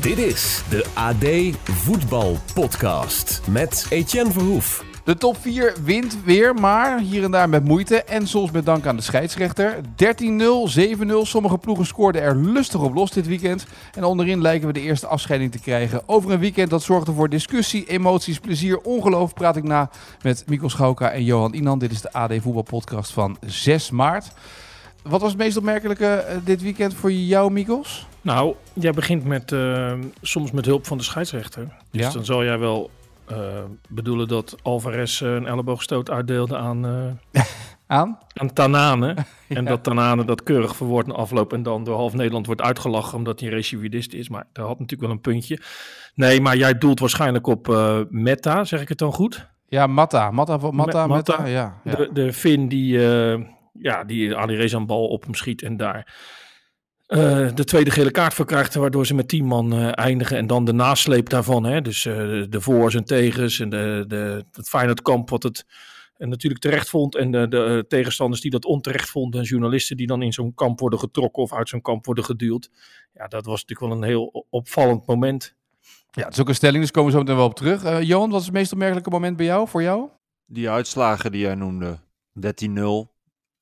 Dit 0.00 0.18
is 0.18 0.62
de 0.70 0.84
AD 0.94 1.56
Voetbal 1.70 2.36
Podcast 2.54 3.40
met 3.50 3.86
Etienne 3.90 4.32
Verhoef. 4.32 4.84
De 5.04 5.16
top 5.16 5.36
4 5.36 5.74
wint 5.84 6.24
weer, 6.24 6.54
maar 6.54 7.00
hier 7.00 7.24
en 7.24 7.30
daar 7.30 7.48
met 7.48 7.64
moeite 7.64 8.02
en 8.02 8.26
soms 8.26 8.50
met 8.50 8.64
dank 8.64 8.86
aan 8.86 8.96
de 8.96 9.02
scheidsrechter. 9.02 9.76
13-0, 9.76 9.82
7-0, 10.78 11.12
sommige 11.22 11.58
ploegen 11.58 11.86
scoorden 11.86 12.22
er 12.22 12.36
lustig 12.36 12.80
op 12.80 12.94
los 12.94 13.10
dit 13.10 13.26
weekend. 13.26 13.66
En 13.94 14.04
onderin 14.04 14.42
lijken 14.42 14.66
we 14.66 14.72
de 14.72 14.80
eerste 14.80 15.06
afscheiding 15.06 15.52
te 15.52 15.60
krijgen. 15.60 16.02
Over 16.06 16.30
een 16.30 16.40
weekend 16.40 16.70
dat 16.70 16.82
zorgde 16.82 17.12
voor 17.12 17.28
discussie, 17.28 17.86
emoties, 17.86 18.38
plezier, 18.38 18.78
ongeloof 18.80 19.34
praat 19.34 19.56
ik 19.56 19.64
na 19.64 19.90
met 20.22 20.44
Mikkel 20.46 20.70
Schauka 20.70 21.10
en 21.10 21.24
Johan 21.24 21.54
Inan. 21.54 21.78
Dit 21.78 21.92
is 21.92 22.00
de 22.00 22.12
AD 22.12 22.32
Voetbal 22.38 22.62
Podcast 22.62 23.12
van 23.12 23.36
6 23.46 23.90
maart. 23.90 24.32
Wat 25.02 25.20
was 25.20 25.30
het 25.30 25.40
meest 25.40 25.56
opmerkelijke 25.56 26.06
eh, 26.06 26.36
dit 26.44 26.62
weekend 26.62 26.94
voor 26.94 27.12
jou, 27.12 27.52
Mikkels? 27.52 28.08
Nou, 28.22 28.54
jij 28.72 28.92
begint 28.92 29.24
met 29.24 29.52
uh, 29.52 29.92
soms 30.22 30.50
met 30.50 30.64
hulp 30.64 30.86
van 30.86 30.98
de 30.98 31.04
scheidsrechter. 31.04 31.62
Dus 31.90 32.00
Ja. 32.02 32.10
dan 32.10 32.24
zal 32.24 32.44
jij 32.44 32.58
wel 32.58 32.90
uh, 33.30 33.36
bedoelen 33.88 34.28
dat 34.28 34.56
Alvarez 34.62 35.20
uh, 35.20 35.34
een 35.34 35.46
elleboogstoot 35.46 36.10
uitdeelde 36.10 36.56
aan, 36.56 36.86
uh, 37.32 37.42
Aan? 37.86 38.18
aan 38.34 38.52
Tanane. 38.52 39.14
En 39.48 39.64
dat 39.64 39.82
Tanane 39.84 40.24
dat 40.24 40.42
keurig 40.42 40.76
verwoord 40.76 41.06
na 41.06 41.14
afloop 41.14 41.52
en 41.52 41.62
dan 41.62 41.84
door 41.84 41.96
half 41.96 42.14
Nederland 42.14 42.46
wordt 42.46 42.60
uitgelachen 42.60 43.18
omdat 43.18 43.40
hij 43.40 43.48
een 43.48 43.54
recidivist 43.54 44.12
is. 44.12 44.28
Maar 44.28 44.46
daar 44.52 44.64
had 44.66 44.78
natuurlijk 44.78 45.08
wel 45.08 45.10
een 45.10 45.20
puntje. 45.20 45.60
Nee, 46.14 46.40
maar 46.40 46.56
jij 46.56 46.78
doelt 46.78 47.00
waarschijnlijk 47.00 47.46
op 47.46 47.66
Meta, 48.10 48.64
zeg 48.64 48.80
ik 48.80 48.88
het 48.88 48.98
dan 48.98 49.12
goed? 49.12 49.48
Ja, 49.68 49.86
Matta. 49.86 50.30
Matta, 50.30 50.56
Matta, 50.56 50.72
Matta, 50.72 51.06
Matta. 51.06 51.46
ja. 51.46 51.80
ja. 51.84 51.94
De, 51.94 52.10
de 52.12 52.32
Finn 52.32 52.68
die, 52.68 52.98
ja, 53.72 54.04
die 54.04 54.36
Ali 54.36 54.56
Reza 54.56 54.76
een 54.76 54.86
bal 54.86 55.06
op 55.06 55.22
hem 55.24 55.34
schiet 55.34 55.62
en 55.62 55.76
daar 55.76 56.14
uh, 57.10 57.48
de 57.54 57.64
tweede 57.64 57.90
gele 57.90 58.10
kaart 58.10 58.34
voor 58.34 58.44
krijgt, 58.44 58.74
waardoor 58.74 59.06
ze 59.06 59.14
met 59.14 59.28
tien 59.28 59.44
man 59.44 59.74
uh, 59.74 59.98
eindigen. 59.98 60.36
En 60.36 60.46
dan 60.46 60.64
de 60.64 60.72
nasleep 60.72 61.28
daarvan. 61.28 61.64
Hè? 61.64 61.80
Dus 61.80 62.04
uh, 62.04 62.14
de 62.48 62.60
voor's 62.60 62.94
en 62.94 63.04
tegens 63.04 63.60
en 63.60 63.68
de, 63.68 64.04
de, 64.06 64.44
het 64.52 64.68
Feyenoord-kamp 64.68 65.30
wat 65.30 65.42
het 65.42 65.64
en 66.16 66.28
natuurlijk 66.28 66.62
terecht 66.62 66.88
vond. 66.88 67.16
En 67.16 67.30
de, 67.30 67.48
de 67.48 67.84
tegenstanders 67.88 68.40
die 68.40 68.50
dat 68.50 68.64
onterecht 68.64 69.10
vonden. 69.10 69.40
En 69.40 69.46
journalisten 69.46 69.96
die 69.96 70.06
dan 70.06 70.22
in 70.22 70.32
zo'n 70.32 70.54
kamp 70.54 70.80
worden 70.80 70.98
getrokken 70.98 71.42
of 71.42 71.52
uit 71.52 71.68
zo'n 71.68 71.80
kamp 71.80 72.06
worden 72.06 72.24
geduwd. 72.24 72.70
Ja, 73.12 73.26
dat 73.26 73.44
was 73.44 73.64
natuurlijk 73.64 73.92
wel 73.92 74.02
een 74.02 74.08
heel 74.08 74.46
opvallend 74.50 75.06
moment. 75.06 75.54
Ja, 76.10 76.24
het 76.24 76.32
is 76.32 76.40
ook 76.40 76.48
een 76.48 76.54
stelling, 76.54 76.82
dus 76.82 76.90
komen 76.90 77.10
we 77.10 77.16
zo 77.16 77.22
meteen 77.22 77.36
wel 77.38 77.46
op 77.48 77.54
terug. 77.54 77.84
Uh, 77.84 78.02
Johan, 78.02 78.30
wat 78.30 78.40
is 78.40 78.46
het 78.46 78.54
meest 78.54 78.72
opmerkelijke 78.72 79.10
moment 79.10 79.36
bij 79.36 79.46
jou, 79.46 79.68
voor 79.68 79.82
jou? 79.82 80.08
Die 80.46 80.70
uitslagen 80.70 81.32
die 81.32 81.40
jij 81.40 81.54
noemde. 81.54 81.98
13-0, 82.40 82.48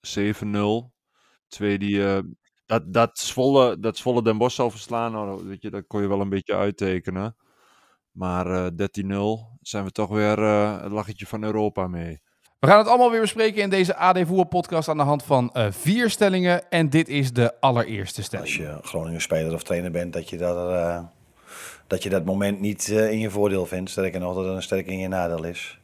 7-0. 0.00 0.56
Twee 1.48 1.78
die... 1.78 2.02
Dat, 2.68 2.92
dat, 2.92 3.18
Zwolle, 3.18 3.78
dat 3.78 3.96
Zwolle 3.96 4.22
Den 4.22 4.38
Bosch 4.38 4.54
zou 4.54 4.70
verslaan, 4.70 5.12
nou, 5.12 5.48
weet 5.48 5.62
je, 5.62 5.70
dat 5.70 5.86
kon 5.86 6.02
je 6.02 6.08
wel 6.08 6.20
een 6.20 6.28
beetje 6.28 6.54
uittekenen. 6.54 7.36
Maar 8.10 8.46
uh, 8.46 8.66
13-0 8.66 9.58
zijn 9.60 9.84
we 9.84 9.90
toch 9.90 10.08
weer 10.08 10.38
uh, 10.38 10.82
het 10.82 10.92
lachetje 10.92 11.26
van 11.26 11.44
Europa 11.44 11.86
mee. 11.86 12.20
We 12.58 12.66
gaan 12.66 12.78
het 12.78 12.88
allemaal 12.88 13.10
weer 13.10 13.20
bespreken 13.20 13.62
in 13.62 13.70
deze 13.70 13.96
AD 13.96 14.18
Voetbal 14.18 14.44
podcast 14.44 14.88
aan 14.88 14.96
de 14.96 15.02
hand 15.02 15.22
van 15.22 15.50
uh, 15.54 15.66
vier 15.70 16.10
stellingen. 16.10 16.70
En 16.70 16.90
dit 16.90 17.08
is 17.08 17.32
de 17.32 17.60
allereerste 17.60 18.22
stelling. 18.22 18.48
Als 18.48 18.56
je 18.56 18.78
Groningen 18.82 19.20
speler 19.20 19.54
of 19.54 19.62
trainer 19.62 19.90
bent, 19.90 20.12
dat 20.12 20.28
je 20.28 20.36
dat, 20.36 20.70
uh, 20.70 21.02
dat, 21.86 22.02
je 22.02 22.08
dat 22.08 22.24
moment 22.24 22.60
niet 22.60 22.88
uh, 22.88 23.10
in 23.10 23.18
je 23.18 23.30
voordeel 23.30 23.66
vindt. 23.66 23.90
Sterker 23.90 24.20
nog, 24.20 24.34
dat 24.34 24.44
het 24.44 24.54
een 24.54 24.62
sterk 24.62 24.86
in 24.86 24.98
je 24.98 25.08
nadeel 25.08 25.44
is. 25.44 25.77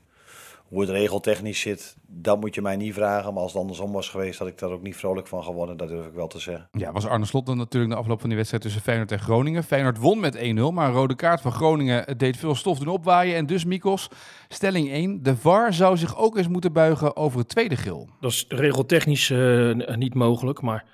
Hoe 0.74 0.82
het 0.82 0.92
regeltechnisch 0.92 1.60
zit, 1.60 1.96
dat 2.06 2.40
moet 2.40 2.54
je 2.54 2.62
mij 2.62 2.76
niet 2.76 2.94
vragen. 2.94 3.32
Maar 3.32 3.42
als 3.42 3.52
het 3.52 3.60
andersom 3.60 3.92
was 3.92 4.08
geweest, 4.08 4.38
had 4.38 4.48
ik 4.48 4.58
daar 4.58 4.70
ook 4.70 4.82
niet 4.82 4.96
vrolijk 4.96 5.26
van 5.26 5.44
geworden. 5.44 5.76
Dat 5.76 5.88
durf 5.88 6.06
ik 6.06 6.12
wel 6.12 6.26
te 6.26 6.38
zeggen. 6.38 6.68
Ja, 6.72 6.92
was 6.92 7.06
Arne 7.06 7.24
Slot 7.24 7.46
dan 7.46 7.56
natuurlijk 7.56 7.92
de 7.92 7.98
afloop 7.98 8.18
van 8.18 8.28
die 8.28 8.36
wedstrijd 8.36 8.62
tussen 8.64 8.82
Feyenoord 8.82 9.12
en 9.12 9.18
Groningen. 9.18 9.64
Feyenoord 9.64 9.98
won 9.98 10.20
met 10.20 10.36
1-0, 10.36 10.40
maar 10.72 10.88
een 10.88 10.94
rode 10.94 11.14
kaart 11.14 11.40
van 11.40 11.52
Groningen 11.52 12.18
deed 12.18 12.36
veel 12.36 12.54
stof 12.54 12.78
doen 12.78 12.88
opwaaien. 12.88 13.36
En 13.36 13.46
dus, 13.46 13.64
Mikos, 13.64 14.08
stelling 14.48 14.90
1. 14.90 15.22
De 15.22 15.36
VAR 15.36 15.72
zou 15.72 15.96
zich 15.96 16.18
ook 16.18 16.36
eens 16.36 16.48
moeten 16.48 16.72
buigen 16.72 17.16
over 17.16 17.38
het 17.38 17.48
tweede 17.48 17.76
geel. 17.76 18.08
Dat 18.20 18.30
is 18.30 18.44
regeltechnisch 18.48 19.30
uh, 19.30 19.74
niet 19.96 20.14
mogelijk, 20.14 20.60
maar... 20.60 20.84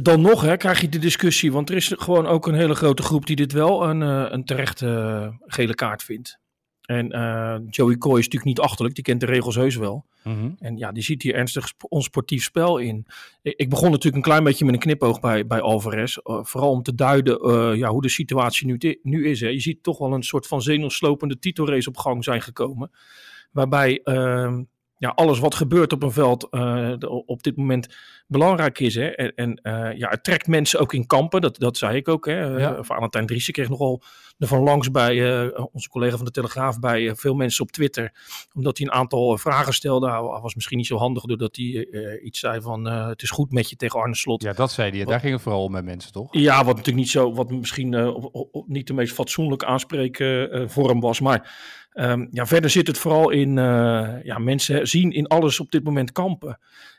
Dan 0.00 0.20
nog 0.20 0.42
hè, 0.42 0.56
krijg 0.56 0.80
je 0.80 0.88
de 0.88 0.98
discussie, 0.98 1.52
want 1.52 1.70
er 1.70 1.76
is 1.76 1.94
gewoon 1.96 2.26
ook 2.26 2.46
een 2.46 2.54
hele 2.54 2.74
grote 2.74 3.02
groep 3.02 3.26
die 3.26 3.36
dit 3.36 3.52
wel 3.52 3.88
een, 3.88 4.00
uh, 4.00 4.26
een 4.28 4.44
terechte 4.44 5.32
gele 5.46 5.74
kaart 5.74 6.02
vindt. 6.02 6.38
En 6.88 7.16
uh, 7.16 7.56
Joey 7.70 7.96
Coy 7.96 8.18
is 8.18 8.24
natuurlijk 8.24 8.44
niet 8.44 8.60
achterlijk, 8.60 8.94
die 8.94 9.04
kent 9.04 9.20
de 9.20 9.26
regels 9.26 9.54
heus 9.54 9.76
wel. 9.76 10.04
Mhm. 10.24 10.50
En 10.58 10.76
ja, 10.76 10.92
die 10.92 11.02
ziet 11.02 11.22
hier 11.22 11.34
ernstig 11.34 11.72
onsportief 11.88 12.42
spel 12.42 12.78
in. 12.78 13.06
Ik, 13.42 13.54
ik, 13.56 13.68
begon 13.68 13.90
natuurlijk 13.90 14.16
een 14.16 14.30
klein 14.30 14.44
beetje 14.44 14.64
met 14.64 14.74
een 14.74 14.80
knipoog 14.80 15.20
bij, 15.20 15.46
bij 15.46 15.60
Alvarez. 15.60 16.16
Uh, 16.16 16.44
vooral 16.44 16.70
om 16.70 16.82
te 16.82 16.94
duiden 16.94 17.48
uh, 17.50 17.76
ja, 17.76 17.88
hoe 17.88 18.02
de 18.02 18.08
situatie 18.08 18.66
nu, 18.66 18.98
nu 19.02 19.28
is. 19.28 19.40
Hè. 19.40 19.48
Je 19.48 19.60
ziet 19.60 19.82
toch 19.82 19.98
wel 19.98 20.12
een 20.12 20.22
soort 20.22 20.46
van 20.46 20.62
zenuwslopende 20.62 21.38
titelrace 21.38 21.88
op 21.88 21.96
gang 21.96 22.24
zijn 22.24 22.42
gekomen. 22.42 22.90
Waarbij 23.50 24.00
ehm, 24.04 24.62
ja, 24.98 25.08
alles 25.08 25.38
wat 25.38 25.54
gebeurt 25.54 25.92
op 25.92 26.02
een 26.02 26.12
veld 26.12 26.46
uh, 26.50 26.92
op 27.26 27.42
dit 27.42 27.56
moment 27.56 27.96
belangrijk 28.26 28.78
is. 28.78 28.94
Hè? 28.94 29.06
En, 29.06 29.34
en 29.34 29.60
uh, 29.62 29.98
ja, 29.98 30.08
het 30.08 30.24
trekt 30.24 30.46
mensen 30.46 30.80
ook 30.80 30.92
in 30.92 31.06
kampen, 31.06 31.40
dat, 31.40 31.58
dat 31.58 31.76
zei 31.76 31.96
ik 31.96 32.08
ook. 32.08 32.26
Hè? 32.26 32.40
Ja. 32.40 32.76
Uh, 32.76 32.78
Valentijn 32.80 33.26
Driessen 33.26 33.52
kreeg 33.52 33.68
nogal 33.68 34.02
ervan 34.38 34.62
langs 34.62 34.90
bij 34.90 35.14
uh, 35.14 35.66
onze 35.72 35.88
collega 35.88 36.16
van 36.16 36.24
de 36.24 36.30
Telegraaf, 36.30 36.78
bij 36.78 37.14
veel 37.14 37.34
mensen 37.34 37.64
op 37.64 37.70
Twitter. 37.70 38.12
Omdat 38.54 38.78
hij 38.78 38.86
een 38.86 38.92
aantal 38.92 39.38
vragen 39.38 39.72
stelde. 39.72 40.10
Hij 40.10 40.20
was 40.20 40.54
misschien 40.54 40.76
niet 40.76 40.86
zo 40.86 40.96
handig 40.96 41.22
doordat 41.22 41.56
hij 41.56 41.88
iets 42.22 42.38
zei 42.38 42.60
van 42.60 42.84
het 42.84 43.22
is 43.22 43.30
goed 43.30 43.52
met 43.52 43.70
je 43.70 43.76
tegen 43.76 44.00
Arne 44.00 44.16
Slot. 44.16 44.42
Ja, 44.42 44.52
dat 44.52 44.72
zei 44.72 44.90
hij. 44.90 45.04
Daar 45.04 45.20
ging 45.20 45.32
het 45.32 45.42
vooral 45.42 45.64
om 45.64 45.72
met 45.72 45.84
mensen, 45.84 46.12
toch? 46.12 46.28
Ja, 46.30 46.56
wat 46.56 46.66
natuurlijk 46.66 46.96
niet 46.96 47.10
zo, 47.10 47.32
wat 47.32 47.50
misschien 47.50 48.14
niet 48.66 48.86
de 48.86 48.92
meest 48.92 49.14
fatsoenlijk 49.14 49.64
aanspreken 49.64 50.70
vorm 50.70 51.00
was. 51.00 51.20
Maar 51.20 51.54
um, 52.04 52.28
ja, 52.30 52.46
verder 52.46 52.70
zit 52.70 52.86
het 52.86 52.98
vooral 52.98 53.30
in, 53.30 53.52
ja, 54.22 54.38
mensen 54.38 54.88
zien 54.88 55.10
in 55.12 55.26
alles 55.26 55.60
op 55.60 55.70
dit 55.70 55.84
moment 55.84 56.12
kampen. 56.12 56.58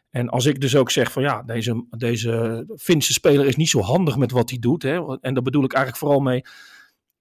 En 0.09 0.29
als 0.29 0.45
ik 0.45 0.61
dus 0.61 0.75
ook 0.75 0.91
zeg 0.91 1.11
van 1.11 1.23
ja, 1.23 1.43
deze, 1.43 1.85
deze 1.97 2.65
Finse 2.77 3.13
speler 3.13 3.45
is 3.45 3.55
niet 3.55 3.69
zo 3.69 3.79
handig 3.79 4.17
met 4.17 4.31
wat 4.31 4.49
hij 4.49 4.59
doet. 4.59 4.83
Hè, 4.83 5.17
en 5.21 5.33
daar 5.33 5.43
bedoel 5.43 5.63
ik 5.63 5.73
eigenlijk 5.73 6.03
vooral 6.03 6.19
mee. 6.19 6.41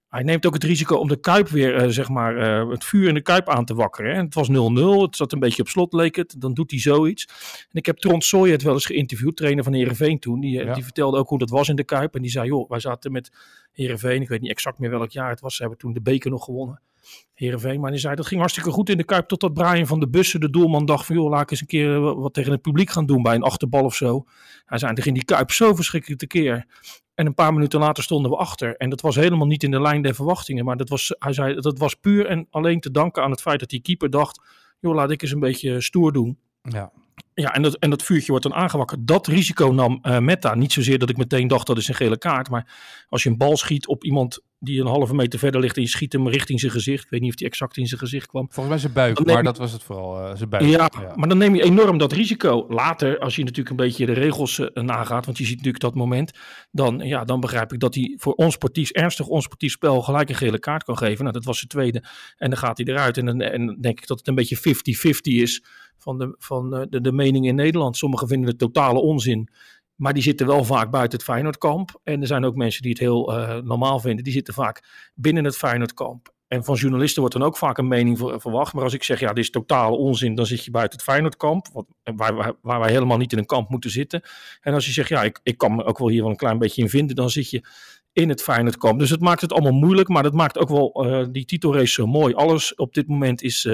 Hij 0.09 0.23
neemt 0.23 0.45
ook 0.45 0.53
het 0.53 0.63
risico 0.63 0.95
om 0.95 1.07
de 1.07 1.19
Kuip 1.19 1.47
weer, 1.47 1.83
uh, 1.83 1.89
zeg 1.89 2.09
maar, 2.09 2.63
uh, 2.63 2.69
het 2.69 2.83
vuur 2.83 3.07
in 3.07 3.13
de 3.13 3.21
Kuip 3.21 3.49
aan 3.49 3.65
te 3.65 3.73
wakkeren. 3.73 4.15
Hè. 4.15 4.21
Het 4.21 4.33
was 4.33 4.49
0-0, 4.49 5.01
het 5.01 5.15
zat 5.15 5.31
een 5.31 5.39
beetje 5.39 5.61
op 5.61 5.67
slot, 5.67 5.93
leek 5.93 6.15
het. 6.15 6.35
Dan 6.37 6.53
doet 6.53 6.71
hij 6.71 6.79
zoiets. 6.79 7.25
En 7.61 7.79
ik 7.79 7.85
heb 7.85 7.97
Trond 7.97 8.23
Sooy 8.23 8.51
het 8.51 8.61
wel 8.61 8.73
eens 8.73 8.85
geïnterviewd, 8.85 9.37
trainer 9.37 9.63
van 9.63 9.73
Heerenveen 9.73 10.19
toen. 10.19 10.39
Die, 10.39 10.63
ja. 10.63 10.73
die 10.73 10.83
vertelde 10.83 11.17
ook 11.17 11.29
hoe 11.29 11.39
dat 11.39 11.49
was 11.49 11.69
in 11.69 11.75
de 11.75 11.83
Kuip. 11.83 12.15
En 12.15 12.21
die 12.21 12.31
zei, 12.31 12.47
joh, 12.47 12.69
wij 12.69 12.79
zaten 12.79 13.11
met 13.11 13.31
Heerenveen, 13.71 14.21
ik 14.21 14.29
weet 14.29 14.41
niet 14.41 14.51
exact 14.51 14.79
meer 14.79 14.89
welk 14.89 15.11
jaar 15.11 15.29
het 15.29 15.41
was. 15.41 15.55
Ze 15.55 15.61
hebben 15.61 15.79
toen 15.79 15.93
de 15.93 16.01
beker 16.01 16.31
nog 16.31 16.43
gewonnen. 16.43 16.81
Heerenveen. 17.33 17.79
Maar 17.79 17.91
die 17.91 17.99
zei 17.99 18.15
dat 18.15 18.27
ging 18.27 18.39
hartstikke 18.39 18.71
goed 18.71 18.89
in 18.89 18.97
de 18.97 19.03
Kuip. 19.03 19.27
Totdat 19.27 19.53
Brian 19.53 19.87
van 19.87 19.99
de 19.99 20.09
Bussen, 20.09 20.39
de 20.39 20.49
doelman, 20.49 20.85
dacht 20.85 21.05
van... 21.05 21.15
joh, 21.15 21.29
laat 21.29 21.41
ik 21.41 21.51
eens 21.51 21.61
een 21.61 21.67
keer 21.67 21.99
wat 21.99 22.33
tegen 22.33 22.51
het 22.51 22.61
publiek 22.61 22.89
gaan 22.89 23.05
doen 23.05 23.21
bij 23.21 23.35
een 23.35 23.43
achterbal 23.43 23.83
of 23.83 23.95
zo. 23.95 24.25
Hij 24.65 24.77
zei, 24.77 24.93
er 24.93 25.03
ging 25.03 25.15
die 25.15 25.25
Kuip 25.25 25.51
zo 25.51 25.75
verschrikkelijk 25.75 26.19
tekeer. 26.19 26.65
En 27.15 27.25
een 27.25 27.33
paar 27.33 27.53
minuten 27.53 27.79
later 27.79 28.03
stonden 28.03 28.31
we 28.31 28.37
achter. 28.37 28.75
En 28.75 28.89
dat 28.89 29.01
was 29.01 29.15
helemaal 29.15 29.47
niet 29.47 29.63
in 29.63 29.71
de 29.71 29.81
lijn 29.81 30.01
der 30.01 30.15
verwachtingen. 30.15 30.65
Maar 30.65 30.77
dat 30.77 30.89
was, 30.89 31.15
hij 31.19 31.33
zei, 31.33 31.55
dat 31.55 31.77
was 31.77 31.95
puur 31.95 32.25
en 32.25 32.47
alleen 32.49 32.79
te 32.79 32.91
danken 32.91 33.23
aan 33.23 33.31
het 33.31 33.41
feit 33.41 33.59
dat 33.59 33.69
die 33.69 33.81
keeper 33.81 34.09
dacht... 34.09 34.41
joh, 34.79 34.95
laat 34.95 35.11
ik 35.11 35.21
eens 35.21 35.31
een 35.31 35.39
beetje 35.39 35.81
stoer 35.81 36.13
doen. 36.13 36.37
Ja. 36.61 36.91
Ja, 37.33 37.53
en 37.53 37.61
dat, 37.61 37.75
en 37.75 37.89
dat 37.89 38.03
vuurtje 38.03 38.31
wordt 38.31 38.45
dan 38.45 38.55
aangewakkerd. 38.55 39.07
Dat 39.07 39.27
risico 39.27 39.71
nam 39.71 39.99
uh, 40.01 40.19
Meta. 40.19 40.55
Niet 40.55 40.73
zozeer 40.73 40.99
dat 40.99 41.09
ik 41.09 41.17
meteen 41.17 41.47
dacht 41.47 41.67
dat 41.67 41.77
is 41.77 41.87
een 41.87 41.95
gele 41.95 42.17
kaart. 42.17 42.49
Maar 42.49 42.67
als 43.09 43.23
je 43.23 43.29
een 43.29 43.37
bal 43.37 43.57
schiet 43.57 43.87
op 43.87 44.03
iemand 44.03 44.41
die 44.59 44.81
een 44.81 44.87
halve 44.87 45.15
meter 45.15 45.39
verder 45.39 45.61
ligt 45.61 45.75
en 45.75 45.81
je 45.81 45.87
schiet 45.87 46.13
hem 46.13 46.27
richting 46.27 46.59
zijn 46.59 46.71
gezicht. 46.71 47.03
Ik 47.03 47.09
weet 47.09 47.21
niet 47.21 47.29
of 47.29 47.35
die 47.35 47.47
exact 47.47 47.77
in 47.77 47.87
zijn 47.87 47.99
gezicht 47.99 48.27
kwam. 48.27 48.47
Volgens 48.49 48.67
mij 48.67 48.77
zijn 48.77 48.93
buik, 48.93 49.25
maar 49.25 49.37
je... 49.37 49.43
dat 49.43 49.57
was 49.57 49.71
het 49.71 49.83
vooral, 49.83 50.21
uh, 50.21 50.35
zijn 50.35 50.49
buik. 50.49 50.63
Ja, 50.63 50.91
ja, 51.01 51.13
maar 51.15 51.29
dan 51.29 51.37
neem 51.37 51.55
je 51.55 51.63
enorm 51.63 51.97
dat 51.97 52.11
risico. 52.11 52.65
Later, 52.69 53.19
als 53.19 53.35
je 53.35 53.43
natuurlijk 53.43 53.69
een 53.69 53.75
beetje 53.75 54.05
de 54.05 54.13
regels 54.13 54.59
uh, 54.59 54.67
nagaat, 54.73 55.25
want 55.25 55.37
je 55.37 55.43
ziet 55.43 55.55
natuurlijk 55.55 55.83
dat 55.83 55.95
moment, 55.95 56.31
dan, 56.71 56.99
ja, 56.99 57.23
dan 57.23 57.39
begrijp 57.39 57.73
ik 57.73 57.79
dat 57.79 57.95
hij 57.95 58.15
voor 58.17 58.33
onsportief, 58.33 58.89
ernstig 58.89 59.27
onsportief 59.27 59.71
spel 59.71 60.01
gelijk 60.01 60.29
een 60.29 60.35
gele 60.35 60.59
kaart 60.59 60.83
kan 60.83 60.97
geven. 60.97 61.21
Nou, 61.21 61.31
dat 61.33 61.45
was 61.45 61.57
zijn 61.57 61.69
tweede. 61.69 62.03
En 62.37 62.49
dan 62.49 62.59
gaat 62.59 62.77
hij 62.77 62.85
eruit. 62.85 63.17
En 63.17 63.25
dan, 63.25 63.41
en 63.41 63.65
dan 63.65 63.77
denk 63.81 63.99
ik 63.99 64.07
dat 64.07 64.17
het 64.17 64.27
een 64.27 64.35
beetje 64.35 64.57
50-50 64.57 64.61
is 65.21 65.63
van, 65.99 66.17
de, 66.17 66.35
van 66.37 66.75
uh, 66.75 66.81
de, 66.89 67.01
de 67.01 67.11
mening 67.11 67.45
in 67.45 67.55
Nederland. 67.55 67.97
Sommigen 67.97 68.27
vinden 68.27 68.49
het 68.49 68.57
totale 68.57 68.99
onzin. 68.99 69.49
Maar 69.95 70.13
die 70.13 70.23
zitten 70.23 70.47
wel 70.47 70.63
vaak 70.63 70.91
buiten 70.91 71.17
het 71.17 71.27
Feyenoordkamp. 71.27 71.99
En 72.03 72.21
er 72.21 72.27
zijn 72.27 72.45
ook 72.45 72.55
mensen 72.55 72.81
die 72.81 72.91
het 72.91 72.99
heel 72.99 73.37
uh, 73.37 73.57
normaal 73.57 73.99
vinden. 73.99 74.23
Die 74.23 74.33
zitten 74.33 74.53
vaak 74.53 74.83
binnen 75.15 75.43
het 75.43 75.57
Feyenoordkamp. 75.57 76.33
en 76.47 76.63
van 76.63 76.75
journalisten 76.75 77.21
wordt 77.21 77.37
dan 77.37 77.47
ook 77.47 77.57
vaak 77.57 77.77
een 77.77 77.87
mening 77.87 78.17
verwacht. 78.17 78.73
Maar 78.73 78.83
als 78.83 78.93
ik 78.93 79.03
zeg, 79.03 79.19
ja, 79.19 79.27
dit 79.27 79.43
is 79.43 79.49
totaal 79.49 79.97
onzin, 79.97 80.35
dan 80.35 80.45
zit 80.45 80.65
je 80.65 80.71
buiten 80.71 80.97
het 80.97 81.07
Feyenoordkamp. 81.07 81.67
Wat, 81.73 81.85
waar, 82.03 82.53
waar, 82.61 82.79
wij 82.79 82.91
helemaal 82.91 83.17
niet 83.17 83.31
in 83.31 83.37
een 83.37 83.45
kamp 83.45 83.69
moeten 83.69 83.89
zitten. 83.89 84.21
En 84.61 84.73
als 84.73 84.85
je 84.85 84.91
zegt, 84.91 85.09
ja, 85.09 85.23
ik, 85.23 85.39
ik 85.43 85.57
kan 85.57 85.75
me 85.75 85.83
ook 85.83 85.97
wel 85.97 86.09
hier 86.09 86.21
wel 86.21 86.29
een 86.29 86.37
klein 86.37 86.57
beetje 86.57 86.81
in 86.81 86.89
vinden, 86.89 87.15
dan 87.15 87.29
zit 87.29 87.49
je 87.49 87.63
in 88.13 88.29
het 88.29 88.41
Feyenoord 88.41 88.77
kwam. 88.77 88.97
Dus 88.97 89.09
het 89.09 89.19
maakt 89.19 89.41
het 89.41 89.53
allemaal 89.53 89.71
moeilijk, 89.71 90.07
maar 90.07 90.23
dat 90.23 90.33
maakt 90.33 90.57
ook 90.57 90.69
wel 90.69 91.05
uh, 91.05 91.25
die 91.31 91.45
titelrace 91.45 91.93
zo 91.93 92.07
mooi. 92.07 92.33
Alles 92.33 92.75
op 92.75 92.93
dit 92.93 93.07
moment 93.07 93.41
is, 93.41 93.65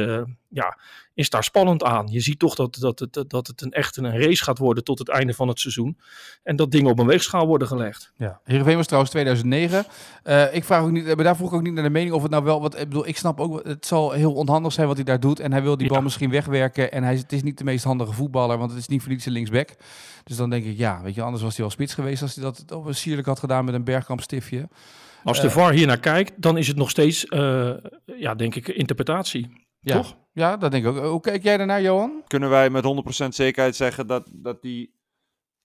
ja, 0.56 0.78
is 1.14 1.30
daar 1.30 1.44
spannend 1.44 1.84
aan. 1.84 2.08
Je 2.08 2.20
ziet 2.20 2.40
toch 2.40 2.56
dat, 2.56 2.78
dat, 2.80 3.00
het, 3.00 3.24
dat 3.28 3.48
het 3.48 3.62
een 3.62 3.72
echt 3.72 3.98
een 3.98 4.20
race 4.20 4.44
gaat 4.44 4.58
worden 4.58 4.84
tot 4.84 5.00
het 5.00 5.10
einde 5.10 5.34
van 5.34 5.48
het 5.48 5.60
seizoen. 5.60 5.98
En 6.44 6.56
dat 6.56 6.72
dingen 6.72 6.92
op 6.92 7.00
een 7.00 7.06
weegschaal 7.06 7.48
worden 7.48 7.68
gelegd. 7.68 8.12
Ja, 8.18 8.40
Heerenveen 8.44 8.76
was 8.76 8.86
trouwens 8.86 9.12
2009. 9.12 9.86
Uh, 10.24 10.54
ik 10.54 10.64
vraag 10.64 10.84
ook 10.84 10.92
niet, 10.92 11.06
maar 11.06 11.24
daar 11.24 11.36
vroeg 11.36 11.50
ik 11.50 11.56
ook 11.56 11.62
niet 11.62 11.74
naar 11.74 11.84
de 11.84 11.90
mening 11.90 12.14
of 12.14 12.22
het 12.22 12.32
nou 12.32 12.44
wel... 12.44 12.62
Wat, 12.62 12.80
ik 12.80 12.90
bedoel, 12.90 13.08
ik 13.08 13.18
snap 13.18 13.40
ook, 13.40 13.64
het 13.64 13.86
zal 13.86 14.12
heel 14.12 14.34
onhandig 14.34 14.74
zijn 14.74 14.88
wat 14.88 14.96
hij 14.96 15.06
daar 15.06 15.20
doet. 15.20 15.40
En 15.40 15.52
hij 15.52 15.62
wil 15.62 15.78
die 15.78 15.88
bal 15.88 16.02
misschien 16.02 16.30
wegwerken. 16.30 16.92
En 16.92 17.04
hij 17.04 17.16
het 17.16 17.32
is 17.32 17.44
niet 17.44 17.58
de 17.58 17.64
meest 17.64 17.84
handige 17.84 18.14
voetballer, 18.14 18.58
want 18.58 18.72
het 18.72 18.80
is 18.80 18.88
niet 18.88 19.02
voor 19.02 19.12
niets 19.12 19.26
een 19.26 19.32
linksback. 19.32 19.70
Dus 20.24 20.38
dan 20.38 20.50
denk 20.50 20.66
ik, 20.66 20.78
ja, 20.78 21.02
weet 21.02 21.16
je, 21.16 21.22
anders 21.22 21.44
was 21.44 21.56
hij 21.56 21.66
wel 21.66 21.74
spits 21.74 21.94
geweest 21.94 22.22
als 22.22 22.36
hij 22.36 22.44
dat 22.44 22.72
op 22.72 22.86
een 22.86 22.96
sierlijk 22.96 23.28
had 23.28 23.40
gedaan 23.40 23.66
met 23.66 23.74
een 23.74 23.84
Bergkamp 23.84 24.22
stiftje. 24.22 24.68
Als 25.24 25.42
de 25.42 25.50
VAR 25.50 25.74
hier 25.74 25.88
naar 25.88 26.00
kijkt, 26.00 26.32
dan 26.36 26.58
is 26.58 26.68
het 26.68 26.78
nog 26.78 26.90
steeds, 26.90 27.26
uh, 27.26 27.72
ja, 28.18 28.36
denk 28.36 28.56
ik, 28.56 28.68
interpretatie. 28.68 29.65
Ja. 29.86 29.96
Toch? 29.96 30.18
Ja, 30.32 30.58
dat 30.58 30.72
denk 30.72 30.86
ik 30.86 30.92
ook. 30.92 31.06
Hoe 31.06 31.20
kijk 31.20 31.44
jij 31.44 31.58
daarnaar, 31.58 31.82
Johan? 31.82 32.24
Kunnen 32.28 32.50
wij 32.50 32.70
met 32.70 32.84
100% 33.24 33.28
zekerheid 33.28 33.76
zeggen 33.76 34.08
dat, 34.08 34.30
dat 34.34 34.62
die 34.62 34.94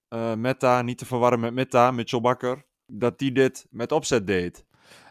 uh, 0.08 0.34
Meta, 0.34 0.82
niet 0.82 0.98
te 0.98 1.06
verwarren 1.06 1.40
met 1.40 1.54
Meta, 1.54 1.90
Mitchell 1.90 2.20
Bakker, 2.20 2.64
dat 2.86 3.18
die 3.18 3.32
dit 3.32 3.66
met 3.70 3.92
opzet 3.92 4.26
deed? 4.26 4.64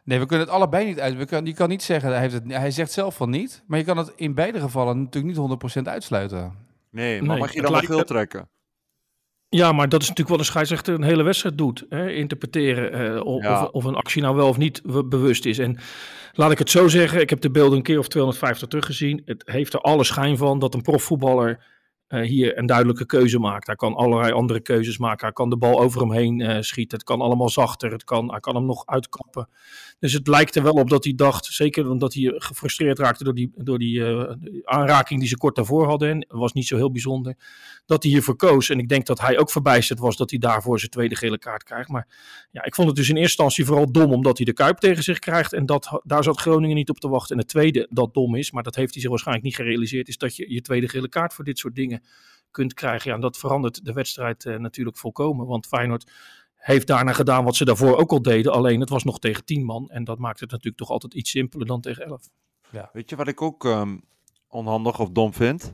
Nee, 0.03 0.19
we 0.19 0.25
kunnen 0.25 0.45
het 0.45 0.55
allebei 0.55 0.85
niet 0.85 0.99
uit. 0.99 1.15
We 1.15 1.25
kan, 1.25 1.43
die 1.43 1.53
kan 1.53 1.69
niet 1.69 1.83
zeggen, 1.83 2.09
hij, 2.09 2.19
heeft 2.19 2.33
het, 2.33 2.51
hij 2.51 2.71
zegt 2.71 2.91
zelf 2.91 3.15
van 3.15 3.29
niet. 3.29 3.63
Maar 3.67 3.79
je 3.79 3.85
kan 3.85 3.97
het 3.97 4.13
in 4.15 4.33
beide 4.33 4.59
gevallen 4.59 5.01
natuurlijk 5.01 5.37
niet 5.37 5.79
100% 5.79 5.81
uitsluiten. 5.83 6.67
Nee, 6.89 7.19
maar 7.19 7.29
nee, 7.29 7.39
mag 7.39 7.53
je 7.53 7.61
dan 7.61 7.71
nog 7.71 7.87
heel 7.87 8.03
trekken? 8.03 8.49
Ja, 9.49 9.71
maar 9.71 9.89
dat 9.89 10.01
is 10.01 10.07
natuurlijk 10.07 10.37
wat 10.37 10.45
een 10.45 10.51
scheidsrechter 10.51 10.93
een 10.93 11.03
hele 11.03 11.23
wedstrijd 11.23 11.57
doet. 11.57 11.85
Hè? 11.89 12.11
Interpreteren 12.11 13.15
uh, 13.15 13.25
of, 13.25 13.43
ja. 13.43 13.65
of, 13.65 13.83
een 13.83 13.95
actie 13.95 14.21
nou 14.21 14.35
wel 14.35 14.47
of 14.47 14.57
niet 14.57 14.81
bewust 15.09 15.45
is. 15.45 15.59
En 15.59 15.77
laat 16.33 16.51
ik 16.51 16.57
het 16.57 16.69
zo 16.69 16.87
zeggen, 16.87 17.21
ik 17.21 17.29
heb 17.29 17.41
de 17.41 17.51
beelden 17.51 17.77
een 17.77 17.83
keer 17.83 17.99
of 17.99 18.07
250 18.07 18.67
teruggezien. 18.67 19.21
Het 19.25 19.43
heeft 19.45 19.73
er 19.73 19.81
alle 19.81 20.03
schijn 20.03 20.37
van 20.37 20.59
dat 20.59 20.73
een 20.73 20.81
profvoetballer 20.81 21.65
uh, 22.09 22.21
hier 22.21 22.57
een 22.57 22.65
duidelijke 22.65 23.05
keuze 23.05 23.39
maakt. 23.39 23.67
Hij 23.67 23.75
kan 23.75 23.95
allerlei 23.95 24.31
andere 24.31 24.59
keuzes 24.59 24.97
maken. 24.97 25.25
Hij 25.25 25.33
kan 25.33 25.49
de 25.49 25.57
bal 25.57 25.79
over 25.79 26.01
hem 26.01 26.11
heen 26.11 26.39
uh, 26.39 26.57
schieten. 26.59 26.97
Het 26.97 27.07
kan 27.07 27.21
allemaal 27.21 27.49
zachter. 27.49 27.91
Het 27.91 28.03
kan, 28.03 28.29
hij 28.29 28.39
kan 28.39 28.55
hem 28.55 28.65
nog 28.65 28.85
uitkappen. 28.85 29.49
Dus 29.99 30.13
het 30.13 30.27
lijkt 30.27 30.55
er 30.55 30.63
wel 30.63 30.73
op 30.73 30.89
dat 30.89 31.03
hij 31.03 31.13
dacht, 31.15 31.45
zeker 31.45 31.89
omdat 31.89 32.13
hij 32.13 32.33
gefrustreerd 32.35 32.99
raakte 32.99 33.23
door 33.23 33.33
die, 33.33 33.51
door 33.55 33.79
die 33.79 33.99
uh, 33.99 34.31
aanraking 34.63 35.19
die 35.19 35.29
ze 35.29 35.37
kort 35.37 35.55
daarvoor 35.55 35.87
hadden. 35.87 36.09
En 36.09 36.25
was 36.27 36.53
niet 36.53 36.67
zo 36.67 36.75
heel 36.75 36.91
bijzonder. 36.91 37.35
Dat 37.85 38.03
hij 38.03 38.11
hiervoor 38.11 38.35
koos. 38.35 38.69
En 38.69 38.79
ik 38.79 38.89
denk 38.89 39.05
dat 39.05 39.19
hij 39.19 39.37
ook 39.37 39.51
verbijsterd 39.51 39.99
was 39.99 40.17
dat 40.17 40.29
hij 40.29 40.39
daarvoor 40.39 40.79
zijn 40.79 40.91
tweede 40.91 41.15
gele 41.15 41.37
kaart 41.37 41.63
krijgt. 41.63 41.89
Maar 41.89 42.07
ja, 42.51 42.63
ik 42.63 42.75
vond 42.75 42.87
het 42.87 42.95
dus 42.97 43.09
in 43.09 43.15
eerste 43.15 43.29
instantie 43.29 43.65
vooral 43.65 43.91
dom 43.91 44.13
omdat 44.13 44.37
hij 44.37 44.45
de 44.45 44.53
Kuip 44.53 44.77
tegen 44.77 45.03
zich 45.03 45.19
krijgt. 45.19 45.53
En 45.53 45.65
dat, 45.65 46.01
daar 46.03 46.23
zat 46.23 46.39
Groningen 46.39 46.75
niet 46.75 46.89
op 46.89 46.99
te 46.99 47.09
wachten. 47.09 47.35
En 47.35 47.41
het 47.41 47.49
tweede 47.49 47.87
dat 47.89 48.13
dom 48.13 48.35
is, 48.35 48.51
maar 48.51 48.63
dat 48.63 48.75
heeft 48.75 48.91
hij 48.91 49.01
zich 49.01 49.09
waarschijnlijk 49.09 49.45
niet 49.45 49.55
gerealiseerd, 49.55 50.07
is 50.07 50.17
dat 50.17 50.35
je 50.35 50.53
je 50.53 50.61
tweede 50.61 50.89
gele 50.89 51.09
kaart 51.09 51.33
voor 51.33 51.43
dit 51.43 51.57
soort 51.57 51.75
dingen 51.75 52.03
kunt 52.51 52.73
krijgen. 52.73 53.09
Ja, 53.09 53.15
en 53.15 53.21
dat 53.21 53.37
verandert 53.37 53.85
de 53.85 53.93
wedstrijd 53.93 54.45
uh, 54.45 54.57
natuurlijk 54.57 54.97
volkomen. 54.97 55.45
Want 55.45 55.67
Feyenoord 55.67 56.11
heeft 56.59 56.87
daarna 56.87 57.13
gedaan 57.13 57.43
wat 57.43 57.55
ze 57.55 57.65
daarvoor 57.65 57.97
ook 57.97 58.11
al 58.11 58.21
deden. 58.21 58.51
Alleen 58.51 58.79
het 58.79 58.89
was 58.89 59.03
nog 59.03 59.19
tegen 59.19 59.45
10 59.45 59.63
man. 59.63 59.89
En 59.89 60.03
dat 60.03 60.17
maakt 60.17 60.39
het 60.39 60.51
natuurlijk 60.51 60.77
toch 60.77 60.89
altijd 60.89 61.13
iets 61.13 61.29
simpeler 61.29 61.67
dan 61.67 61.81
tegen 61.81 62.05
11. 62.05 62.29
Ja. 62.71 62.89
Weet 62.93 63.09
je 63.09 63.15
wat 63.15 63.27
ik 63.27 63.41
ook 63.41 63.63
um, 63.63 64.01
onhandig 64.47 64.99
of 64.99 65.09
dom 65.09 65.33
vind? 65.33 65.73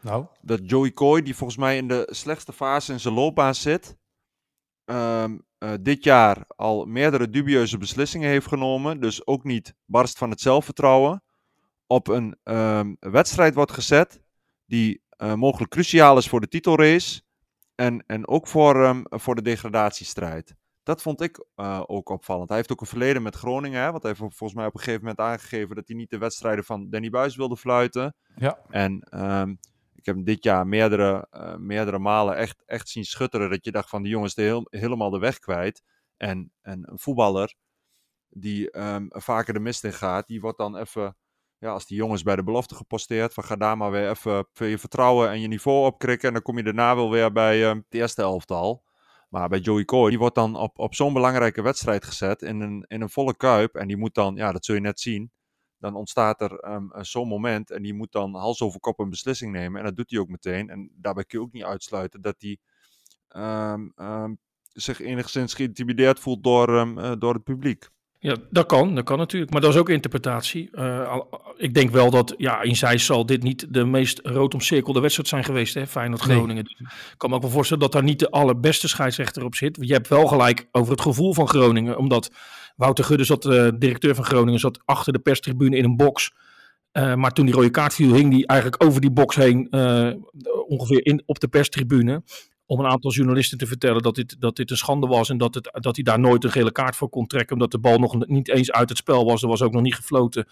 Nou? 0.00 0.26
Dat 0.42 0.60
Joey 0.70 0.92
Coy, 0.92 1.22
die 1.22 1.36
volgens 1.36 1.58
mij 1.58 1.76
in 1.76 1.88
de 1.88 2.08
slechtste 2.10 2.52
fase 2.52 2.92
in 2.92 3.00
zijn 3.00 3.14
loopbaan 3.14 3.54
zit, 3.54 3.96
um, 4.84 5.44
uh, 5.58 5.72
dit 5.80 6.04
jaar 6.04 6.44
al 6.48 6.84
meerdere 6.84 7.30
dubieuze 7.30 7.78
beslissingen 7.78 8.28
heeft 8.28 8.46
genomen. 8.46 9.00
Dus 9.00 9.26
ook 9.26 9.44
niet 9.44 9.74
barst 9.84 10.18
van 10.18 10.30
het 10.30 10.40
zelfvertrouwen. 10.40 11.22
Op 11.86 12.08
een 12.08 12.36
um, 12.44 12.96
wedstrijd 13.00 13.54
wordt 13.54 13.72
gezet 13.72 14.22
die 14.66 15.02
uh, 15.18 15.34
mogelijk 15.34 15.70
cruciaal 15.70 16.18
is 16.18 16.28
voor 16.28 16.40
de 16.40 16.48
titelrace. 16.48 17.22
En, 17.76 18.04
en 18.06 18.28
ook 18.28 18.46
voor, 18.46 18.76
um, 18.84 19.02
voor 19.08 19.34
de 19.34 19.42
degradatiestrijd. 19.42 20.56
Dat 20.82 21.02
vond 21.02 21.20
ik 21.20 21.44
uh, 21.56 21.82
ook 21.86 22.08
opvallend. 22.08 22.48
Hij 22.48 22.58
heeft 22.58 22.72
ook 22.72 22.80
een 22.80 22.86
verleden 22.86 23.22
met 23.22 23.36
Groningen. 23.36 23.82
Hè, 23.82 23.90
want 23.90 24.02
hij 24.02 24.14
heeft 24.16 24.36
volgens 24.36 24.54
mij 24.54 24.66
op 24.66 24.74
een 24.74 24.80
gegeven 24.80 25.00
moment 25.00 25.18
aangegeven 25.18 25.74
dat 25.74 25.86
hij 25.86 25.96
niet 25.96 26.10
de 26.10 26.18
wedstrijden 26.18 26.64
van 26.64 26.90
Danny 26.90 27.10
Buis 27.10 27.36
wilde 27.36 27.56
fluiten. 27.56 28.14
Ja. 28.36 28.58
En 28.68 29.22
um, 29.24 29.58
ik 29.94 30.06
heb 30.06 30.14
hem 30.14 30.24
dit 30.24 30.44
jaar 30.44 30.66
meerdere, 30.66 31.28
uh, 31.32 31.56
meerdere 31.56 31.98
malen 31.98 32.36
echt, 32.36 32.62
echt 32.66 32.88
zien 32.88 33.04
schutteren. 33.04 33.50
Dat 33.50 33.64
je 33.64 33.70
dacht 33.70 33.88
van 33.88 34.02
die 34.02 34.12
jongens 34.12 34.34
heel, 34.34 34.66
helemaal 34.70 35.10
de 35.10 35.18
weg 35.18 35.38
kwijt. 35.38 35.82
En, 36.16 36.52
en 36.62 36.90
een 36.90 36.98
voetballer 36.98 37.54
die 38.28 38.78
um, 38.78 39.06
vaker 39.08 39.54
de 39.54 39.60
mist 39.60 39.84
in 39.84 39.92
gaat, 39.92 40.26
die 40.26 40.40
wordt 40.40 40.58
dan 40.58 40.76
even 40.76 41.16
ja, 41.66 41.72
als 41.72 41.86
die 41.86 41.96
jongens 41.96 42.22
bij 42.22 42.36
de 42.36 42.42
belofte 42.42 42.74
geposteerd, 42.74 43.34
van 43.34 43.44
ga 43.44 43.56
daar 43.56 43.76
maar 43.76 43.90
weer 43.90 44.10
even 44.10 44.46
je 44.54 44.78
vertrouwen 44.78 45.30
en 45.30 45.40
je 45.40 45.48
niveau 45.48 45.86
opkrikken. 45.86 46.28
En 46.28 46.34
dan 46.34 46.42
kom 46.42 46.56
je 46.56 46.62
daarna 46.62 46.94
wel 46.94 47.10
weer 47.10 47.32
bij 47.32 47.60
uh, 47.60 47.68
het 47.68 47.84
eerste 47.88 48.22
elftal. 48.22 48.84
Maar 49.28 49.48
bij 49.48 49.58
Joey 49.58 49.84
Coy, 49.84 50.08
die 50.08 50.18
wordt 50.18 50.34
dan 50.34 50.56
op, 50.56 50.78
op 50.78 50.94
zo'n 50.94 51.12
belangrijke 51.12 51.62
wedstrijd 51.62 52.04
gezet 52.04 52.42
in 52.42 52.60
een, 52.60 52.84
in 52.88 53.00
een 53.00 53.10
volle 53.10 53.36
kuip. 53.36 53.74
En 53.74 53.88
die 53.88 53.96
moet 53.96 54.14
dan, 54.14 54.34
ja, 54.36 54.52
dat 54.52 54.64
zul 54.64 54.74
je 54.74 54.80
net 54.80 55.00
zien. 55.00 55.30
Dan 55.78 55.94
ontstaat 55.94 56.40
er 56.40 56.72
um, 56.72 56.90
zo'n 57.00 57.28
moment 57.28 57.70
en 57.70 57.82
die 57.82 57.94
moet 57.94 58.12
dan 58.12 58.34
hals 58.34 58.62
over 58.62 58.80
kop 58.80 58.98
een 58.98 59.10
beslissing 59.10 59.52
nemen. 59.52 59.78
En 59.78 59.84
dat 59.86 59.96
doet 59.96 60.10
hij 60.10 60.20
ook 60.20 60.28
meteen. 60.28 60.70
En 60.70 60.90
daarbij 60.94 61.24
kun 61.24 61.38
je 61.38 61.44
ook 61.44 61.52
niet 61.52 61.64
uitsluiten 61.64 62.20
dat 62.20 62.36
hij 62.38 62.58
um, 63.72 63.92
um, 63.96 64.38
zich 64.72 65.00
enigszins 65.00 65.54
geïntimideerd 65.54 66.20
voelt 66.20 66.44
door, 66.44 66.68
uh, 66.68 67.12
door 67.18 67.34
het 67.34 67.44
publiek. 67.44 67.88
Ja, 68.18 68.36
dat 68.50 68.66
kan, 68.66 68.94
dat 68.94 69.04
kan 69.04 69.18
natuurlijk. 69.18 69.52
Maar 69.52 69.60
dat 69.60 69.74
is 69.74 69.80
ook 69.80 69.88
interpretatie. 69.88 70.68
Uh, 70.72 71.20
ik 71.56 71.74
denk 71.74 71.90
wel 71.90 72.10
dat, 72.10 72.34
ja, 72.36 72.62
in 72.62 72.76
zij 72.76 72.98
zal 72.98 73.26
dit 73.26 73.42
niet 73.42 73.66
de 73.74 73.84
meest 73.84 74.20
rood 74.22 74.54
omcirkelde 74.54 75.00
wedstrijd 75.00 75.28
zijn 75.28 75.44
geweest, 75.44 75.74
hè, 75.74 75.86
Feyenoord-Groningen. 75.86 76.54
Nee. 76.54 76.88
Ik 77.12 77.14
kan 77.16 77.30
me 77.30 77.36
ook 77.36 77.42
wel 77.42 77.50
voorstellen 77.50 77.82
dat 77.82 77.92
daar 77.92 78.02
niet 78.02 78.18
de 78.18 78.30
allerbeste 78.30 78.88
scheidsrechter 78.88 79.44
op 79.44 79.54
zit. 79.54 79.78
Je 79.80 79.92
hebt 79.92 80.08
wel 80.08 80.26
gelijk 80.26 80.68
over 80.72 80.90
het 80.90 81.00
gevoel 81.00 81.34
van 81.34 81.48
Groningen, 81.48 81.98
omdat 81.98 82.30
Wouter 82.76 83.04
Gudde 83.04 83.24
zat, 83.24 83.44
uh, 83.44 83.68
directeur 83.78 84.14
van 84.14 84.24
Groningen, 84.24 84.60
zat 84.60 84.80
achter 84.84 85.12
de 85.12 85.18
perstribune 85.18 85.76
in 85.76 85.84
een 85.84 85.96
box. 85.96 86.32
Uh, 86.92 87.14
maar 87.14 87.32
toen 87.32 87.46
die 87.46 87.54
rode 87.54 87.70
kaart 87.70 87.94
viel, 87.94 88.14
hing 88.14 88.30
die 88.30 88.46
eigenlijk 88.46 88.84
over 88.84 89.00
die 89.00 89.10
box 89.10 89.36
heen, 89.36 89.68
ongeveer 90.66 91.06
in, 91.06 91.22
op 91.26 91.40
de 91.40 91.48
perstribune 91.48 92.22
om 92.66 92.80
een 92.80 92.90
aantal 92.90 93.10
journalisten 93.10 93.58
te 93.58 93.66
vertellen 93.66 94.02
dat 94.02 94.14
dit, 94.14 94.36
dat 94.38 94.56
dit 94.56 94.70
een 94.70 94.76
schande 94.76 95.06
was 95.06 95.28
en 95.28 95.38
dat, 95.38 95.54
het, 95.54 95.70
dat 95.72 95.94
hij 95.94 96.04
daar 96.04 96.20
nooit 96.20 96.44
een 96.44 96.50
gele 96.50 96.72
kaart 96.72 96.96
voor 96.96 97.08
kon 97.08 97.26
trekken, 97.26 97.52
omdat 97.52 97.70
de 97.70 97.78
bal 97.78 97.98
nog 97.98 98.26
niet 98.26 98.48
eens 98.48 98.72
uit 98.72 98.88
het 98.88 98.98
spel 98.98 99.24
was. 99.24 99.42
Er 99.42 99.48
was 99.48 99.62
ook 99.62 99.72
nog 99.72 99.82
niet 99.82 99.94
gefloten, 99.94 100.46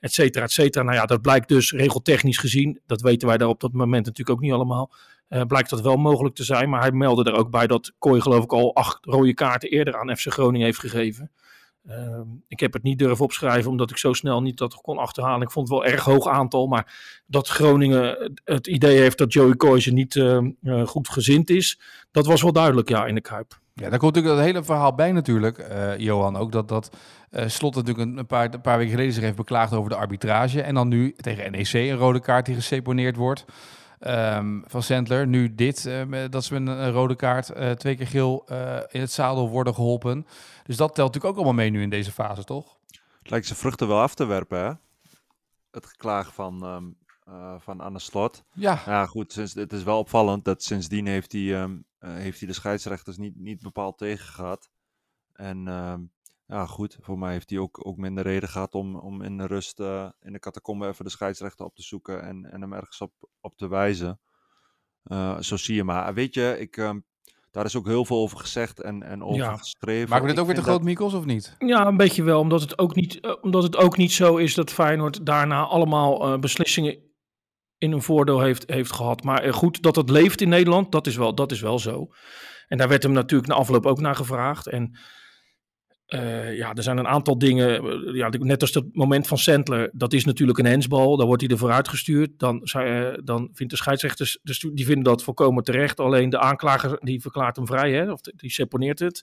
et 0.00 0.12
cetera, 0.12 0.44
et 0.44 0.52
cetera. 0.52 0.84
Nou 0.84 0.96
ja, 0.96 1.06
dat 1.06 1.22
blijkt 1.22 1.48
dus 1.48 1.72
regeltechnisch 1.72 2.38
gezien, 2.38 2.80
dat 2.86 3.00
weten 3.00 3.28
wij 3.28 3.36
daar 3.36 3.48
op 3.48 3.60
dat 3.60 3.72
moment 3.72 4.06
natuurlijk 4.06 4.36
ook 4.36 4.42
niet 4.42 4.52
allemaal, 4.52 4.92
uh, 5.28 5.42
blijkt 5.42 5.70
dat 5.70 5.80
wel 5.80 5.96
mogelijk 5.96 6.34
te 6.34 6.44
zijn. 6.44 6.68
Maar 6.68 6.80
hij 6.80 6.92
meldde 6.92 7.30
er 7.30 7.36
ook 7.36 7.50
bij 7.50 7.66
dat 7.66 7.92
Kooi 7.98 8.20
geloof 8.20 8.44
ik 8.44 8.52
al 8.52 8.74
acht 8.74 9.04
rode 9.04 9.34
kaarten 9.34 9.70
eerder 9.70 9.98
aan 9.98 10.16
FC 10.16 10.32
Groningen 10.32 10.66
heeft 10.66 10.78
gegeven. 10.78 11.30
Uh, 11.88 12.20
ik 12.48 12.60
heb 12.60 12.72
het 12.72 12.82
niet 12.82 12.98
durven 12.98 13.24
opschrijven 13.24 13.70
omdat 13.70 13.90
ik 13.90 13.98
zo 13.98 14.12
snel 14.12 14.42
niet 14.42 14.58
dat 14.58 14.74
kon 14.74 14.98
achterhalen. 14.98 15.42
Ik 15.42 15.50
vond 15.50 15.68
het 15.68 15.78
wel 15.78 15.92
erg 15.92 16.04
hoog 16.04 16.28
aantal, 16.28 16.66
maar 16.66 17.22
dat 17.26 17.48
Groningen 17.48 18.32
het 18.44 18.66
idee 18.66 18.98
heeft 18.98 19.18
dat 19.18 19.32
Joey 19.32 19.56
Coyce 19.56 19.92
niet 19.92 20.14
uh, 20.14 20.38
uh, 20.62 20.86
goed 20.86 21.08
gezind 21.08 21.50
is, 21.50 21.80
dat 22.10 22.26
was 22.26 22.42
wel 22.42 22.52
duidelijk 22.52 22.88
ja 22.88 23.06
in 23.06 23.14
de 23.14 23.20
Kuip. 23.20 23.58
Ja, 23.74 23.88
daar 23.88 23.98
komt 23.98 24.14
natuurlijk 24.14 24.36
dat 24.36 24.52
hele 24.52 24.64
verhaal 24.64 24.94
bij 24.94 25.12
natuurlijk, 25.12 25.58
uh, 25.58 25.98
Johan. 25.98 26.36
Ook 26.36 26.52
dat, 26.52 26.68
dat 26.68 26.96
uh, 27.30 27.48
Slot 27.48 27.74
natuurlijk 27.74 28.08
een, 28.10 28.18
een, 28.18 28.26
paar, 28.26 28.54
een 28.54 28.60
paar 28.60 28.76
weken 28.76 28.92
geleden 28.92 29.12
zich 29.12 29.22
heeft 29.22 29.36
beklaagd 29.36 29.72
over 29.72 29.90
de 29.90 29.96
arbitrage. 29.96 30.62
En 30.62 30.74
dan 30.74 30.88
nu 30.88 31.14
tegen 31.16 31.52
NEC 31.52 31.72
een 31.72 31.96
rode 31.96 32.20
kaart 32.20 32.46
die 32.46 32.54
geseponeerd 32.54 33.16
wordt. 33.16 33.44
Um, 34.06 34.64
van 34.66 34.82
Sandler. 34.82 35.26
Nu 35.26 35.54
dit, 35.54 35.84
uh, 35.84 36.24
dat 36.30 36.44
ze 36.44 36.60
met 36.60 36.76
een, 36.76 36.90
rode 36.90 37.16
kaart 37.16 37.56
uh, 37.56 37.70
twee 37.70 37.96
keer 37.96 38.06
geel 38.06 38.46
uh, 38.50 38.76
in 38.90 39.00
het 39.00 39.12
zadel 39.12 39.48
worden 39.48 39.74
geholpen. 39.74 40.26
Dus 40.64 40.76
dat 40.76 40.94
telt 40.94 41.06
natuurlijk 41.06 41.24
ook 41.24 41.34
allemaal 41.34 41.64
mee 41.64 41.70
nu 41.70 41.82
in 41.82 41.90
deze 41.90 42.12
fase, 42.12 42.44
toch? 42.44 42.78
Het 43.18 43.30
lijkt 43.30 43.46
zijn 43.46 43.58
vruchten 43.58 43.88
wel 43.88 44.00
af 44.00 44.14
te 44.14 44.24
werpen, 44.24 44.58
hè? 44.58 44.72
Het 45.70 45.86
geklaag 45.86 46.34
van, 46.34 46.64
um, 46.64 46.96
van 47.58 47.80
Anne 47.80 47.98
Slot. 47.98 48.44
Ja. 48.52 48.82
Ja, 48.86 49.06
goed. 49.06 49.32
Sinds, 49.32 49.54
het 49.54 49.72
is 49.72 49.82
wel 49.82 49.98
opvallend 49.98 50.44
dat 50.44 50.62
sindsdien 50.62 51.06
heeft 51.06 51.32
hij, 51.32 51.62
um, 51.62 51.84
heeft 51.98 52.38
hij 52.38 52.48
de 52.48 52.54
scheidsrechters 52.54 53.16
niet, 53.16 53.36
niet 53.36 53.62
bepaald 53.62 53.98
tegen 53.98 54.26
gehad. 54.26 54.68
En 55.32 55.66
ja, 56.46 56.66
goed. 56.66 56.96
Voor 57.00 57.18
mij 57.18 57.32
heeft 57.32 57.50
hij 57.50 57.58
ook, 57.58 57.86
ook 57.86 57.96
minder 57.96 58.24
reden 58.24 58.48
gehad 58.48 58.74
om, 58.74 58.96
om 58.96 59.22
in 59.22 59.38
de 59.38 59.46
rust 59.46 59.80
uh, 59.80 60.08
in 60.20 60.32
de 60.32 60.38
catacombe 60.38 60.86
even 60.86 61.04
de 61.04 61.10
scheidsrechter 61.10 61.64
op 61.64 61.74
te 61.74 61.82
zoeken 61.82 62.22
en, 62.22 62.50
en 62.50 62.60
hem 62.60 62.72
ergens 62.72 63.00
op, 63.00 63.12
op 63.40 63.56
te 63.56 63.68
wijzen. 63.68 64.20
Uh, 65.04 65.40
zo 65.40 65.56
zie 65.56 65.74
je 65.74 65.84
maar. 65.84 66.14
Weet 66.14 66.34
je, 66.34 66.56
ik, 66.58 66.76
uh, 66.76 66.90
daar 67.54 67.64
is 67.64 67.76
ook 67.76 67.86
heel 67.86 68.04
veel 68.04 68.16
over 68.16 68.38
gezegd 68.38 68.80
en, 68.80 69.02
en 69.02 69.22
over 69.22 69.36
Ja. 69.36 69.56
geschreven. 69.56 70.08
Maken 70.08 70.26
we 70.26 70.30
dit 70.30 70.36
Ik 70.36 70.40
ook 70.40 70.46
weer 70.46 70.56
te 70.56 70.70
groot, 70.70 70.82
Mikkels, 70.82 71.14
of 71.14 71.24
niet? 71.24 71.56
Ja, 71.58 71.86
een 71.86 71.96
beetje 71.96 72.22
wel, 72.22 72.40
omdat 72.40 72.60
het 72.60 72.78
ook 72.78 72.94
niet, 72.94 73.20
eh, 73.20 73.34
omdat 73.40 73.62
het 73.62 73.76
ook 73.76 73.96
niet 73.96 74.12
zo 74.12 74.36
is 74.36 74.54
dat 74.54 74.70
Feyenoord 74.72 75.26
daarna 75.26 75.64
allemaal 75.64 76.22
eh, 76.32 76.38
beslissingen 76.38 76.98
in 77.78 77.92
een 77.92 78.02
voordeel 78.02 78.40
heeft, 78.40 78.70
heeft 78.70 78.92
gehad. 78.92 79.24
Maar 79.24 79.42
eh, 79.42 79.52
goed, 79.52 79.82
dat 79.82 79.96
het 79.96 80.10
leeft 80.10 80.40
in 80.40 80.48
Nederland, 80.48 80.92
dat 80.92 81.06
is, 81.06 81.16
wel, 81.16 81.34
dat 81.34 81.52
is 81.52 81.60
wel 81.60 81.78
zo. 81.78 82.08
En 82.68 82.78
daar 82.78 82.88
werd 82.88 83.02
hem 83.02 83.12
natuurlijk 83.12 83.48
na 83.50 83.54
afloop 83.54 83.86
ook 83.86 84.00
naar 84.00 84.16
gevraagd. 84.16 84.66
En 84.66 84.98
eh, 86.14 86.56
ja, 86.56 86.72
er 86.74 86.82
zijn 86.82 86.98
een 86.98 87.06
aantal 87.08 87.38
dingen. 87.38 87.84
eh, 87.84 88.14
ja, 88.14 88.28
net 88.38 88.60
als 88.60 88.74
het 88.74 88.84
moment 88.96 89.26
van 89.26 89.38
Sandler, 89.38 89.90
dat 89.92 90.12
is 90.12 90.24
natuurlijk 90.24 90.58
een 90.58 90.64
hensbal. 90.66 91.16
Dan 91.16 91.26
wordt 91.26 91.42
hij 91.42 91.50
er 91.50 91.58
vooruit 91.58 91.88
gestuurd. 91.88 92.30
Dan, 92.38 92.62
eh, 92.62 93.12
dan 93.24 93.48
vindt 93.52 93.72
de 93.72 93.78
scheidsrechters, 93.78 94.38
de 94.42 94.52
stu- 94.54 94.74
die 94.74 94.84
vinden 94.84 95.04
dat 95.04 95.22
volkomen 95.22 95.64
terecht. 95.64 96.00
Alleen 96.00 96.28
de 96.30 96.38
aanklager, 96.38 96.96
die 97.00 97.20
verklaart 97.20 97.56
hem 97.56 97.66
vrij, 97.66 97.92
hè, 97.92 98.12
of 98.12 98.20
die 98.20 98.50
seponeert 98.50 98.98
het. 98.98 99.22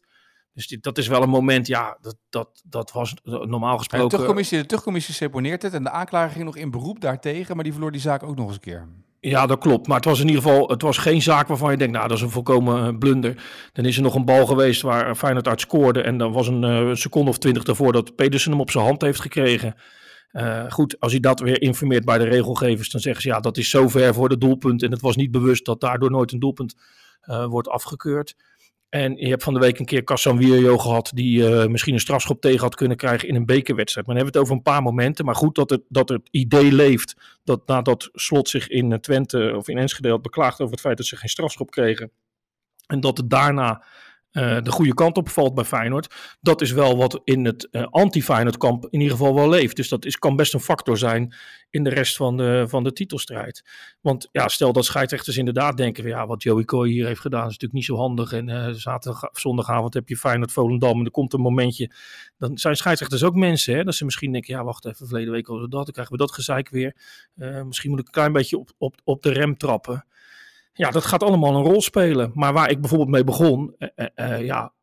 Dus 0.54 0.68
die- 0.68 0.80
dat 0.80 0.98
is 0.98 1.08
wel 1.08 1.22
een 1.22 1.30
moment, 1.30 1.68
ja, 1.68 1.98
dat, 2.02 2.16
dat, 2.30 2.62
dat 2.66 2.92
was 2.92 3.14
normaal 3.24 3.72
De 3.72 3.78
gesproken... 3.78 4.10
tuchtcommissie, 4.10 4.58
de 4.58 4.66
tuchtcommissie 4.66 5.14
seponeert 5.14 5.62
het 5.62 5.74
en 5.74 5.84
de 5.84 5.90
aanklager 5.90 6.32
ging 6.32 6.46
nog 6.46 6.56
in 6.58 6.72
beroep 6.72 7.02
daartegen, 7.02 7.56
maar 7.56 7.64
die 7.64 7.74
verloor 7.74 7.92
die 7.92 8.02
zaak 8.02 8.24
ook 8.24 8.36
nog 8.36 8.46
eens 8.46 8.56
een 8.56 8.62
keer. 8.62 8.88
Ja, 9.24 9.46
dat 9.46 9.60
klopt. 9.60 9.88
Maar 9.88 9.96
het 9.96 10.06
was 10.06 10.20
in 10.20 10.28
ieder 10.28 10.42
geval 10.42 10.70
het 10.70 10.82
was 10.82 10.98
geen 10.98 11.22
zaak 11.22 11.48
waarvan 11.48 11.72
je 11.72 11.78
denkt, 11.78 11.94
nou, 11.94 12.08
dat 12.08 12.18
is 12.18 12.24
een 12.24 12.30
volkomen 12.30 12.88
eh, 12.88 12.98
blunder. 12.98 13.44
Dan 13.74 13.86
is 13.86 13.98
er 13.98 14.04
nog 14.04 14.16
een 14.16 14.26
bal 14.26 14.46
geweest 14.46 14.82
waar 14.82 15.16
Feyenoord 15.16 15.48
uit 15.48 15.62
scoorde. 15.62 16.02
En 16.02 16.18
dan 16.18 16.32
was 16.32 16.48
een, 16.48 16.64
eh, 16.64 16.78
een 16.78 16.98
seconde 16.98 17.30
of 17.30 17.38
twintig 17.38 17.64
daarvoor 17.64 17.94
dat 17.94 18.16
Pedersen 18.16 18.52
hem 18.52 18.60
op 18.60 18.72
zijn 18.72 18.86
hand 18.86 19.02
heeft 19.02 19.22
gekregen. 19.22 19.76
Eh, 20.32 20.66
goed, 20.70 21.00
als 21.00 21.12
hij 21.12 21.22
dat 21.22 21.40
weer 21.40 21.62
informeert 21.62 22.06
bij 22.06 22.18
de 22.18 22.24
regelgevers, 22.24 22.90
dan 22.90 23.02
zeggen 23.02 23.22
ze, 23.22 23.28
ja, 23.28 23.40
dat 23.40 23.58
is 23.58 23.70
zo 23.70 23.88
ver 23.88 24.14
voor 24.14 24.30
de 24.30 24.38
doelpunt. 24.38 24.84
En 24.84 24.92
het 24.92 25.02
was 25.02 25.16
niet 25.16 25.32
bewust 25.32 25.66
dat 25.66 25.82
daardoor 25.82 26.12
nooit 26.12 26.32
een 26.32 26.40
doelpunt 26.40 26.76
eh, 27.22 27.46
wordt 27.46 27.68
afgekeurd. 27.68 28.36
En 28.92 29.16
je 29.16 29.28
hebt 29.28 29.44
van 29.44 29.54
de 29.54 29.60
week 29.60 29.80
een 29.80 29.86
keer 29.86 30.04
Casanvirio 30.04 30.78
gehad 30.78 31.12
die 31.14 31.48
eh, 31.48 31.68
misschien 31.68 31.94
een 31.94 32.00
strafschop 32.00 32.42
tegen 32.42 32.60
had 32.60 32.76
kunnen 32.76 32.98
krijgen 32.98 33.28
in 33.28 33.36
een 33.36 33.46
bekerwedstrijd. 33.46 34.08
Maar 34.08 34.16
dan 34.16 34.26
hebben 34.26 34.34
we 34.34 34.40
het 34.40 34.58
over 34.58 34.72
een 34.72 34.74
paar 34.74 34.84
momenten. 34.84 35.26
Maar 35.26 35.36
goed 35.36 35.56
dat 35.56 35.70
het, 35.70 35.82
dat 35.90 36.10
het 36.10 36.28
idee 36.32 36.72
leeft 36.72 37.40
dat 37.44 37.68
nadat 37.68 38.10
Slot 38.14 38.50
zich 38.50 38.68
in 38.68 38.92
eh, 38.92 39.00
Twente 39.00 39.54
of 39.56 39.68
in 39.68 39.78
Enschede 39.78 40.10
had 40.10 40.22
beklaagd 40.22 40.60
over 40.60 40.72
het 40.72 40.82
feit 40.82 40.98
dat 40.98 41.06
ze 41.06 41.16
geen 41.16 41.30
strafschop 41.30 41.72
kregen. 41.72 42.12
En 42.88 43.00
dat 43.00 43.18
het 43.18 43.30
daarna 43.30 43.84
eh, 44.32 44.62
de 44.62 44.72
goede 44.72 44.94
kant 44.94 45.18
op 45.18 45.30
valt 45.30 45.54
bij 45.54 45.64
Feyenoord. 45.64 46.38
Dat 46.42 46.62
is 46.62 46.72
wel 46.72 46.98
wat 46.98 47.22
in 47.24 47.46
het 47.46 47.70
eh, 47.72 47.88
anti-Feyenoord 47.90 48.58
kamp 48.58 48.84
in 48.90 49.00
ieder 49.00 49.18
geval 49.18 49.36
wel 49.36 49.50
leeft. 49.50 49.76
Dus 49.76 49.90
dat 49.90 50.06
is, 50.06 50.18
kan 50.18 50.36
best 50.36 50.54
een 50.54 50.60
factor 50.60 50.98
zijn 50.98 51.36
in 51.70 51.84
de 51.84 51.90
rest 51.90 52.16
van 52.16 52.38
de, 52.38 52.66
van 52.68 52.84
de 52.84 52.94
titelstrijd. 52.94 53.64
Want 54.02 54.30
ja, 54.32 54.48
stel 54.48 54.74
dat 54.74 54.86
scheidsrechters 54.86 55.38
inderdaad 55.38 55.78
denken, 55.78 56.08
ja, 56.08 56.28
wat 56.28 56.44
Joey 56.44 56.64
Coy 56.64 56.90
hier 56.90 57.06
heeft 57.06 57.20
gedaan 57.20 57.42
is 57.42 57.46
natuurlijk 57.46 57.74
niet 57.74 57.86
zo 57.86 57.96
handig. 57.96 58.32
En 58.32 58.50
eh, 58.50 58.74
zaterdag, 58.74 59.30
zondagavond 59.32 59.94
heb 59.94 60.10
je 60.10 60.18
Feyenoord 60.18 60.52
Volendam 60.52 61.00
en 61.00 61.06
er 61.06 61.12
komt 61.12 61.34
een 61.34 61.42
momentje. 61.42 61.92
Dan 62.38 62.58
zijn 62.58 62.76
scheidsrechters 62.76 63.24
ook 63.24 63.36
mensen, 63.36 63.76
hè, 63.76 63.84
dat 63.84 63.96
ze 63.96 64.06
misschien 64.06 64.32
denken, 64.32 64.54
ja, 64.54 64.64
wacht 64.64 64.86
even, 64.86 65.08
verleden 65.08 65.34
week 65.34 65.48
hadden 65.48 65.70
dat, 65.70 65.84
dan 65.84 65.94
krijgen 65.94 66.14
we 66.14 66.20
dat 66.20 66.32
gezeik 66.32 66.70
weer. 66.70 66.96
Misschien 67.66 67.90
moet 67.90 68.00
ik 68.00 68.06
een 68.06 68.12
klein 68.12 68.34
beetje 68.34 68.58
op, 68.58 68.72
op, 68.78 68.96
op 69.04 69.22
de 69.22 69.32
rem 69.32 69.58
trappen. 69.58 70.06
Ja, 70.74 70.92
dat 70.92 71.06
gaat 71.06 71.24
allemaal 71.24 71.56
een 71.56 71.64
rol 71.64 71.82
spelen. 71.82 72.32
Maar 72.34 72.54
waar 72.54 72.70
ik 72.70 72.80
bijvoorbeeld 72.80 73.10
mee 73.10 73.24
begon, 73.24 73.76
eh, 73.78 73.90
eh, 73.96 74.34
eh, 74.34 74.46
ja, 74.46 74.74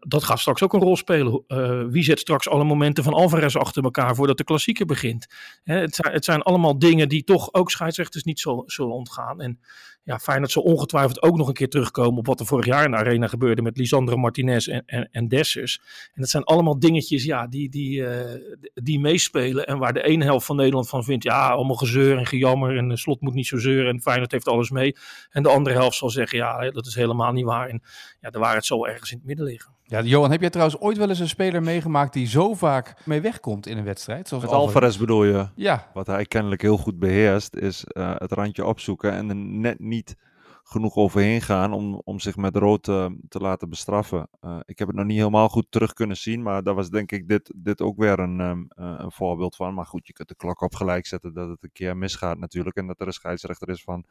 dat 0.00 0.24
gaat 0.24 0.38
straks 0.38 0.62
ook 0.62 0.72
een 0.72 0.80
rol 0.80 0.96
spelen. 0.96 1.44
Wie 1.90 2.02
zet 2.02 2.18
straks 2.18 2.48
alle 2.48 2.64
momenten 2.64 3.04
van 3.04 3.12
Alvarez 3.12 3.56
achter 3.56 3.84
elkaar 3.84 4.14
voordat 4.14 4.36
de 4.36 4.44
klassieker 4.44 4.86
begint? 4.86 5.26
Hè, 5.62 5.78
het, 5.78 5.94
zijn, 5.94 6.12
het 6.12 6.24
zijn 6.24 6.42
allemaal 6.42 6.78
dingen 6.78 7.08
die 7.08 7.24
toch 7.24 7.52
ook 7.52 7.70
scheidsrechters 7.70 8.24
niet 8.24 8.40
zo, 8.40 8.62
zullen 8.66 8.94
ontgaan. 8.94 9.40
En 9.40 9.60
ja, 10.04 10.18
Feyenoord 10.18 10.50
zal 10.50 10.62
ongetwijfeld 10.62 11.22
ook 11.22 11.36
nog 11.36 11.48
een 11.48 11.54
keer 11.54 11.68
terugkomen 11.68 12.18
op 12.18 12.26
wat 12.26 12.40
er 12.40 12.46
vorig 12.46 12.66
jaar 12.66 12.84
in 12.84 12.90
de 12.90 12.96
arena 12.96 13.26
gebeurde 13.26 13.62
met 13.62 13.76
Lisandro 13.76 14.16
Martinez 14.16 14.68
en, 14.68 14.82
en, 14.86 15.08
en 15.12 15.28
Dessers. 15.28 15.80
En 16.14 16.20
dat 16.20 16.30
zijn 16.30 16.44
allemaal 16.44 16.78
dingetjes 16.78 17.24
ja, 17.24 17.46
die, 17.46 17.68
die, 17.70 18.06
eh, 18.06 18.40
die 18.74 19.00
meespelen 19.00 19.66
en 19.66 19.78
waar 19.78 19.92
de 19.92 20.02
ene 20.02 20.24
helft 20.24 20.46
van 20.46 20.56
Nederland 20.56 20.88
van 20.88 21.04
vindt, 21.04 21.24
ja, 21.24 21.48
allemaal 21.48 21.76
gezeur 21.76 22.18
en 22.18 22.26
gejammer 22.26 22.76
en 22.76 22.88
de 22.88 22.96
slot 22.96 23.20
moet 23.20 23.34
niet 23.34 23.46
zo 23.46 23.58
zeuren 23.58 23.92
en 23.92 24.00
Feyenoord 24.00 24.32
heeft 24.32 24.48
alles 24.48 24.70
mee. 24.70 24.96
En 25.30 25.42
de 25.42 25.48
andere 25.48 25.76
helft 25.76 25.96
zal 25.96 26.10
zeggen, 26.10 26.38
ja, 26.38 26.70
dat 26.70 26.86
is 26.86 26.94
helemaal 26.94 27.32
niet 27.32 27.44
waar. 27.44 27.68
En 27.68 27.82
ja, 28.20 28.30
de 28.30 28.38
waarheid 28.38 28.64
zal 28.64 28.88
ergens 28.88 29.10
in 29.10 29.16
het 29.16 29.26
midden 29.26 29.46
liggen. 29.46 29.72
Ja, 29.86 30.02
Johan, 30.02 30.30
heb 30.30 30.40
jij 30.40 30.50
trouwens 30.50 30.80
ooit 30.80 30.96
wel 30.96 31.08
eens 31.08 31.18
een 31.18 31.28
speler 31.28 31.62
meegemaakt 31.62 32.12
die 32.12 32.26
zo 32.26 32.54
vaak 32.54 32.94
mee 33.04 33.20
wegkomt 33.20 33.66
in 33.66 33.78
een 33.78 33.84
wedstrijd? 33.84 34.28
Zoals 34.28 34.44
Met 34.44 34.52
Alvarez 34.52 34.96
bedoel 34.96 35.24
je? 35.24 35.48
Ja, 35.54 35.90
Wat 35.94 36.06
hij 36.06 36.24
kennelijk 36.24 36.62
heel 36.62 36.76
goed 36.76 36.98
beheerst, 36.98 37.56
is 37.56 37.84
eh, 37.84 38.14
het 38.18 38.32
randje 38.32 38.64
opzoeken 38.64 39.12
en 39.12 39.28
er 39.28 39.36
net 39.36 39.78
niet 39.78 40.16
genoeg 40.64 40.96
overheen 40.96 41.40
gaan 41.40 41.72
om, 41.72 42.00
om 42.04 42.20
zich 42.20 42.36
met 42.36 42.56
rood 42.56 42.88
eh, 42.88 43.06
te 43.28 43.38
laten 43.38 43.68
bestraffen. 43.68 44.28
Eh, 44.40 44.60
ik 44.64 44.78
heb 44.78 44.88
het 44.88 44.96
nog 44.96 45.06
niet 45.06 45.16
helemaal 45.16 45.48
goed 45.48 45.66
terug 45.68 45.92
kunnen 45.92 46.16
zien, 46.16 46.42
maar 46.42 46.62
daar 46.62 46.74
was 46.74 46.90
denk 46.90 47.12
ik 47.12 47.28
dit, 47.28 47.52
dit 47.56 47.80
ook 47.80 47.96
weer 47.96 48.18
een, 48.18 48.40
ehm, 48.40 48.64
eh, 48.68 48.94
een 48.98 49.12
voorbeeld 49.12 49.56
van. 49.56 49.74
Maar 49.74 49.86
goed, 49.86 50.06
je 50.06 50.12
kunt 50.12 50.28
de 50.28 50.36
klok 50.36 50.60
op 50.60 50.74
gelijk 50.74 51.06
zetten 51.06 51.34
dat 51.34 51.48
het 51.48 51.62
een 51.62 51.72
keer 51.72 51.96
misgaat 51.96 52.38
natuurlijk 52.38 52.76
en 52.76 52.86
dat 52.86 53.00
er 53.00 53.06
een 53.06 53.12
scheidsrechter 53.12 53.68
is 53.68 53.82
van 53.82 54.04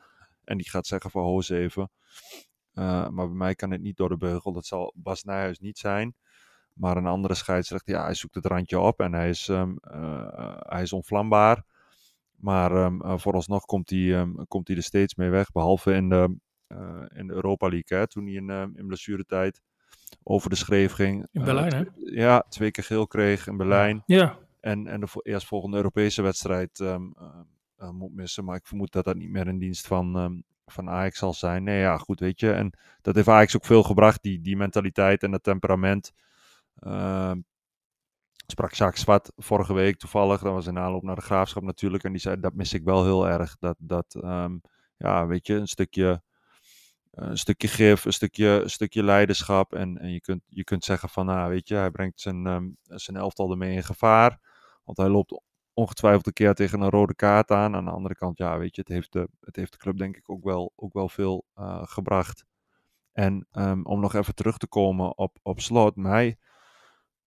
en 0.44 0.58
die 0.58 0.70
gaat 0.70 0.88
zeggen 0.88 1.12
van 1.12 1.24
hoos 1.24 1.50
even. 1.50 1.92
Eh, 2.74 3.08
maar 3.10 3.28
bij 3.28 3.38
mij 3.38 3.56
kan 3.56 3.72
het 3.72 3.82
niet 3.82 3.98
door 3.98 4.10
de 4.10 4.18
beugel. 4.18 4.52
Dat 4.54 4.66
zal 4.66 4.94
Bas 4.96 5.24
Nijhuis 5.24 5.60
niet 5.60 5.78
zijn. 5.78 6.16
Maar 6.74 6.98
een 6.98 7.06
andere 7.08 7.34
scheidsrechter, 7.34 7.94
ja, 7.94 8.04
hij 8.04 8.14
zoekt 8.14 8.36
het 8.36 8.46
randje 8.46 8.80
op 8.80 9.00
en 9.00 9.14
hij 9.14 9.30
is, 9.30 9.48
ehm, 9.50 9.74
eh, 9.82 10.56
hij 10.60 10.82
is 10.82 10.94
onvlambaar. 10.94 11.64
Maar 12.36 12.72
ehm, 12.72 13.02
eh, 13.02 13.18
vooralsnog 13.18 13.66
komt 13.66 13.90
hij, 13.90 14.16
ehm, 14.20 14.32
komt 14.48 14.68
hij 14.68 14.78
er 14.78 14.84
steeds 14.84 15.16
mee 15.16 15.30
weg. 15.30 15.52
Behalve 15.52 15.94
in 15.94 16.10
de, 16.10 16.36
in 17.16 17.28
de 17.28 17.34
Europa 17.34 17.68
League, 17.70 17.98
hè, 17.98 18.08
toen 18.08 18.26
hij 18.26 18.34
in, 18.34 18.50
ehm, 18.50 18.70
in 18.76 18.88
blessuretijd 18.88 19.62
over 20.24 20.50
de 20.50 20.56
schreef 20.56 20.92
ging. 20.94 21.28
In 21.32 21.44
Berlijn, 21.44 21.74
hè? 21.76 21.84
Ja, 22.22 22.46
twee 22.50 22.72
keer 22.72 22.84
geel 22.84 23.08
kreeg 23.08 23.48
in 23.48 23.58
Berlijn. 23.58 24.04
Ja, 24.06 24.40
En, 24.60 24.88
en 24.88 25.00
de 25.00 25.08
vo- 25.08 25.20
eerstvolgende 25.24 25.78
Europese 25.78 26.22
wedstrijd 26.22 26.80
moet 27.92 28.14
missen. 28.16 28.44
Maar 28.44 28.56
ik 28.56 28.66
vermoed 28.68 28.92
dat 28.92 29.04
dat 29.06 29.16
niet 29.16 29.30
meer 29.30 29.48
in 29.48 29.60
dienst 29.60 29.88
van, 29.88 30.44
van 30.66 30.90
Ajax 30.90 31.18
zal 31.18 31.34
zijn. 31.34 31.64
Nee, 31.64 31.80
ja, 31.80 31.98
goed, 31.98 32.20
weet 32.20 32.40
je. 32.40 32.52
En 32.52 32.78
dat 33.02 33.16
heeft 33.16 33.28
Ajax 33.28 33.56
ook 33.56 33.66
veel 33.66 33.84
gebracht, 33.84 34.22
die, 34.22 34.42
die 34.42 34.58
mentaliteit 34.58 35.24
en 35.24 35.32
dat 35.32 35.44
temperament. 35.44 36.12
Ehm, 36.80 37.40
sprak 38.48 38.74
Jacques 38.74 39.02
Zwart 39.02 39.32
vorige 39.36 39.74
week 39.74 39.98
toevallig. 39.98 40.42
Dat 40.42 40.54
was 40.54 40.68
in 40.68 40.78
aanloop 40.78 41.04
naar 41.04 41.16
de 41.16 41.22
graafschap 41.22 41.64
natuurlijk. 41.64 42.04
En 42.04 42.12
die 42.12 42.22
zei, 42.22 42.40
dat 42.40 42.54
mis 42.54 42.74
ik 42.74 42.84
wel 42.84 43.04
heel 43.04 43.28
erg. 43.28 43.56
Dat, 43.60 43.76
dat 43.80 44.16
ehm, 44.16 44.58
ja, 44.98 45.28
weet 45.28 45.48
je, 45.48 45.54
een 45.54 45.68
stukje, 45.68 46.22
een 47.12 47.38
stukje 47.38 47.68
gif, 47.68 48.06
een 48.06 48.14
stukje, 48.14 48.64
stukje 48.66 49.04
leiderschap. 49.04 49.74
En, 49.74 49.98
en 49.98 50.12
je, 50.12 50.22
kunt, 50.22 50.42
je 50.48 50.64
kunt 50.64 50.84
zeggen 50.84 51.10
van, 51.10 51.26
nou, 51.26 51.50
weet 51.50 51.68
je, 51.68 51.76
hij 51.76 51.92
brengt 51.92 52.22
zijn, 52.22 52.48
ehm, 52.48 52.70
zijn 52.84 53.18
elftal 53.18 53.52
ermee 53.52 53.76
in 53.76 53.84
gevaar. 53.84 54.40
Want 54.84 54.98
hij 54.98 55.10
loopt 55.10 55.42
ongetwijfeld 55.74 56.28
een 56.28 56.34
keer 56.34 56.54
tegen 56.54 56.82
een 56.82 56.90
rode 56.90 57.16
kaart 57.16 57.52
aan. 57.52 57.76
Aan 57.76 57.86
de 57.86 57.92
andere 57.92 58.16
kant, 58.16 58.38
ja, 58.38 58.58
weet 58.58 58.76
je, 58.76 58.82
het 58.82 58.90
heeft 58.90 59.12
de, 59.12 59.28
het 59.40 59.56
heeft 59.56 59.72
de 59.72 59.78
club 59.78 59.98
denk 59.98 60.18
ik 60.18 60.30
ook 60.30 60.44
wel, 60.44 60.74
ook 60.76 60.94
wel 60.94 61.10
veel 61.10 61.46
eh, 61.54 61.82
gebracht. 61.84 62.46
En 63.12 63.48
ehm, 63.52 63.82
om 63.84 64.00
nog 64.00 64.14
even 64.14 64.36
terug 64.36 64.58
te 64.58 64.68
komen 64.68 65.18
op, 65.18 65.38
op 65.42 65.60
slot, 65.60 65.96
mij 65.96 66.38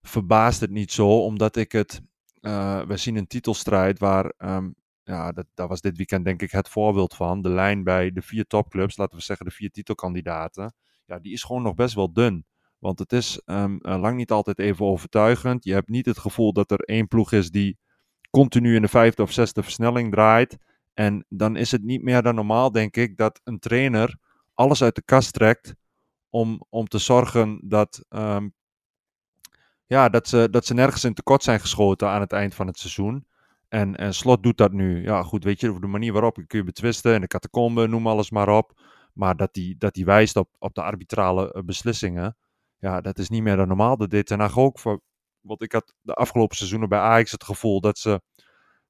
verbaast 0.00 0.61
het 0.61 0.71
niet 0.71 0.93
zo, 0.93 1.21
omdat 1.21 1.57
ik 1.57 1.73
het, 1.73 2.00
eh, 2.41 2.83
we 2.83 2.97
zien 2.97 3.17
een 3.17 3.26
titelstrijd 3.26 3.99
waar, 3.99 4.33
ehm, 4.37 4.71
ja, 5.03 5.33
dat, 5.33 5.47
daar 5.55 5.69
was 5.69 5.81
dit 5.81 5.97
weekend 5.97 6.25
denk 6.25 6.43
ik 6.43 6.50
het 6.50 6.69
voorbeeld 6.69 7.15
van. 7.15 7.43
De 7.43 7.49
lijn 7.49 7.85
bij 7.85 8.11
de 8.12 8.23
vier 8.23 8.47
topclubs, 8.47 8.97
laten 8.97 9.17
we 9.17 9.23
zeggen 9.23 9.47
de 9.47 9.53
vier 9.53 9.71
titelkandidaten, 9.71 10.75
ja, 11.05 11.19
die 11.19 11.33
is 11.33 11.43
gewoon 11.43 11.62
nog 11.62 11.75
best 11.75 11.95
wel 11.95 12.12
dun. 12.12 12.47
Want 12.79 12.99
het 12.99 13.12
is 13.12 13.41
ehm, 13.45 13.76
eh, 13.76 14.00
lang 14.00 14.17
niet 14.17 14.31
altijd 14.31 14.59
even 14.59 14.87
overtuigend. 14.87 15.65
Je 15.65 15.73
hebt 15.73 15.88
niet 15.88 16.07
het 16.07 16.19
gevoel 16.19 16.53
dat 16.53 16.71
er 16.71 16.81
één 16.81 17.09
ploeg 17.09 17.33
is 17.33 17.50
die 17.50 17.79
continu 18.37 18.75
in 18.75 18.83
de 18.83 18.88
vijfde 18.88 19.23
of 19.23 19.33
zesde 19.33 19.62
versnelling 19.62 20.12
draait. 20.12 20.57
En 20.95 21.25
dan 21.28 21.57
is 21.57 21.71
het 21.71 21.83
niet 21.83 22.02
meer 22.02 22.23
dan 22.23 22.35
normaal, 22.35 22.73
denk 22.73 22.97
ik, 22.97 23.16
dat 23.16 23.40
een 23.45 23.59
trainer 23.59 24.19
alles 24.55 24.83
uit 24.83 24.95
de 24.95 25.02
kast 25.02 25.33
trekt 25.33 25.75
om, 26.31 26.64
om 26.69 26.87
te 26.87 26.99
zorgen 26.99 27.61
dat, 27.62 28.05
ehm, 28.09 28.49
ja, 29.87 30.09
dat, 30.09 30.28
ze, 30.28 30.49
dat 30.50 30.66
ze 30.66 30.75
nergens 30.75 31.05
in 31.05 31.14
tekort 31.14 31.43
zijn 31.43 31.61
geschoten 31.61 32.09
aan 32.09 32.21
het 32.21 32.33
eind 32.33 32.55
van 32.55 32.66
het 32.66 32.78
seizoen. 32.78 33.26
En, 33.69 33.97
en 33.97 34.14
Slot 34.14 34.43
doet 34.43 34.59
dat 34.59 34.73
nu. 34.73 35.02
Ja, 35.02 35.23
goed, 35.23 35.45
weet 35.45 35.61
je, 35.61 35.81
de 35.81 35.87
manier 35.87 36.12
waarop 36.12 36.35
kun 36.47 36.59
je 36.59 36.64
betwisten. 36.64 37.14
In 37.14 37.21
de 37.21 37.26
catacombe, 37.26 37.87
noem 37.87 38.07
alles 38.07 38.31
maar 38.31 38.49
op. 38.49 38.81
Maar 39.12 39.37
dat 39.37 39.49
hij 39.52 39.75
dat 39.78 39.95
die 39.95 40.05
wijst 40.05 40.37
op, 40.37 40.49
op 40.59 40.75
de 40.75 40.83
arbitrale 40.83 41.52
eh, 41.52 41.62
beslissingen. 41.62 42.37
Ja, 42.78 43.00
dat 43.00 43.19
is 43.19 43.28
niet 43.28 43.43
meer 43.43 43.57
dan 43.57 43.69
normaal. 43.69 43.97
Dat 43.97 44.11
deed 44.11 44.26
Ten 44.26 44.40
Hag 44.40 44.59
ook. 44.59 44.78
Voor, 44.78 45.00
want 45.47 45.62
ik 45.62 45.73
had 45.73 45.95
de 46.00 46.15
afgelopen 46.15 46.57
seizoenen 46.57 46.88
bij 46.88 46.99
Ajax 46.99 47.31
het 47.31 47.45
gevoel 47.45 47.81
dat 47.81 47.99
ze 47.99 48.21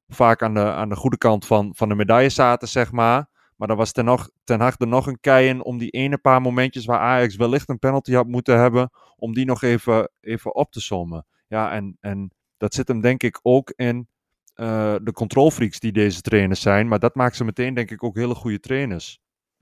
vaak 0.09 0.43
aan 0.43 0.55
de, 0.55 0.61
aan 0.61 0.89
de 0.89 0.97
goede 0.97 1.19
kant 1.19 1.47
van, 1.47 1.73
van 1.75 1.89
de 1.89 1.95
medaille 1.95 2.29
zaten, 2.29 2.69
zeg 2.69 2.93
maar. 2.93 3.29
Maar 3.57 3.69
dan 3.69 3.77
was 3.77 3.93
ten, 3.93 4.05
nog, 4.05 4.31
ten 4.45 4.61
er 4.61 4.87
nog 4.87 5.07
een 5.07 5.21
kei 5.21 5.49
in 5.49 5.65
om 5.65 5.79
die 5.79 5.91
ene 5.91 6.19
paar 6.19 6.41
momentjes 6.41 6.85
waar 6.85 6.99
Ajax 6.99 7.37
wellicht 7.37 7.69
een 7.69 7.79
penalty 7.79 8.13
had 8.13 8.27
moeten 8.27 8.59
hebben, 8.59 8.91
om 9.17 9.35
die 9.35 9.45
nog 9.45 9.63
even, 9.63 10.11
even 10.21 10.55
op 10.55 10.73
te 10.73 10.81
sommen. 10.81 11.27
Ja, 11.49 11.73
en, 11.73 11.97
en 12.01 12.31
dat 12.57 12.75
zit 12.75 12.89
hem 12.89 13.01
denk 13.01 13.23
ik 13.23 13.39
ook 13.43 13.73
in 13.77 14.09
uh, 14.57 14.95
de 15.03 15.13
controlfreaks 15.13 15.79
die 15.79 15.93
deze 15.93 16.21
trainers 16.21 16.61
zijn. 16.61 16.89
Maar 16.89 16.99
dat 16.99 17.15
maakt 17.15 17.37
ze 17.37 17.45
meteen 17.45 17.75
denk 17.75 17.91
ik 17.91 18.03
ook 18.03 18.17
hele 18.17 18.35
goede 18.35 18.61
trainers. 18.61 19.21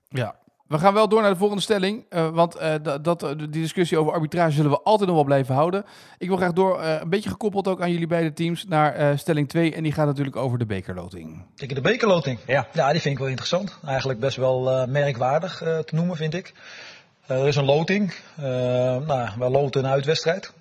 Ja, 0.09 0.44
we 0.67 0.79
gaan 0.79 0.95
wel 0.95 1.09
door 1.09 1.21
naar 1.21 1.31
de 1.31 1.37
volgende 1.37 1.63
stelling. 1.63 2.05
Uh, 2.11 2.29
want 2.29 2.57
uh, 2.57 2.75
dat, 3.03 3.21
die 3.39 3.49
discussie 3.49 3.99
over 3.99 4.13
arbitrage 4.13 4.53
zullen 4.53 4.71
we 4.71 4.81
altijd 4.83 5.09
nog 5.09 5.17
wel 5.17 5.25
blijven 5.25 5.55
houden. 5.55 5.85
Ik 6.19 6.29
wil 6.29 6.37
graag 6.37 6.53
door, 6.53 6.81
uh, 6.81 7.01
een 7.01 7.09
beetje 7.09 7.31
gekoppeld 7.31 7.69
ook 7.69 7.81
aan 7.81 7.91
jullie 7.91 8.07
beide 8.07 8.33
teams, 8.33 8.65
naar 8.67 9.19
stelling 9.19 9.49
2. 9.49 9.75
En 9.75 9.83
die 9.83 9.93
gaat 9.93 10.07
natuurlijk 10.07 10.37
over 10.37 10.59
de 10.59 10.67
bekerloting. 10.67 11.45
Kijk, 11.57 11.75
de 11.75 11.81
bekerloting. 11.81 12.39
Ja. 12.47 12.67
ja, 12.73 12.93
die 12.93 13.01
vind 13.01 13.15
ik 13.15 13.21
wel 13.21 13.29
interessant. 13.29 13.79
Eigenlijk 13.87 14.21
best 14.21 14.37
wel 14.37 14.87
merkwaardig 14.87 15.57
te 15.57 15.95
noemen, 15.95 16.17
vind 16.17 16.35
ik. 16.35 16.55
er 17.27 17.47
is 17.47 17.57
een 17.57 17.65
loting. 17.65 18.15
nou, 19.07 19.29
we 19.39 19.51
loten 19.51 19.85
een 19.85 19.91
uitwedstrijd. 19.91 20.53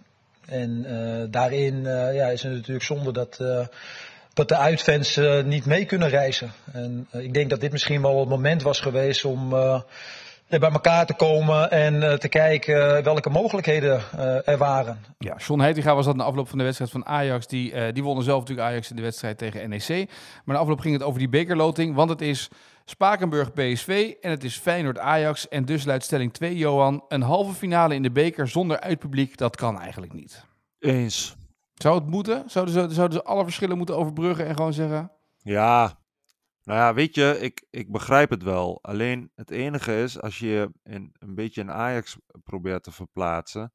En 0.46 0.86
daarin 1.32 1.82
ja, 2.14 2.28
is 2.28 2.44
het 2.44 2.54
natuurlijk 2.54 2.86
zonde 2.86 3.12
dat 3.12 3.40
dat 4.34 4.48
de 4.48 4.58
uitfans 4.58 5.18
uh, 5.18 5.44
niet 5.44 5.66
mee 5.66 5.86
kunnen 5.86 6.10
reizen. 6.10 6.52
En 6.72 7.08
uh, 7.16 7.24
ik 7.24 7.34
denk 7.34 7.50
dat 7.50 7.62
dit 7.62 7.72
misschien 7.72 8.02
wel 8.02 8.20
het 8.20 8.30
moment 8.30 8.62
was 8.62 8.80
geweest 8.80 9.26
om 9.26 9.54
uh, 9.54 9.82
bij 10.48 10.72
elkaar 10.72 11.06
te 11.06 11.14
komen 11.14 11.72
en 11.72 12.20
te 12.20 12.28
kijken 12.28 13.04
welke 13.04 13.30
mogelijkheden 13.30 14.02
er 14.46 14.58
waren. 14.58 15.00
Ja, 15.18 15.36
John 15.38 15.62
Heitinga 15.62 15.96
was 15.96 16.06
dat 16.06 16.16
na 16.16 16.24
afloop 16.24 16.50
van 16.50 16.58
de 16.58 16.64
wedstrijd 16.64 16.92
van 16.92 17.06
Ajax. 17.06 17.48
Die, 17.48 17.92
die 17.92 18.04
wonnen 18.04 18.24
zelf 18.24 18.40
natuurlijk 18.40 18.68
Ajax 18.68 18.90
in 18.90 18.96
de 18.96 19.02
wedstrijd 19.02 19.38
tegen 19.38 19.70
NEC. 19.70 20.10
Maar 20.46 20.56
na 20.56 20.62
afloop 20.62 20.80
ging 20.80 20.94
het 20.94 21.04
over 21.04 21.20
die 21.20 21.30
bekerloting, 21.30 21.96
want 21.96 22.10
het 22.10 22.22
is 22.22 22.50
Spakenburg 22.86 23.54
PSV 23.54 24.14
en 24.22 24.30
het 24.30 24.44
is 24.44 24.58
Feyenoord 24.58 24.98
Ajax. 24.98 25.48
En 25.48 25.66
dus 25.66 25.86
luidt 25.86 26.04
stelling 26.04 26.34
2, 26.34 26.58
Johan, 26.58 27.04
een 27.08 27.22
halve 27.22 27.54
finale 27.54 27.96
in 27.96 28.02
de 28.02 28.12
beker 28.12 28.48
zonder 28.48 28.80
uitpubliek, 28.80 29.38
dat 29.38 29.56
kan 29.56 29.80
eigenlijk 29.80 30.14
niet. 30.14 30.46
Eens. 30.80 31.36
Zou 31.74 31.96
het 31.96 32.08
moeten? 32.08 32.50
Zouden 32.50 32.74
ze, 32.74 32.94
zouden 32.94 33.18
ze 33.18 33.24
alle 33.24 33.44
verschillen 33.44 33.78
moeten 33.78 33.98
overbruggen 33.98 34.48
en 34.48 34.56
gewoon 34.56 34.74
zeggen... 34.74 35.12
Ja, 35.38 36.04
nou 36.64 36.80
ja, 36.80 36.94
weet 36.94 37.16
je, 37.16 37.38
ik, 37.40 37.66
ik 37.70 37.92
begrijp 37.92 38.30
het 38.30 38.44
wel. 38.44 38.80
Alleen 38.82 39.32
het 39.36 39.52
enige 39.52 40.02
is, 40.02 40.22
als 40.22 40.40
je 40.40 40.72
in, 40.84 41.16
een 41.20 41.36
beetje 41.36 41.62
een 41.62 41.72
Ajax 41.72 42.18
probeert 42.44 42.84
te 42.84 42.92
verplaatsen, 42.92 43.74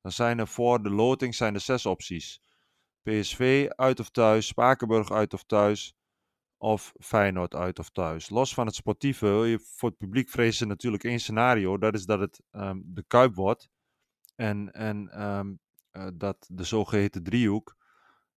dan 0.00 0.12
zijn 0.12 0.38
er 0.38 0.48
voor 0.48 0.82
de 0.82 0.90
loting 0.90 1.34
zijn 1.34 1.54
er 1.54 1.60
zes 1.60 1.86
opties. 1.86 2.40
PSV 3.02 3.68
uit 3.68 4.00
of 4.00 4.10
thuis, 4.10 4.46
Spakenburg 4.46 5.10
uit 5.10 5.34
of 5.34 5.44
thuis, 5.44 5.94
of 6.56 6.92
Feyenoord 6.98 7.54
uit 7.54 7.78
of 7.78 7.90
thuis. 7.90 8.28
Los 8.28 8.54
van 8.54 8.66
het 8.66 8.74
sportieve, 8.74 9.26
je 9.26 9.58
voor 9.58 9.88
het 9.88 9.98
publiek 9.98 10.28
vrezen 10.28 10.68
natuurlijk 10.68 11.04
één 11.04 11.20
scenario. 11.20 11.78
Dat 11.78 11.94
is 11.94 12.04
dat 12.04 12.20
het 12.20 12.40
um, 12.50 12.82
de 12.86 13.04
Kuip 13.06 13.34
wordt. 13.34 13.68
En, 14.34 14.72
en 14.72 15.10
uh, 15.14 15.40
dat 16.14 16.46
de 16.48 16.64
zogeheten 16.64 17.22
driehoek 17.22 17.76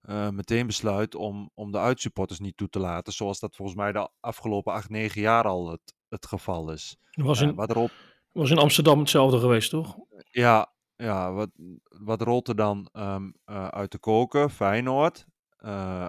uh, 0.02 0.30
meteen 0.30 0.68
besluit 0.68 1.16
om, 1.16 1.52
om 1.54 1.72
de 1.72 1.78
uitsupporters 1.78 2.40
niet 2.40 2.58
toe 2.58 2.70
te 2.70 2.80
laten. 2.80 3.14
Zoals 3.14 3.40
dat 3.40 3.56
volgens 3.56 3.78
mij 3.78 3.92
de 3.92 4.10
afgelopen 4.20 4.74
acht, 4.74 4.90
negen 4.90 5.22
jaar 5.22 5.44
al 5.44 5.70
het, 5.72 5.96
het 6.10 6.26
geval 6.26 6.72
is. 6.72 6.98
Was 7.12 7.42
in, 7.42 7.56
wat 7.56 7.70
erop... 7.70 7.92
was 8.32 8.50
in 8.50 8.58
Amsterdam 8.58 9.00
hetzelfde 9.00 9.40
geweest, 9.40 9.70
toch? 9.70 9.98
Ja, 10.32 10.74
ja 10.96 11.32
wat, 11.32 11.50
wat 11.84 12.22
rolt 12.22 12.48
er 12.48 12.56
dan 12.56 12.90
um, 12.94 13.34
uh, 13.46 13.68
uit 13.68 13.92
de 13.92 14.00
koken? 14.00 14.50
Feyenoord 14.50 15.26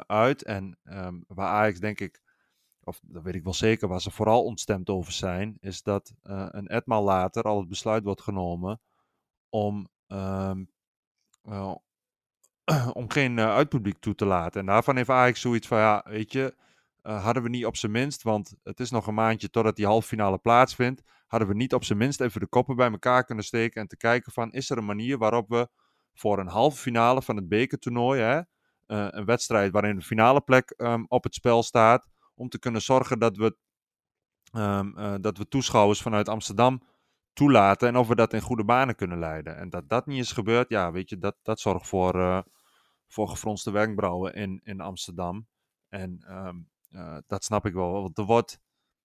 uit. 0.06 0.42
En 0.42 0.78
um, 0.84 1.24
waar 1.26 1.48
Ajax 1.48 1.78
denk 1.78 2.00
ik, 2.00 2.22
of 2.84 3.00
dat 3.02 3.22
weet 3.22 3.34
ik 3.34 3.44
wel 3.44 3.54
zeker, 3.54 3.88
waar 3.88 4.00
ze 4.00 4.10
vooral 4.10 4.44
ontstemd 4.44 4.90
over 4.90 5.12
zijn, 5.12 5.56
is 5.60 5.82
dat 5.82 6.12
een 6.22 6.66
etmaal 6.66 7.02
later 7.02 7.42
al 7.42 7.58
het 7.58 7.68
besluit 7.68 8.04
wordt 8.04 8.22
genomen 8.22 8.80
om 9.48 9.88
um, 10.06 10.71
om 13.00 13.10
geen 13.10 13.36
uh, 13.36 13.54
uitpubliek 13.54 13.98
toe 13.98 14.14
te 14.14 14.24
laten. 14.24 14.60
En 14.60 14.66
daarvan 14.66 14.96
heeft 14.96 15.08
Ajax 15.08 15.40
zoiets 15.40 15.66
van, 15.66 15.78
ja, 15.78 16.04
weet 16.08 16.32
je, 16.32 16.54
uh, 17.02 17.24
hadden 17.24 17.42
we 17.42 17.48
niet 17.48 17.66
op 17.66 17.76
zijn 17.76 17.92
minst, 17.92 18.22
want 18.22 18.54
het 18.62 18.80
is 18.80 18.90
nog 18.90 19.06
een 19.06 19.14
maandje 19.14 19.50
totdat 19.50 19.76
die 19.76 19.86
halve 19.86 20.06
finale 20.06 20.38
plaatsvindt, 20.38 21.02
hadden 21.26 21.48
we 21.48 21.54
niet 21.54 21.74
op 21.74 21.84
zijn 21.84 21.98
minst 21.98 22.20
even 22.20 22.40
de 22.40 22.46
koppen 22.46 22.76
bij 22.76 22.90
elkaar 22.90 23.24
kunnen 23.24 23.44
steken 23.44 23.80
en 23.80 23.88
te 23.88 23.96
kijken 23.96 24.32
van, 24.32 24.52
is 24.52 24.70
er 24.70 24.78
een 24.78 24.84
manier 24.84 25.18
waarop 25.18 25.48
we 25.48 25.68
voor 26.14 26.38
een 26.38 26.48
halve 26.48 26.76
finale 26.76 27.22
van 27.22 27.36
het 27.36 27.48
bekertoernooi, 27.48 28.20
hè, 28.20 28.36
uh, 28.36 28.44
een 28.86 29.24
wedstrijd 29.24 29.72
waarin 29.72 29.96
de 29.96 30.04
finale 30.04 30.40
plek 30.40 30.74
um, 30.76 31.04
op 31.08 31.24
het 31.24 31.34
spel 31.34 31.62
staat, 31.62 32.06
om 32.34 32.48
te 32.48 32.58
kunnen 32.58 32.82
zorgen 32.82 33.18
dat 33.18 33.36
we, 33.36 33.56
um, 34.56 35.20
dat 35.22 35.38
we 35.38 35.48
toeschouwers 35.48 36.02
vanuit 36.02 36.28
Amsterdam 36.28 36.82
toelaten 37.32 37.88
en 37.88 37.96
of 37.96 38.08
we 38.08 38.14
dat 38.14 38.32
in 38.32 38.40
goede 38.40 38.64
banen 38.64 38.94
kunnen 38.94 39.18
leiden. 39.18 39.56
En 39.56 39.70
dat 39.70 39.88
dat 39.88 40.06
niet 40.06 40.20
is 40.20 40.32
gebeurd, 40.32 40.68
ja, 40.68 40.92
weet 40.92 41.08
je, 41.08 41.18
dat, 41.18 41.36
dat 41.42 41.60
zorgt 41.60 41.86
voor, 41.86 42.16
uh, 42.16 42.42
voor 43.06 43.28
gefronste 43.28 43.70
wenkbrauwen 43.70 44.34
in, 44.34 44.60
in 44.64 44.80
Amsterdam. 44.80 45.46
En 45.88 46.24
um, 46.28 46.70
uh, 46.90 47.16
dat 47.26 47.44
snap 47.44 47.66
ik 47.66 47.72
wel, 47.72 47.92
want 47.92 48.18
er 48.18 48.24
wordt, 48.24 48.60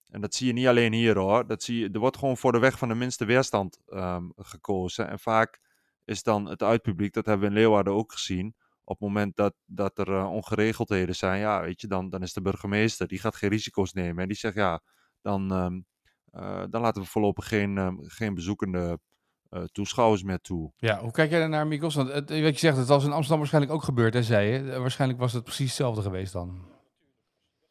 en 0.10 0.22
dat 0.22 0.34
zie 0.36 0.48
je 0.48 0.54
niet 0.54 0.68
alleen 0.68 0.94
hier 0.94 1.18
hoor, 1.18 1.48
dat 1.48 1.63
zie 1.63 1.80
je, 1.80 1.90
er 1.90 2.00
wordt 2.00 2.18
gewoon 2.18 2.38
voor 2.38 2.52
de 2.52 2.60
weg 2.60 2.78
van 2.78 2.88
de 2.88 2.96
minste 2.96 3.26
weerstand 3.26 3.80
um, 3.88 4.32
gekozen. 4.36 5.10
En 5.10 5.20
vaak 5.20 5.60
is 6.06 6.24
dan 6.24 6.46
het 6.46 6.63
uitpubliek, 6.63 7.13
dat 7.13 7.26
hebben 7.26 7.48
we 7.50 7.56
in 7.56 7.60
Leeuwarden 7.60 7.94
ook 7.94 8.12
gezien, 8.12 8.56
op 8.84 9.00
het 9.00 9.08
moment 9.08 9.36
dat, 9.36 9.56
dat 9.66 9.98
er 9.98 10.10
uh, 10.10 10.32
ongeregeldheden 10.32 11.16
zijn, 11.16 11.40
ja, 11.40 11.62
weet 11.62 11.82
je, 11.82 11.88
dan, 11.88 12.10
dan 12.10 12.22
is 12.22 12.34
de 12.34 12.42
burgemeester, 12.42 13.08
die 13.08 13.20
gaat 13.20 13.36
geen 13.36 13.50
risico's 13.50 13.94
nemen. 13.94 14.22
En 14.22 14.28
die 14.28 14.38
zegt, 14.38 14.56
ja, 14.56 14.82
dan... 15.22 15.52
Um, 15.52 15.86
uh, 16.39 16.63
dan 16.69 16.82
laten 16.82 17.02
we 17.02 17.08
voorlopig 17.08 17.47
geen, 17.47 17.76
uh, 17.78 17.88
geen 17.97 18.34
bezoekende 18.34 19.00
uh, 19.50 19.63
toeschouwers 19.63 20.23
meer 20.23 20.39
toe. 20.39 20.71
Ja, 20.76 21.00
hoe 21.00 21.12
kijk 21.12 21.30
jij 21.30 21.47
naar, 21.47 21.67
Mikos? 21.67 21.95
Want 21.95 22.12
het, 22.12 22.30
wat 22.30 22.54
je 22.54 22.60
zegt, 22.60 22.78
het 22.78 22.88
was 22.88 23.04
in 23.04 23.12
Amsterdam 23.12 23.38
waarschijnlijk 23.38 23.73
ook 23.73 23.84
gebeurd, 23.84 24.13
hè, 24.13 24.23
zei 24.23 24.52
je. 24.52 24.80
Waarschijnlijk 24.80 25.19
was 25.19 25.34
het 25.34 25.43
precies 25.43 25.67
hetzelfde 25.67 26.02
geweest 26.02 26.34
dan. 26.34 26.76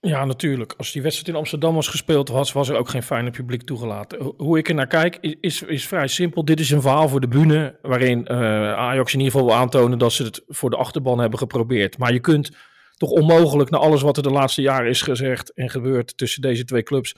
Ja, 0.01 0.25
natuurlijk. 0.25 0.75
Als 0.77 0.93
die 0.93 1.03
wedstrijd 1.03 1.29
in 1.31 1.37
Amsterdam 1.37 1.75
was 1.75 1.89
gespeeld, 1.89 2.29
was, 2.29 2.53
was 2.53 2.69
er 2.69 2.77
ook 2.77 2.89
geen 2.89 3.03
fijne 3.03 3.31
publiek 3.31 3.63
toegelaten. 3.63 4.35
Hoe 4.37 4.59
ik 4.59 4.69
er 4.69 4.75
naar 4.75 4.87
kijk, 4.87 5.19
is, 5.41 5.63
is 5.63 5.87
vrij 5.87 6.07
simpel. 6.07 6.45
Dit 6.45 6.61
is 6.61 6.71
een 6.71 6.81
verhaal 6.81 7.09
voor 7.09 7.21
de 7.21 7.29
bühne, 7.29 7.79
waarin 7.83 8.29
Ajax 8.29 9.13
in 9.13 9.19
ieder 9.19 9.33
geval 9.33 9.49
wil 9.49 9.57
aantonen 9.57 9.99
dat 9.99 10.13
ze 10.13 10.23
het 10.23 10.43
voor 10.47 10.71
de 10.71 10.77
achterban 10.77 11.19
hebben 11.19 11.39
geprobeerd. 11.39 11.99
Maar 11.99 12.13
je 12.13 12.21
kunt 12.21 12.51
toch 12.97 13.11
onmogelijk, 13.11 13.71
na 13.71 13.79
alles 13.79 14.03
wat 14.03 14.17
er 14.17 14.23
de 14.23 14.31
laatste 14.31 14.63
jaren 14.63 14.89
is 14.89 15.03
gezegd 15.03 15.53
en 15.53 15.71
gebeurd 15.71 16.17
tussen 16.17 16.43
deze 16.43 16.65
twee 16.65 16.83
clubs, 16.83 17.15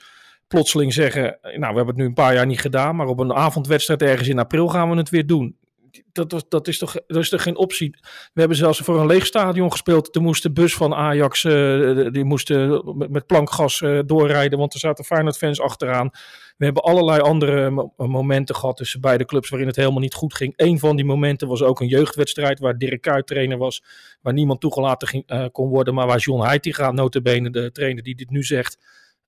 plotseling 0.49 0.93
zeggen, 0.93 1.37
nou 1.41 1.59
we 1.59 1.65
hebben 1.65 1.87
het 1.87 1.95
nu 1.95 2.05
een 2.05 2.13
paar 2.13 2.33
jaar 2.33 2.45
niet 2.45 2.61
gedaan, 2.61 2.95
maar 2.95 3.07
op 3.07 3.19
een 3.19 3.33
avondwedstrijd 3.33 4.01
ergens 4.01 4.27
in 4.27 4.39
april 4.39 4.67
gaan 4.67 4.89
we 4.89 4.95
het 4.95 5.09
weer 5.09 5.25
doen. 5.25 5.57
Dat, 6.11 6.45
dat, 6.49 6.67
is, 6.67 6.77
toch, 6.77 6.95
dat 7.07 7.21
is 7.21 7.29
toch 7.29 7.43
geen 7.43 7.57
optie. 7.57 7.97
We 8.33 8.39
hebben 8.39 8.57
zelfs 8.57 8.79
voor 8.79 8.99
een 8.99 9.07
leeg 9.07 9.25
stadion 9.25 9.71
gespeeld. 9.71 10.13
Toen 10.13 10.23
moest 10.23 10.43
de 10.43 10.51
bus 10.51 10.75
van 10.75 10.93
Ajax, 10.93 11.43
uh, 11.43 12.07
die 12.11 12.23
moesten 12.23 12.83
met, 12.97 13.09
met 13.09 13.25
plankgas 13.25 13.83
doorrijden, 14.05 14.59
want 14.59 14.73
er 14.73 14.79
zaten 14.79 15.05
Feyenoord-fans 15.05 15.61
achteraan. 15.61 16.09
We 16.57 16.65
hebben 16.65 16.83
allerlei 16.83 17.19
andere 17.21 17.69
mo 17.69 17.93
momenten 17.97 18.55
gehad 18.55 18.77
tussen 18.77 19.01
beide 19.01 19.25
clubs 19.25 19.49
waarin 19.49 19.67
het 19.67 19.77
helemaal 19.77 19.99
niet 19.99 20.13
goed 20.13 20.33
ging. 20.33 20.53
Een 20.55 20.79
van 20.79 20.95
die 20.95 21.05
momenten 21.05 21.47
was 21.47 21.63
ook 21.63 21.79
een 21.79 21.87
jeugdwedstrijd 21.87 22.59
waar 22.59 22.77
Dirk 22.77 23.01
Kuyt 23.01 23.27
trainer 23.27 23.57
was, 23.57 23.83
waar 24.21 24.33
niemand 24.33 24.61
toegelaten 24.61 25.07
ging, 25.07 25.51
kon 25.51 25.69
worden, 25.69 25.93
maar 25.93 26.07
waar 26.07 26.19
John 26.19 26.43
Heitinga, 26.43 26.91
notabene 26.91 27.49
de 27.49 27.71
trainer 27.71 28.03
die 28.03 28.15
dit 28.15 28.29
nu 28.29 28.43
zegt, 28.43 28.77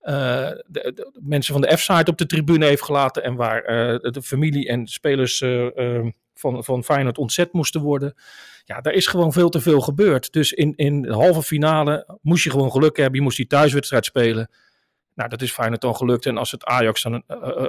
de, 0.02 0.62
de, 0.94 1.10
mensen 1.20 1.52
van 1.52 1.62
de 1.62 1.76
F-site 1.76 2.10
op 2.10 2.18
de 2.18 2.26
tribune 2.26 2.66
heeft 2.66 2.82
gelaten. 2.82 3.22
En 3.22 3.34
waar 3.34 3.60
uh, 3.62 4.12
de 4.12 4.22
familie 4.22 4.68
en 4.68 4.86
spelers 4.86 5.40
uh, 5.40 6.06
van, 6.34 6.64
van 6.64 6.84
Feyenoord 6.84 7.18
ontzet 7.18 7.52
moesten 7.52 7.80
worden. 7.80 8.14
Ja, 8.64 8.80
daar 8.80 8.92
is 8.92 9.06
gewoon 9.06 9.32
veel 9.32 9.48
te 9.48 9.60
veel 9.60 9.80
gebeurd. 9.80 10.32
Dus 10.32 10.52
in, 10.52 10.72
in 10.76 11.02
de 11.02 11.12
halve 11.12 11.42
finale 11.42 12.18
moest 12.22 12.44
je 12.44 12.50
gewoon 12.50 12.70
geluk 12.70 12.96
hebben. 12.96 13.14
Je 13.14 13.22
moest 13.22 13.36
die 13.36 13.46
thuiswedstrijd 13.46 14.04
spelen. 14.04 14.50
Nou, 15.14 15.28
dat 15.28 15.42
is 15.42 15.52
Feyenoord 15.52 15.80
dan 15.80 15.96
gelukt. 15.96 16.26
En 16.26 16.36
als 16.36 16.50
het 16.50 16.64
Ajax 16.64 17.02
dan 17.02 17.22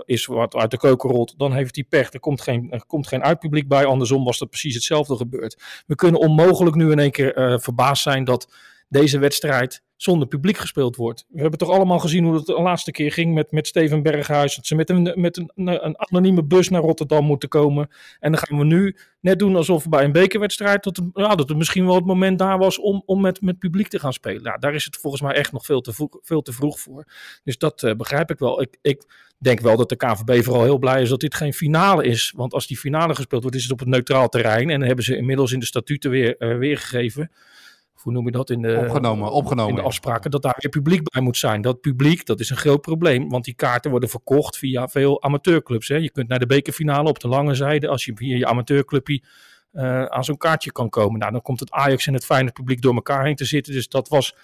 is 0.06 0.26
wat 0.26 0.56
uit 0.56 0.72
de 0.72 0.78
keuken 0.78 1.10
rolt, 1.10 1.34
dan 1.38 1.54
heeft 1.54 1.76
hij 1.76 1.84
pech. 1.84 2.14
Er 2.14 2.20
komt 2.20 2.42
geen, 2.42 2.72
er 2.72 2.86
komt 2.86 3.08
geen 3.08 3.24
uitpubliek 3.24 3.68
bij. 3.68 3.86
Andersom 3.86 4.24
was 4.24 4.38
dat 4.40 4.50
precies 4.50 4.74
hetzelfde 4.76 5.16
gebeurd. 5.16 5.84
We 5.86 5.96
kunnen 5.96 6.20
onmogelijk 6.20 6.76
nu 6.76 6.92
in 6.92 7.00
één 7.00 7.12
keer 7.12 7.60
verbaasd 7.62 8.04
zijn 8.04 8.24
dat 8.24 8.54
deze 8.88 9.20
wedstrijd 9.20 9.82
zonder 10.04 10.28
publiek 10.28 10.58
gespeeld 10.58 10.96
wordt. 10.96 11.26
We 11.30 11.42
hebben 11.42 11.60
toch 11.60 11.70
allemaal 11.70 12.00
gezien 12.00 12.24
hoe 12.24 12.36
het 12.36 12.46
de 12.46 12.62
laatste 12.62 12.92
keer 12.92 13.12
ging 13.12 13.34
met, 13.34 13.52
met 13.52 13.68
Steven 13.68 14.02
Berghuis. 14.04 14.56
Dat 14.56 14.66
ze 14.66 14.76
met, 14.76 14.90
een, 14.90 15.14
met 15.16 15.38
een, 15.38 15.52
een 15.56 15.98
anonieme 15.98 16.44
bus 16.44 16.70
naar 16.70 16.82
Rotterdam 16.82 17.26
moeten 17.26 17.50
komen. 17.50 17.90
En 18.20 18.32
dan 18.32 18.42
gaan 18.44 18.58
we 18.58 18.66
nu 18.66 18.98
net 19.20 19.40
doen 19.40 19.56
alsof 19.56 19.90
bij 19.90 20.04
een 20.04 20.12
bekerwedstrijd... 20.12 20.84
dat 20.84 20.98
het, 20.98 21.06
ja, 21.14 21.36
dat 21.36 21.50
het 21.50 21.58
misschien 21.58 21.86
wel 21.86 21.96
het 21.96 22.06
moment 22.06 22.40
daar 22.40 22.58
was 22.58 22.80
om, 22.80 23.04
om 23.06 23.22
met, 23.22 23.42
met 23.42 23.60
publiek 23.60 23.88
te 23.88 24.00
gaan 24.00 24.14
spelen. 24.14 24.44
Ja, 24.44 24.58
daar 24.58 24.74
is 24.74 24.86
het 24.86 24.98
volgens 24.98 25.22
mij 25.22 25.34
echt 25.34 25.52
nog 25.52 25.66
veel 25.66 25.82
te, 25.82 25.94
vroeg, 25.94 26.18
veel 26.22 26.42
te 26.42 26.54
vroeg 26.54 26.80
voor. 26.80 27.06
Dus 27.44 27.58
dat 27.58 27.84
uh, 27.84 27.94
begrijp 27.94 28.30
ik 28.30 28.40
wel. 28.40 28.62
Ik, 28.62 28.78
ik 28.82 29.04
denk 29.38 29.60
wel 29.60 29.78
dat 29.78 29.90
de 29.90 29.96
KVB 29.96 30.44
vooral 30.44 30.64
heel 30.64 30.78
blij 30.78 31.02
is 31.02 31.10
dat 31.10 31.20
dit 31.20 31.36
geen 31.36 31.54
finale 31.54 32.06
is. 32.06 32.34
Want 32.36 32.54
als 32.54 32.68
die 32.68 32.78
finale 32.78 33.16
gespeeld 33.16 33.42
wordt, 33.42 33.58
is 33.58 33.64
het 33.64 33.72
op 33.72 33.80
het 33.80 33.88
neutraal 33.88 34.30
terrein. 34.30 34.70
En 34.70 34.78
dan 34.78 34.88
hebben 34.88 35.06
ze 35.06 35.18
inmiddels 35.18 35.52
in 35.52 35.60
de 35.60 35.66
statuten 35.66 36.10
weer 36.10 36.36
uh, 36.40 36.58
weergegeven 36.58 37.32
hoe 37.94 38.14
noem 38.14 38.26
je 38.26 38.32
dat 38.32 38.50
in 38.50 38.62
de, 38.62 38.78
opgenomen, 38.78 39.32
opgenomen, 39.32 39.76
in 39.76 39.82
de 39.82 39.88
afspraken, 39.88 40.32
dat 40.32 40.42
daar 40.42 40.56
weer 40.58 40.72
publiek 40.72 41.12
bij 41.12 41.22
moet 41.22 41.38
zijn. 41.38 41.62
Dat 41.62 41.82
publiek, 41.82 42.26
dat 42.26 42.40
is 42.40 42.50
een 42.50 42.58
groot 42.58 42.82
probleem, 42.82 43.30
want 43.30 43.46
die 43.46 43.54
kaarten 43.54 43.92
worden 43.92 44.10
verkocht 44.10 44.58
via 44.58 44.88
veel 44.88 45.24
amateurclubs. 45.24 45.88
Hè. 45.88 45.96
Je 45.96 46.12
kunt 46.12 46.28
naar 46.28 46.40
de 46.40 46.46
bekerfinale 46.46 47.10
op 47.10 47.20
de 47.20 47.28
lange 47.28 47.56
zijde, 47.56 47.88
als 47.88 48.06
je 48.06 48.16
via 48.16 48.38
je 48.38 48.46
amateurclubje 48.46 49.24
uh, 49.74 50.06
aan 50.06 50.24
zo'n 50.24 50.38
kaartje 50.38 50.72
kan 50.72 50.90
komen. 50.90 51.20
Nou, 51.20 51.32
dan 51.32 51.42
komt 51.42 51.60
het 51.60 51.72
Ajax 51.72 52.08
en 52.08 52.14
het 52.14 52.26
fijne 52.26 52.52
publiek 52.52 52.82
door 52.82 52.94
elkaar 52.94 53.26
heen 53.26 53.36
te 53.36 53.46
zitten. 53.46 53.74
Dus 53.74 53.88
dat 53.88 54.08
was 54.08 54.36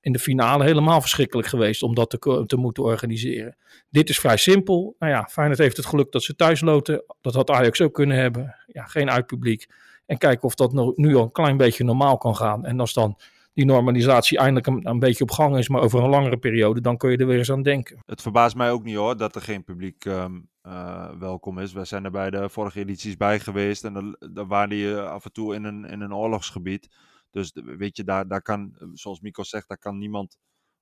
in 0.00 0.12
de 0.12 0.18
finale 0.18 0.64
helemaal 0.64 1.00
verschrikkelijk 1.00 1.48
geweest 1.48 1.82
om 1.82 1.94
dat 1.94 2.10
te, 2.10 2.44
te 2.46 2.56
moeten 2.56 2.82
organiseren. 2.82 3.56
Dit 3.90 4.08
is 4.08 4.18
vrij 4.18 4.36
simpel. 4.36 4.96
Nou 4.98 5.12
ja, 5.12 5.28
Feyenoord 5.30 5.58
heeft 5.58 5.76
het 5.76 5.86
geluk 5.86 6.12
dat 6.12 6.22
ze 6.22 6.36
thuis 6.36 6.60
loten. 6.60 7.04
Dat 7.20 7.34
had 7.34 7.50
Ajax 7.50 7.80
ook 7.80 7.94
kunnen 7.94 8.16
hebben. 8.16 8.56
Ja, 8.66 8.84
geen 8.84 9.10
uitpubliek. 9.10 9.66
En 10.10 10.18
kijken 10.18 10.44
of 10.44 10.54
dat 10.54 10.72
nu 10.96 11.14
al 11.14 11.22
een 11.22 11.32
klein 11.32 11.56
beetje 11.56 11.84
normaal 11.84 12.18
kan 12.18 12.36
gaan. 12.36 12.64
En 12.64 12.80
als 12.80 12.92
dan 12.92 13.18
die 13.54 13.64
normalisatie 13.64 14.38
eindelijk 14.38 14.86
een, 14.86 14.98
beetje 14.98 15.22
op 15.22 15.30
gang 15.30 15.56
is, 15.56 15.68
maar 15.68 15.80
over 15.80 16.02
een 16.02 16.10
langere 16.10 16.36
periode, 16.36 16.80
dan 16.80 16.96
kun 16.96 17.10
je 17.10 17.16
er 17.16 17.26
weer 17.26 17.38
eens 17.38 17.50
aan 17.50 17.62
denken. 17.62 18.02
Het 18.06 18.22
verbaast 18.22 18.56
mij 18.56 18.70
ook 18.70 18.84
niet 18.84 18.96
hoor, 18.96 19.16
dat 19.16 19.34
er 19.34 19.42
geen 19.42 19.64
publiek 19.64 20.04
um, 20.04 20.48
uh, 20.62 21.10
welkom 21.18 21.58
is. 21.58 21.72
We 21.72 21.84
zijn 21.84 22.04
er 22.04 22.10
bij 22.10 22.30
de 22.30 22.48
vorige 22.48 22.80
edities 22.80 23.16
bij 23.16 23.40
geweest 23.40 23.84
en 23.84 23.92
dan, 23.92 24.16
waren 24.48 24.68
die 24.68 24.84
uh, 24.84 25.10
af 25.10 25.24
en 25.24 25.32
toe 25.32 25.54
in 25.54 25.64
een, 25.64 25.84
in 25.84 26.00
een 26.00 26.14
oorlogsgebied. 26.14 26.88
Dus 27.30 27.52
weet 27.54 27.96
je, 27.96 28.04
daar, 28.04 28.28
daar 28.28 28.42
kan, 28.42 28.76
zoals 28.92 29.20
Mico 29.20 29.42
zegt, 29.42 29.68
daar 29.68 29.78
kan 29.78 29.98
niemand 29.98 30.38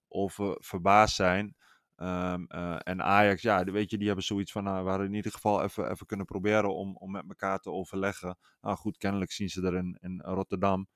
over 0.08 0.56
verbaasd 0.58 1.14
zijn. 1.14 1.56
Um, 2.00 2.46
uh, 2.48 2.78
en 2.78 3.02
Ajax, 3.02 3.42
ja, 3.42 3.64
weet 3.64 3.90
je, 3.90 3.98
die 3.98 4.06
hebben 4.06 4.24
zoiets 4.24 4.52
van, 4.52 4.64
nou, 4.64 4.84
we 4.84 4.88
hadden 4.88 5.06
in 5.06 5.14
ieder 5.14 5.32
geval 5.32 5.62
even, 5.62 5.90
even 5.90 6.06
kunnen 6.06 6.26
proberen 6.26 6.74
om, 6.74 6.96
om 6.96 7.10
met 7.10 7.24
elkaar 7.28 7.58
te 7.58 7.70
overleggen. 7.70 8.38
Nou 8.60 8.76
goed, 8.76 8.96
kennelijk 8.96 9.32
zien 9.32 9.48
ze 9.48 9.62
er 9.62 9.74
in, 9.74 10.20
Rotterdam, 10.24 10.88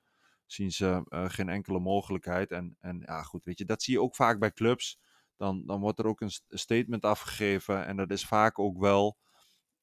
zien 0.45 0.71
ze 0.71 1.05
uh, 1.09 1.25
geen 1.29 1.49
enkele 1.49 1.79
mogelijkheid. 1.79 2.51
En, 2.51 2.75
en 2.79 3.01
ja, 3.05 3.21
goed, 3.21 3.45
weet 3.45 3.57
je, 3.57 3.65
dat 3.65 3.83
zie 3.83 3.93
je 3.93 4.01
ook 4.01 4.15
vaak 4.15 4.39
bij 4.39 4.51
clubs. 4.51 4.99
Dan, 5.37 5.65
dan 5.65 5.79
wordt 5.79 5.99
er 5.99 6.07
ook 6.07 6.21
een 6.21 6.41
statement 6.47 7.05
afgegeven 7.05 7.85
en 7.85 7.97
dat 7.97 8.11
is 8.11 8.25
vaak 8.25 8.59
ook 8.59 8.77
wel 8.77 9.17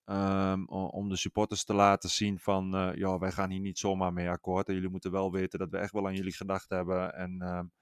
um, 0.04 0.68
om 0.68 1.08
de 1.08 1.16
supporters 1.16 1.64
te 1.64 1.74
laten 1.74 2.10
zien 2.10 2.38
van, 2.38 2.74
uh, 2.74 2.94
ja, 2.94 3.18
wij 3.18 3.32
gaan 3.32 3.50
hier 3.50 3.60
niet 3.60 3.78
zomaar 3.78 4.12
mee 4.12 4.30
akkoord. 4.30 4.68
En 4.68 4.74
jullie 4.74 4.90
moeten 4.90 5.10
wel 5.10 5.32
weten 5.32 5.58
dat 5.58 5.70
we 5.70 5.78
echt 5.78 5.92
wel 5.92 6.06
aan 6.06 6.14
jullie 6.14 6.34
gedacht 6.34 6.68
hebben 6.68 7.14
en... 7.14 7.72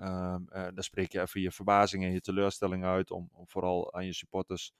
Um, 0.00 0.46
uh, 0.52 0.64
dan 0.74 0.82
spreek 0.82 1.12
je 1.12 1.20
even 1.20 1.40
je 1.40 1.50
verbazing 1.50 2.04
en 2.04 2.12
je 2.12 2.20
teleurstelling 2.20 2.84
uit 2.84 3.10
om, 3.10 3.30
om 3.32 3.48
vooral 3.48 3.94
aan 3.94 4.06
je 4.06 4.12
supporters 4.12 4.72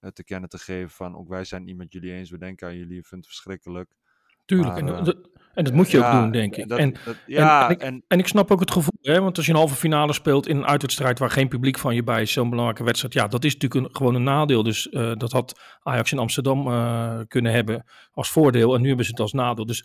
uh, 0.00 0.10
te 0.10 0.24
kennen 0.24 0.48
te 0.48 0.58
geven 0.58 0.90
van 0.90 1.16
ook 1.16 1.28
wij 1.28 1.44
zijn 1.44 1.64
niet 1.64 1.76
met 1.76 1.92
jullie 1.92 2.12
eens, 2.12 2.30
we 2.30 2.38
denken 2.38 2.68
aan 2.68 2.76
jullie, 2.76 2.94
je 2.94 3.04
vindt 3.04 3.24
het 3.24 3.34
verschrikkelijk. 3.34 3.90
Tuurlijk, 4.44 4.82
maar, 4.82 4.98
en, 4.98 5.04
dat, 5.04 5.16
en, 5.54 5.64
dat, 5.64 5.72
moet 5.72 5.90
je 5.90 5.98
ja, 5.98 6.14
ook 6.14 6.22
doen, 6.22 6.32
denk 6.32 6.56
ik. 6.56 6.68
Dat, 6.68 6.78
en, 6.78 6.94
dat, 7.04 7.16
ja, 7.26 7.64
en, 7.66 7.70
ik, 7.70 7.80
en, 7.80 8.04
en, 8.08 8.18
ik, 8.18 8.26
snap 8.26 8.50
ook 8.50 8.60
het 8.60 8.70
gevoel, 8.70 8.98
hè, 9.00 9.20
want 9.20 9.36
als 9.36 9.46
je 9.46 9.52
een 9.52 9.58
halve 9.58 9.74
finale 9.74 10.12
speelt 10.12 10.46
in 10.46 10.56
een 10.56 10.66
uitwedstrijd 10.66 11.18
waar 11.18 11.30
geen 11.30 11.48
publiek 11.48 11.78
van 11.78 11.94
je 11.94 12.02
bij 12.02 12.22
is, 12.22 12.32
zo'n 12.32 12.50
belangrijke 12.50 12.84
wedstrijd, 12.84 13.14
ja, 13.14 13.26
dat 13.26 13.44
is 13.44 13.54
natuurlijk 13.54 13.86
een, 13.86 13.96
gewoon 13.96 14.14
een 14.14 14.22
nadeel. 14.22 14.62
Dus 14.62 14.88
dat 14.92 15.32
had 15.32 15.60
Ajax 15.82 16.12
in 16.12 16.18
Amsterdam 16.18 16.64
kunnen 17.28 17.52
hebben 17.52 17.84
als 18.12 18.30
voordeel 18.30 18.74
en 18.74 18.80
nu 18.80 18.86
hebben 18.88 19.04
ze 19.04 19.10
het 19.10 19.20
als 19.20 19.32
nadeel. 19.32 19.66
Dus 19.66 19.84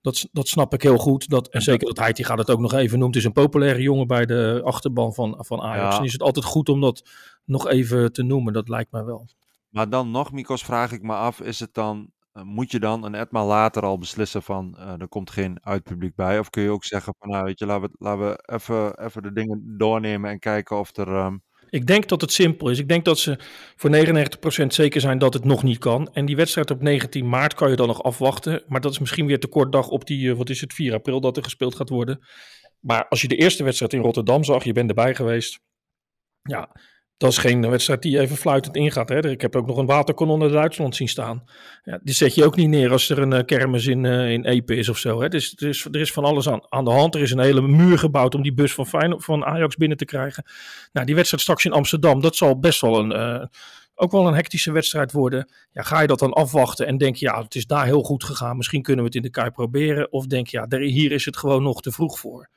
dat, 0.00 0.28
dat 0.32 0.48
snap 0.48 0.74
ik 0.74 0.82
heel 0.82 0.98
goed. 0.98 1.28
Dat, 1.28 1.48
en 1.48 1.62
zeker 1.62 1.86
dat 1.86 1.98
Heiti 1.98 2.24
gaat 2.24 2.38
het 2.38 2.50
ook 2.50 2.60
nog 2.60 2.72
even 2.72 2.98
noemt. 2.98 3.16
is 3.16 3.24
een 3.24 3.32
populaire 3.32 3.82
jongen 3.82 4.06
bij 4.06 4.26
de 4.26 4.60
achterban 4.64 5.14
van, 5.14 5.36
van 5.38 5.60
Ajax. 5.60 5.94
Ja. 5.94 5.98
En 5.98 6.04
is 6.04 6.12
het 6.12 6.22
altijd 6.22 6.44
goed 6.44 6.68
om 6.68 6.80
dat 6.80 7.08
nog 7.44 7.68
even 7.68 8.12
te 8.12 8.22
noemen. 8.22 8.52
Dat 8.52 8.68
lijkt 8.68 8.92
mij 8.92 9.04
wel. 9.04 9.28
Maar 9.68 9.88
dan 9.88 10.10
nog, 10.10 10.32
Mikos, 10.32 10.64
vraag 10.64 10.92
ik 10.92 11.02
me 11.02 11.14
af. 11.14 11.40
Is 11.40 11.60
het 11.60 11.74
dan, 11.74 12.10
uh, 12.34 12.42
moet 12.42 12.70
je 12.70 12.80
dan 12.80 13.04
een 13.04 13.14
etmaal 13.14 13.46
later 13.46 13.82
al 13.82 13.98
beslissen 13.98 14.42
van 14.42 14.76
uh, 14.78 15.00
er 15.00 15.08
komt 15.08 15.30
geen 15.30 15.58
uitpubliek 15.62 16.14
bij? 16.14 16.38
Of 16.38 16.50
kun 16.50 16.62
je 16.62 16.70
ook 16.70 16.84
zeggen 16.84 17.14
van 17.18 17.28
nou 17.28 17.44
weet 17.44 17.58
je, 17.58 17.66
laten 17.66 17.90
we, 17.90 17.96
laten 17.98 18.28
we 18.28 18.52
even, 18.52 19.04
even 19.04 19.22
de 19.22 19.32
dingen 19.32 19.74
doornemen 19.78 20.30
en 20.30 20.38
kijken 20.38 20.78
of 20.78 20.96
er... 20.96 21.08
Um, 21.08 21.46
ik 21.70 21.86
denk 21.86 22.08
dat 22.08 22.20
het 22.20 22.32
simpel 22.32 22.68
is. 22.70 22.78
Ik 22.78 22.88
denk 22.88 23.04
dat 23.04 23.18
ze 23.18 23.38
voor 23.76 23.90
99% 24.62 24.66
zeker 24.66 25.00
zijn 25.00 25.18
dat 25.18 25.34
het 25.34 25.44
nog 25.44 25.62
niet 25.62 25.78
kan. 25.78 26.08
En 26.12 26.26
die 26.26 26.36
wedstrijd 26.36 26.70
op 26.70 26.82
19 26.82 27.28
maart 27.28 27.54
kan 27.54 27.70
je 27.70 27.76
dan 27.76 27.86
nog 27.86 28.02
afwachten. 28.02 28.62
Maar 28.66 28.80
dat 28.80 28.92
is 28.92 28.98
misschien 28.98 29.26
weer 29.26 29.40
te 29.40 29.46
kort 29.46 29.72
dag 29.72 29.88
op 29.88 30.06
die, 30.06 30.34
wat 30.34 30.50
is 30.50 30.60
het, 30.60 30.72
4 30.72 30.94
april 30.94 31.20
dat 31.20 31.36
er 31.36 31.42
gespeeld 31.42 31.74
gaat 31.74 31.88
worden. 31.88 32.26
Maar 32.80 33.08
als 33.08 33.20
je 33.20 33.28
de 33.28 33.36
eerste 33.36 33.64
wedstrijd 33.64 33.92
in 33.92 34.00
Rotterdam 34.00 34.44
zag, 34.44 34.64
je 34.64 34.72
bent 34.72 34.88
erbij 34.88 35.14
geweest. 35.14 35.60
Ja, 36.42 36.70
dat 37.18 37.30
is 37.30 37.38
geen 37.38 37.70
wedstrijd 37.70 38.02
die 38.02 38.20
even 38.20 38.36
fluitend 38.36 38.76
ingaat. 38.76 39.08
Hè. 39.08 39.30
Ik 39.30 39.40
heb 39.40 39.56
ook 39.56 39.66
nog 39.66 39.76
een 39.76 39.86
waterkanon 39.86 40.42
in 40.42 40.52
Duitsland 40.52 40.96
zien 40.96 41.08
staan. 41.08 41.44
Ja, 41.84 41.98
die 42.02 42.14
zet 42.14 42.34
je 42.34 42.44
ook 42.44 42.56
niet 42.56 42.68
neer 42.68 42.92
als 42.92 43.08
er 43.08 43.18
een 43.18 43.32
uh, 43.32 43.44
kermis 43.44 43.86
in, 43.86 44.04
uh, 44.04 44.30
in 44.30 44.44
Epe 44.44 44.76
is 44.76 44.88
of 44.88 44.98
zo. 44.98 45.20
Hè. 45.20 45.28
Dus, 45.28 45.54
er, 45.56 45.68
is, 45.68 45.84
er 45.84 46.00
is 46.00 46.12
van 46.12 46.24
alles 46.24 46.48
aan, 46.48 46.60
aan 46.68 46.84
de 46.84 46.90
hand. 46.90 47.14
Er 47.14 47.20
is 47.20 47.30
een 47.30 47.38
hele 47.38 47.62
muur 47.62 47.98
gebouwd 47.98 48.34
om 48.34 48.42
die 48.42 48.54
bus 48.54 48.74
van, 48.74 48.86
Feyenoord, 48.86 49.24
van 49.24 49.44
Ajax 49.44 49.76
binnen 49.76 49.96
te 49.96 50.04
krijgen. 50.04 50.44
Nou, 50.92 51.06
die 51.06 51.14
wedstrijd 51.14 51.42
straks 51.42 51.64
in 51.64 51.72
Amsterdam, 51.72 52.20
dat 52.20 52.36
zal 52.36 52.58
best 52.58 52.80
wel 52.80 52.98
een... 52.98 53.12
Uh, 53.12 53.44
ook 54.00 54.12
wel 54.12 54.26
een 54.26 54.34
hectische 54.34 54.72
wedstrijd 54.72 55.12
worden. 55.12 55.52
Ja, 55.72 55.82
ga 55.82 56.00
je 56.00 56.06
dat 56.06 56.18
dan 56.18 56.32
afwachten 56.32 56.86
en 56.86 56.98
denk 56.98 57.16
je, 57.16 57.26
ja, 57.26 57.42
het 57.42 57.54
is 57.54 57.66
daar 57.66 57.84
heel 57.84 58.02
goed 58.02 58.24
gegaan. 58.24 58.56
Misschien 58.56 58.82
kunnen 58.82 59.00
we 59.00 59.06
het 59.06 59.16
in 59.16 59.22
de 59.22 59.30
Kuip 59.30 59.52
proberen. 59.52 60.12
Of 60.12 60.26
denk 60.26 60.46
je, 60.46 60.66
ja, 60.68 60.78
hier 60.78 61.12
is 61.12 61.24
het 61.24 61.36
gewoon 61.36 61.62
nog 61.62 61.80
te 61.82 61.92
vroeg 61.92 62.18
voor. 62.18 62.48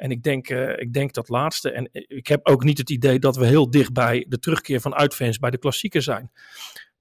En 0.00 0.10
ik 0.10 0.22
denk, 0.22 0.48
uh, 0.48 0.78
ik 0.78 0.92
denk 0.92 1.12
dat 1.12 1.28
laatste. 1.28 1.70
En 1.70 1.88
ik 1.92 2.26
heb 2.26 2.46
ook 2.46 2.64
niet 2.64 2.78
het 2.78 2.90
idee 2.90 3.18
dat 3.18 3.36
we 3.36 3.46
heel 3.46 3.70
dicht 3.70 3.92
bij 3.92 4.26
de 4.28 4.38
terugkeer 4.38 4.80
van 4.80 4.94
uitfans 4.94 5.38
bij 5.38 5.50
de 5.50 5.58
klassieker 5.58 6.02
zijn. 6.02 6.30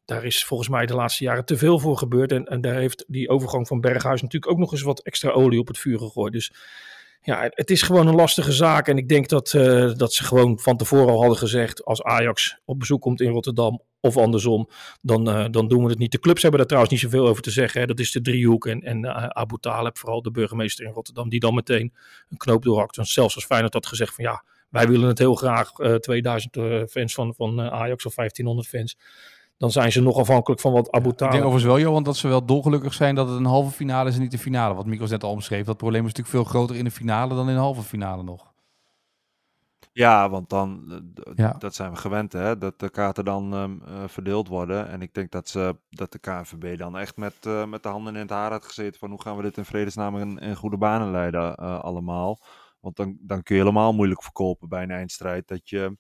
Daar 0.05 0.25
is 0.25 0.45
volgens 0.45 0.69
mij 0.69 0.85
de 0.85 0.95
laatste 0.95 1.23
jaren 1.23 1.45
te 1.45 1.57
veel 1.57 1.79
voor 1.79 1.97
gebeurd. 1.97 2.31
En, 2.31 2.45
en 2.45 2.62
daar 2.62 2.75
heeft 2.75 3.05
die 3.07 3.29
overgang 3.29 3.67
van 3.67 3.81
Berghuis 3.81 4.21
natuurlijk 4.21 4.51
ook 4.51 4.57
nog 4.57 4.71
eens 4.71 4.81
wat 4.81 5.03
extra 5.03 5.29
olie 5.29 5.59
op 5.59 5.67
het 5.67 5.77
vuur 5.77 5.99
gegooid. 5.99 6.33
Dus 6.33 6.53
ja, 7.21 7.49
het 7.49 7.69
is 7.69 7.82
gewoon 7.82 8.08
een 8.08 8.15
lastige 8.15 8.51
zaak. 8.51 8.88
En 8.88 8.97
ik 8.97 9.08
denk 9.08 9.27
dat, 9.27 9.53
uh, 9.53 9.93
dat 9.93 10.13
ze 10.13 10.23
gewoon 10.23 10.60
van 10.60 10.77
tevoren 10.77 11.13
al 11.13 11.19
hadden 11.19 11.38
gezegd: 11.38 11.86
als 11.86 12.03
Ajax 12.03 12.58
op 12.65 12.79
bezoek 12.79 13.01
komt 13.01 13.21
in 13.21 13.32
Rotterdam 13.32 13.82
of 13.99 14.17
andersom, 14.17 14.69
dan, 15.01 15.29
uh, 15.29 15.45
dan 15.51 15.67
doen 15.67 15.84
we 15.84 15.89
het 15.89 15.99
niet. 15.99 16.12
De 16.12 16.19
clubs 16.19 16.41
hebben 16.41 16.60
daar 16.60 16.67
trouwens 16.67 16.93
niet 16.93 17.03
zoveel 17.03 17.27
over 17.27 17.43
te 17.43 17.51
zeggen. 17.51 17.82
Hè. 17.82 17.88
Dat 17.88 17.99
is 17.99 18.12
de 18.12 18.21
driehoek 18.21 18.65
en, 18.65 18.82
en 18.82 19.05
uh, 19.05 19.25
Abu 19.25 19.58
Talib, 19.60 19.97
vooral 19.97 20.21
de 20.21 20.32
burgemeester 20.32 20.86
in 20.86 20.91
Rotterdam, 20.91 21.29
die 21.29 21.39
dan 21.39 21.53
meteen 21.53 21.93
een 22.29 22.38
knoop 22.38 22.63
doorhakt. 22.63 22.97
Zelfs 23.01 23.36
als 23.36 23.45
Feyenoord 23.45 23.73
had 23.73 23.88
gezegd: 23.88 24.15
van 24.15 24.23
ja, 24.23 24.43
wij 24.69 24.88
willen 24.88 25.08
het 25.08 25.17
heel 25.17 25.36
graag, 25.36 25.71
2000 25.99 26.58
fans 26.89 27.13
van, 27.13 27.34
van 27.36 27.62
Ajax 27.62 28.05
of 28.05 28.15
1500 28.15 28.67
fans 28.67 28.97
dan 29.59 29.71
zijn 29.71 29.91
ze 29.91 30.01
nog 30.01 30.17
afhankelijk 30.17 30.61
van 30.61 30.71
wat 30.71 30.91
Abu 30.91 31.13
Talib... 31.13 31.21
Ik 31.21 31.31
denk 31.31 31.43
overigens 31.43 31.63
wel, 31.63 31.79
Johan, 31.79 32.03
dat 32.03 32.17
ze 32.17 32.27
wel 32.27 32.45
dolgelukkig 32.45 32.93
zijn 32.93 33.15
dat 33.15 33.27
het 33.27 33.37
een 33.37 33.45
halve 33.45 33.71
finale 33.71 34.09
is 34.09 34.15
en 34.15 34.21
niet 34.21 34.31
de 34.31 34.37
finale. 34.37 34.73
Wat 34.73 34.85
Mikos 34.85 35.09
net 35.09 35.23
al 35.23 35.31
omschreef. 35.31 35.65
Dat 35.65 35.77
probleem 35.77 36.05
is 36.05 36.13
natuurlijk 36.13 36.35
veel 36.35 36.43
groter 36.43 36.75
in 36.75 36.83
de 36.83 36.91
finale 36.91 37.35
dan 37.35 37.49
in 37.49 37.55
de 37.55 37.61
halve 37.61 37.81
finale 37.81 38.23
nog. 38.23 38.53
Ja, 39.91 40.29
want 40.29 40.49
dan, 40.49 41.01
ja. 41.35 41.55
dat 41.57 41.75
zijn 41.75 41.91
we 41.91 41.97
gewend, 41.97 42.33
hè, 42.33 42.57
dat 42.57 42.79
de 42.79 42.89
kaarten 42.89 43.25
dan 43.25 43.53
um, 43.53 43.81
uh, 43.87 44.03
verdeeld 44.07 44.47
worden. 44.47 44.89
En 44.89 45.01
ik 45.01 45.13
denk 45.13 45.31
dat, 45.31 45.49
ze, 45.49 45.75
dat 45.89 46.11
de 46.11 46.19
KNVB 46.19 46.77
dan 46.77 46.97
echt 46.97 47.17
met, 47.17 47.35
uh, 47.47 47.65
met 47.65 47.83
de 47.83 47.89
handen 47.89 48.13
in 48.13 48.21
het 48.21 48.29
haar 48.29 48.51
had 48.51 48.65
gezeten 48.65 48.99
van 48.99 49.09
hoe 49.09 49.21
gaan 49.21 49.37
we 49.37 49.41
dit 49.41 49.57
in 49.57 49.65
vredesnaam 49.65 50.17
in, 50.17 50.37
in 50.37 50.55
goede 50.55 50.77
banen 50.77 51.11
leiden 51.11 51.55
uh, 51.61 51.79
allemaal. 51.79 52.39
Want 52.79 52.95
dan, 52.95 53.17
dan 53.21 53.43
kun 53.43 53.55
je 53.55 53.61
helemaal 53.61 53.93
moeilijk 53.93 54.23
verkopen 54.23 54.69
bij 54.69 54.83
een 54.83 54.91
eindstrijd 54.91 55.47
dat 55.47 55.69
je 55.69 55.97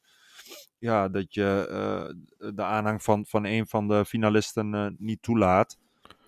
ja, 0.79 1.07
dat 1.07 1.33
je 1.33 1.67
uh, 1.71 2.51
de 2.53 2.63
aanhang 2.63 3.03
van, 3.03 3.25
van 3.27 3.45
een 3.45 3.67
van 3.67 3.87
de 3.87 4.05
finalisten 4.05 4.73
uh, 4.73 4.87
niet 4.97 5.21
toelaat. 5.21 5.77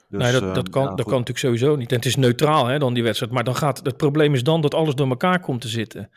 Dus, 0.09 0.21
nee, 0.21 0.31
dat, 0.31 0.55
dat, 0.55 0.69
kan, 0.69 0.95
dat 0.95 1.05
kan 1.05 1.19
natuurlijk 1.19 1.37
sowieso 1.37 1.75
niet. 1.75 1.89
En 1.89 1.95
het 1.95 2.05
is 2.05 2.15
neutraal 2.15 2.65
hè, 2.65 2.79
dan 2.79 2.93
die 2.93 3.03
wedstrijd. 3.03 3.31
Maar 3.31 3.43
dan 3.43 3.55
gaat, 3.55 3.77
het 3.83 3.97
probleem 3.97 4.33
is 4.33 4.43
dan 4.43 4.61
dat 4.61 4.73
alles 4.73 4.95
door 4.95 5.09
elkaar 5.09 5.39
komt 5.39 5.61
te 5.61 5.67
zitten. 5.67 6.09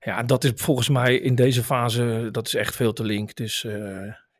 Ja, 0.00 0.22
dat 0.22 0.44
is 0.44 0.52
volgens 0.54 0.88
mij 0.88 1.16
in 1.16 1.34
deze 1.34 1.62
fase, 1.62 2.28
dat 2.32 2.46
is 2.46 2.54
echt 2.54 2.76
veel 2.76 2.92
te 2.92 3.04
link. 3.04 3.34
Dus 3.34 3.64
uh, 3.64 3.72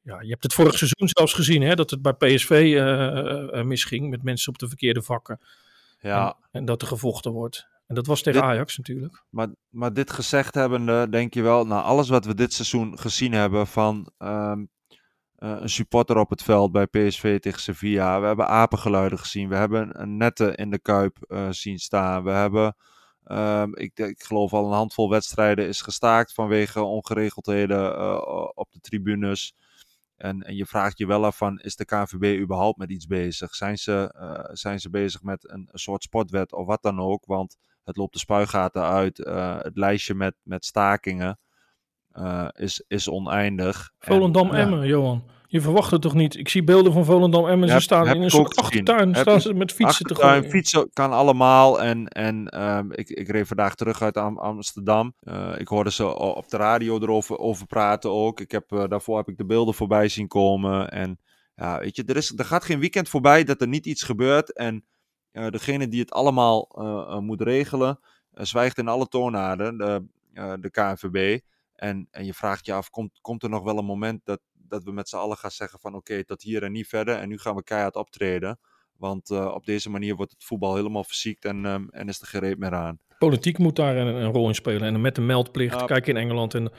ja, 0.03 0.21
je 0.21 0.29
hebt 0.29 0.43
het 0.43 0.55
vorig 0.55 0.79
seizoen 0.79 1.09
zelfs 1.09 1.33
gezien, 1.33 1.63
hè, 1.63 1.75
dat 1.75 1.91
het 1.91 2.03
bij 2.03 2.13
PSV 2.13 2.81
misging 3.65 4.11
met 4.11 4.23
mensen 4.23 4.53
op 4.53 4.59
de 4.59 4.69
verkeerde 4.69 5.03
vakken. 5.03 5.41
Ja. 6.01 6.27
En, 6.27 6.37
en 6.51 6.65
dat 6.65 6.83
er 6.83 6.89
gevochten 6.89 7.33
wordt. 7.33 7.71
En 7.93 7.99
dat 7.99 8.07
was 8.07 8.23
tegen 8.23 8.43
Ajax 8.43 8.77
natuurlijk. 8.77 9.25
Maar, 9.31 9.49
maar 9.69 9.93
dit 9.93 10.11
gezegd 10.11 10.55
hebbende, 10.55 11.09
denk 11.11 11.35
je 11.35 11.43
wel, 11.43 11.67
nou 11.67 11.83
alles 11.83 12.09
wat 12.09 12.25
we 12.25 12.35
dit 12.35 12.53
seizoen 12.53 12.99
gezien 12.99 13.33
hebben 13.33 13.67
van 13.67 14.13
um, 14.19 14.71
uh, 15.39 15.57
een 15.61 15.69
supporter 15.69 16.17
op 16.17 16.31
het 16.31 16.43
veld 16.43 16.73
bij 16.73 16.87
PSV 16.87 17.41
tegen 17.41 17.61
Sevilla. 17.61 18.21
We 18.21 18.27
hebben 18.27 18.49
apengeluiden 18.49 19.19
gezien. 19.19 19.49
We 19.49 19.55
hebben 19.55 20.01
een 20.01 20.17
nette 20.17 20.55
in 20.55 20.71
de 20.71 20.79
Kuip 20.79 21.17
uh, 21.29 21.51
zien 21.51 21.79
staan. 21.79 22.25
We 22.25 22.31
hebben, 22.31 22.77
um, 23.25 23.77
ik, 23.77 23.99
ik 23.99 24.23
geloof 24.23 24.53
al 24.53 24.67
een 24.67 24.77
handvol 24.77 25.11
wedstrijden 25.11 25.69
is 25.69 25.81
gestaakt 25.81 26.35
vanwege 26.35 26.83
ongeregeldheden 26.83 27.93
uh, 27.99 28.49
op 28.55 28.73
de 28.73 28.81
tribunes. 28.81 29.55
En, 30.17 30.43
en 30.43 30.57
je 30.57 30.67
vraagt 30.67 30.99
je 30.99 31.07
wel 31.07 31.25
af 31.25 31.37
van, 31.37 31.59
is 31.59 31.77
de 31.77 31.85
KNVB 31.85 32.41
überhaupt 32.41 32.79
met 32.79 32.91
iets 32.91 33.07
bezig? 33.07 33.55
Zijn 33.55 33.79
ze, 33.79 34.15
zijn 34.53 34.81
ze 34.81 34.91
bezig 34.91 35.23
met 35.23 35.51
een, 35.51 35.69
een 35.73 35.79
soort 35.79 36.03
sportwet 36.03 36.53
of 36.53 36.67
wat 36.67 36.83
dan 36.83 37.01
ook? 37.01 37.27
Want 37.27 37.57
het 37.85 37.97
loopt 37.97 38.13
de 38.13 38.19
spuigaten 38.19 38.83
uit. 38.83 39.19
Uh, 39.19 39.57
het 39.59 39.77
lijstje 39.77 40.15
met, 40.15 40.35
met 40.43 40.65
stakingen 40.65 41.39
uh, 42.15 42.49
is, 42.53 42.85
is 42.89 43.09
oneindig. 43.09 43.91
Volendam-Emmen, 43.99 44.81
ja. 44.81 44.87
Johan. 44.87 45.25
Je 45.47 45.61
verwacht 45.61 45.91
het 45.91 46.03
toch 46.03 46.15
niet? 46.15 46.37
Ik 46.37 46.49
zie 46.49 46.65
beelden 46.65 46.93
van 46.93 47.05
Volendam-Emmen. 47.05 47.69
Ze 47.69 47.81
staan 47.81 48.07
in 48.07 48.23
een 48.23 48.31
soort 48.31 48.57
achtertuin. 48.57 49.15
Staan 49.15 49.41
ze 49.41 49.55
met 49.55 49.73
fietsen 49.73 50.07
te 50.07 50.15
gooien. 50.15 50.51
Fietsen 50.51 50.91
kan 50.93 51.13
allemaal. 51.13 51.83
En, 51.83 52.09
en 52.09 52.63
um, 52.63 52.93
ik, 52.93 53.09
ik 53.09 53.29
reed 53.29 53.47
vandaag 53.47 53.75
terug 53.75 54.03
uit 54.03 54.17
Am 54.17 54.39
Amsterdam. 54.39 55.15
Uh, 55.21 55.53
ik 55.57 55.69
hoorde 55.69 55.91
ze 55.91 56.19
op 56.19 56.49
de 56.49 56.57
radio 56.57 57.01
erover 57.01 57.39
over 57.39 57.67
praten 57.67 58.11
ook. 58.11 58.41
Ik 58.41 58.51
heb, 58.51 58.73
uh, 58.73 58.85
daarvoor 58.89 59.17
heb 59.17 59.29
ik 59.29 59.37
de 59.37 59.47
beelden 59.47 59.75
voorbij 59.75 60.09
zien 60.09 60.29
komen. 60.29 60.91
En 60.91 61.19
ja, 61.55 61.79
weet 61.79 61.97
je, 61.97 62.05
er, 62.05 62.17
is, 62.17 62.33
er 62.39 62.45
gaat 62.45 62.65
geen 62.65 62.81
weekend 62.81 63.09
voorbij 63.09 63.45
dat 63.45 63.61
er 63.61 63.69
niet 63.69 63.87
iets 63.87 64.03
gebeurt. 64.03 64.53
En 64.53 64.85
uh, 65.33 65.49
degene 65.49 65.89
die 65.89 66.01
het 66.01 66.13
allemaal 66.13 66.69
uh, 66.79 67.19
moet 67.19 67.41
regelen, 67.41 67.99
zwijgt 68.33 68.79
in 68.79 68.89
alle 68.89 69.09
toonaarden. 69.09 69.79
De, 69.79 70.05
de 70.61 70.71
KNVB. 70.71 71.41
En, 71.75 72.09
en 72.11 72.25
je 72.25 72.35
vraagt 72.35 72.67
je 72.67 72.73
af, 72.73 72.91
komt, 72.91 73.19
komt 73.21 73.43
er 73.43 73.49
nog 73.49 73.63
wel 73.63 73.79
een 73.79 73.85
moment 73.85 74.21
dat, 74.25 74.41
dat 74.53 74.85
we 74.85 74.93
met 74.93 75.09
z'n 75.09 75.17
allen 75.17 75.37
gaan 75.37 75.51
zeggen 75.51 75.81
van 75.81 75.95
oké, 75.95 76.25
tot 76.25 76.43
hier 76.43 76.63
en 76.63 76.73
niet 76.73 76.87
verder. 76.87 77.17
En 77.17 77.29
nu 77.29 77.39
gaan 77.39 77.55
we 77.55 77.63
keihard 77.63 77.97
optreden. 77.97 78.59
Want 78.97 79.31
op 79.31 79.65
deze 79.65 79.91
manier 79.91 80.17
wordt 80.17 80.33
het 80.33 80.45
voetbal 80.45 80.75
helemaal 80.75 81.05
verziekt 81.05 81.45
en, 81.45 81.65
um, 81.65 81.89
en 81.91 82.09
is 82.09 82.21
er 82.21 82.27
gereed 82.27 82.59
meer 82.59 82.75
aan. 82.75 82.99
Politiek 83.19 83.59
moet 83.59 83.77
daar 83.77 83.97
een, 83.97 84.07
een 84.07 84.33
rol 84.33 84.49
in 84.49 84.55
spelen. 84.55 84.83
En 84.83 85.01
met 85.01 85.15
de 85.15 85.21
meldplicht, 85.21 85.85
kijk 85.85 86.07
in 86.07 86.17
Engeland 86.17 86.55
en 86.55 86.73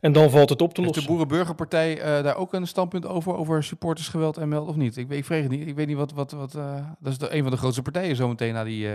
en 0.00 0.12
dan 0.12 0.30
valt 0.30 0.48
het 0.50 0.62
op 0.62 0.74
te 0.74 0.80
lossen. 0.80 1.02
Heeft 1.02 1.06
de 1.06 1.12
Boerenburgerpartij 1.16 1.96
uh, 1.96 2.24
daar 2.24 2.36
ook 2.36 2.52
een 2.52 2.66
standpunt 2.66 3.06
over, 3.06 3.36
over 3.36 3.64
supportersgeweld 3.64 4.36
en 4.36 4.48
meld 4.48 4.68
of 4.68 4.76
niet? 4.76 4.96
Ik, 4.96 5.10
ik 5.10 5.24
vreeg 5.24 5.42
het 5.42 5.50
niet. 5.50 5.68
Ik 5.68 5.74
weet 5.74 5.86
niet 5.86 5.96
wat... 5.96 6.12
wat, 6.12 6.32
wat 6.32 6.54
uh, 6.54 6.74
dat 6.98 7.12
is 7.12 7.18
de, 7.18 7.34
een 7.34 7.42
van 7.42 7.50
de 7.50 7.56
grootste 7.56 7.82
partijen 7.82 8.16
zometeen 8.16 8.54
na 8.54 8.64
die 8.64 8.86
uh, 8.86 8.94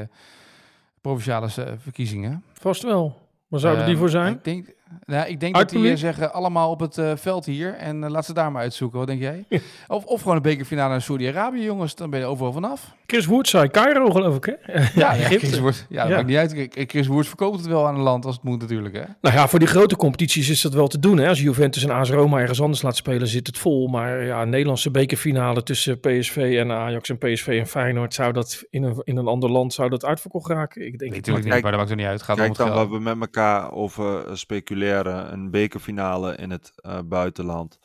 provinciale 1.02 1.50
verkiezingen. 1.78 2.44
Vast 2.54 2.84
wel. 2.84 3.24
Waar 3.48 3.60
zouden 3.60 3.84
die 3.84 3.94
ehm, 3.94 4.02
voor 4.02 4.12
zijn? 4.12 4.34
Ik 4.34 4.44
denk, 4.44 4.68
nou, 5.06 5.28
ik 5.28 5.40
denk 5.40 5.56
dat 5.56 5.70
die 5.70 5.92
uh, 5.92 5.96
zeggen 5.96 6.34
allemaal 6.34 6.70
op 6.70 6.80
het 6.80 6.98
uh, 6.98 7.12
veld 7.16 7.46
hier 7.46 7.74
en 7.74 8.04
uh, 8.04 8.10
laat 8.10 8.26
ze 8.26 8.34
daar 8.34 8.52
maar 8.52 8.62
uitzoeken. 8.62 8.98
Wat 8.98 9.08
denk 9.08 9.22
jij? 9.22 9.46
of, 9.88 10.06
of 10.06 10.22
gewoon 10.22 10.36
een 10.36 10.42
bekerfinale 10.42 10.94
in 10.94 11.02
Saudi-Arabië, 11.02 11.64
jongens. 11.64 11.96
Dan 11.96 12.10
ben 12.10 12.20
je 12.20 12.26
overal 12.26 12.52
vanaf. 12.52 12.94
Chris 13.06 13.26
Woert 13.26 13.48
zei 13.48 13.70
Cairo, 13.70 14.10
geloof 14.10 14.36
ik, 14.36 14.46
hè? 14.46 14.82
ja, 15.00 15.14
ja, 15.14 15.28
Chris 15.38 15.60
Woert. 15.60 15.86
Ja, 15.90 16.02
dat 16.02 16.10
ja. 16.10 16.16
maakt 16.16 16.28
niet 16.28 16.38
uit. 16.38 16.90
Chris 16.90 17.08
Woert 17.08 17.28
verkoopt 17.28 17.58
het 17.58 17.68
wel 17.68 17.88
aan 17.88 17.96
een 17.96 18.02
land 18.02 18.26
als 18.26 18.36
het 18.36 18.44
moet 18.44 18.62
natuurlijk, 18.62 18.96
hè? 18.96 19.04
Nou 19.22 19.36
ja, 19.36 19.48
voor 19.48 19.60
die 19.60 19.68
grote 19.68 19.96
competities 19.96 20.50
is 20.50 20.62
dat 20.62 20.74
wel 20.74 20.88
te 20.88 21.00
doen, 21.00 21.18
hè? 21.18 21.28
Als 21.28 21.42
Juventus 21.42 21.84
en 21.84 21.90
AS 21.90 22.10
Roma 22.10 22.40
ergens 22.40 22.62
anders 22.62 22.82
laat 22.82 22.96
spelen, 22.96 23.28
zit 23.28 23.48
het 23.48 23.58
vol. 23.58 23.88
Maar 23.88 24.24
ja, 24.24 24.42
een 24.42 24.50
Nederlandse 24.50 24.92
bekerfinale 24.92 25.64
tussen 25.64 26.00
PSV 26.00 26.58
en 26.60 26.72
Ajax 26.72 27.10
en 27.10 27.18
PSV 27.18 27.48
en 27.48 27.68
Feyenoord, 27.68 28.14
zou 28.14 28.34
dat 28.34 28.64
in 28.70 28.84
een, 28.84 29.02
in 29.04 29.18
een 29.18 29.28
ander 29.28 29.52
land 29.52 29.74
zou 29.74 29.90
dat 29.90 30.06
uitverkocht 30.06 30.50
raken? 30.50 30.86
Ik 30.86 31.00
denk 31.00 31.12
nee, 31.12 31.20
natuurlijk 31.20 31.46
niet, 31.46 31.62
maar 31.62 31.72
dat 31.72 31.80
maakt 31.80 31.90
er 31.90 31.96
niet 31.96 32.06
uit. 32.06 32.22
Gaat 32.22 32.38
kijk 32.38 32.56
dan 32.56 32.74
wat 32.74 32.90
we 32.90 33.00
met 33.00 33.20
elkaar 33.20 33.72
over 33.72 34.38
speculeren. 34.38 34.85
Een 34.86 35.52
bekerfinale 35.52 36.36
in 36.36 36.52
het 36.52 36.74
uh, 36.76 37.00
buitenland. 37.06 37.80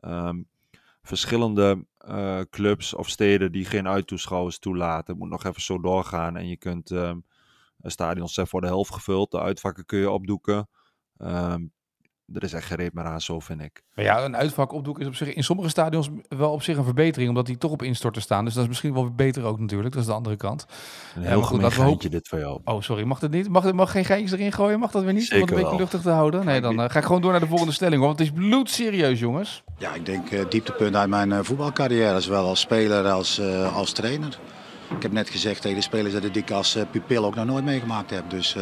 Um, 0.00 0.48
verschillende 1.02 1.86
uh, 2.08 2.40
clubs 2.50 2.94
of 2.94 3.08
steden 3.08 3.52
die 3.52 3.64
geen 3.64 3.88
uittoeschouwers 3.88 4.58
toelaten. 4.58 5.18
Moet 5.18 5.28
nog 5.28 5.44
even 5.44 5.62
zo 5.62 5.80
doorgaan. 5.80 6.36
En 6.36 6.48
je 6.48 6.56
kunt 6.56 6.90
um, 6.90 7.24
stadions 7.82 8.34
zijn 8.34 8.46
voor 8.46 8.60
de 8.60 8.66
helft 8.66 8.92
gevuld. 8.92 9.30
De 9.30 9.40
uitvakken 9.40 9.84
kun 9.84 9.98
je 9.98 10.10
opdoeken. 10.10 10.68
Um, 11.18 11.72
er 12.32 12.42
is 12.42 12.52
echt 12.52 12.66
gereed 12.66 12.92
meer 12.92 13.04
aan, 13.04 13.20
zo 13.20 13.40
vind 13.40 13.60
ik. 13.60 13.82
ja, 13.94 14.24
een 14.24 14.36
uitvak 14.36 14.72
opdoeken 14.72 15.02
is 15.02 15.08
op 15.08 15.14
zich 15.14 15.34
in 15.34 15.44
sommige 15.44 15.68
stadions 15.68 16.08
wel 16.28 16.52
op 16.52 16.62
zich 16.62 16.76
een 16.76 16.84
verbetering, 16.84 17.28
omdat 17.28 17.46
die 17.46 17.58
toch 17.58 17.70
op 17.70 17.82
instorten 17.82 18.22
staan. 18.22 18.44
Dus 18.44 18.54
dat 18.54 18.62
is 18.62 18.68
misschien 18.68 18.94
wel 18.94 19.14
beter 19.14 19.44
ook 19.44 19.58
natuurlijk. 19.60 19.92
Dat 19.92 20.02
is 20.02 20.08
de 20.08 20.14
andere 20.14 20.36
kant. 20.36 20.66
Een 21.14 21.22
heel 21.22 21.42
goed, 21.42 21.60
dat 21.60 21.74
we 21.74 21.82
hopen... 21.82 22.10
dit 22.10 22.28
voor 22.28 22.38
jou. 22.38 22.60
Oh, 22.64 22.80
sorry, 22.80 23.04
mag 23.04 23.20
het 23.20 23.30
niet? 23.30 23.48
Mag, 23.48 23.72
mag 23.72 23.90
geen 23.90 24.04
geintjes 24.04 24.38
erin 24.38 24.52
gooien? 24.52 24.78
Mag 24.78 24.90
dat 24.90 25.02
weer 25.02 25.12
niet? 25.12 25.22
Zeker 25.22 25.36
om 25.36 25.48
het 25.48 25.56
een 25.56 25.62
beetje 25.62 25.78
luchtig 25.78 26.00
te 26.00 26.10
houden? 26.10 26.44
Nee, 26.44 26.60
dan 26.60 26.80
uh, 26.80 26.84
ga 26.88 26.98
ik 26.98 27.04
gewoon 27.04 27.20
door 27.20 27.30
naar 27.30 27.40
de 27.40 27.46
volgende 27.46 27.72
stelling, 27.72 27.96
hoor. 27.96 28.06
Want 28.06 28.18
het 28.18 28.28
is 28.28 28.34
bloedserieus, 28.34 29.18
jongens. 29.18 29.62
Ja, 29.78 29.94
ik 29.94 30.06
denk 30.06 30.30
uh, 30.30 30.40
dieptepunt 30.48 30.94
uit 30.94 31.08
mijn 31.08 31.30
uh, 31.30 31.38
voetbalcarrière, 31.42 32.20
zowel 32.20 32.46
als 32.46 32.60
speler 32.60 33.10
als, 33.10 33.40
als 33.74 33.92
trainer. 33.92 34.38
Ik 34.96 35.02
heb 35.02 35.12
net 35.12 35.28
gezegd 35.28 35.62
tegen 35.62 35.76
de 35.76 35.82
spelers 35.82 36.14
dat 36.14 36.36
ik 36.36 36.50
als 36.50 36.78
pupil 36.90 37.24
ook 37.24 37.34
nog 37.34 37.46
nooit 37.46 37.64
meegemaakt 37.64 38.10
heb. 38.10 38.30
Dus 38.30 38.56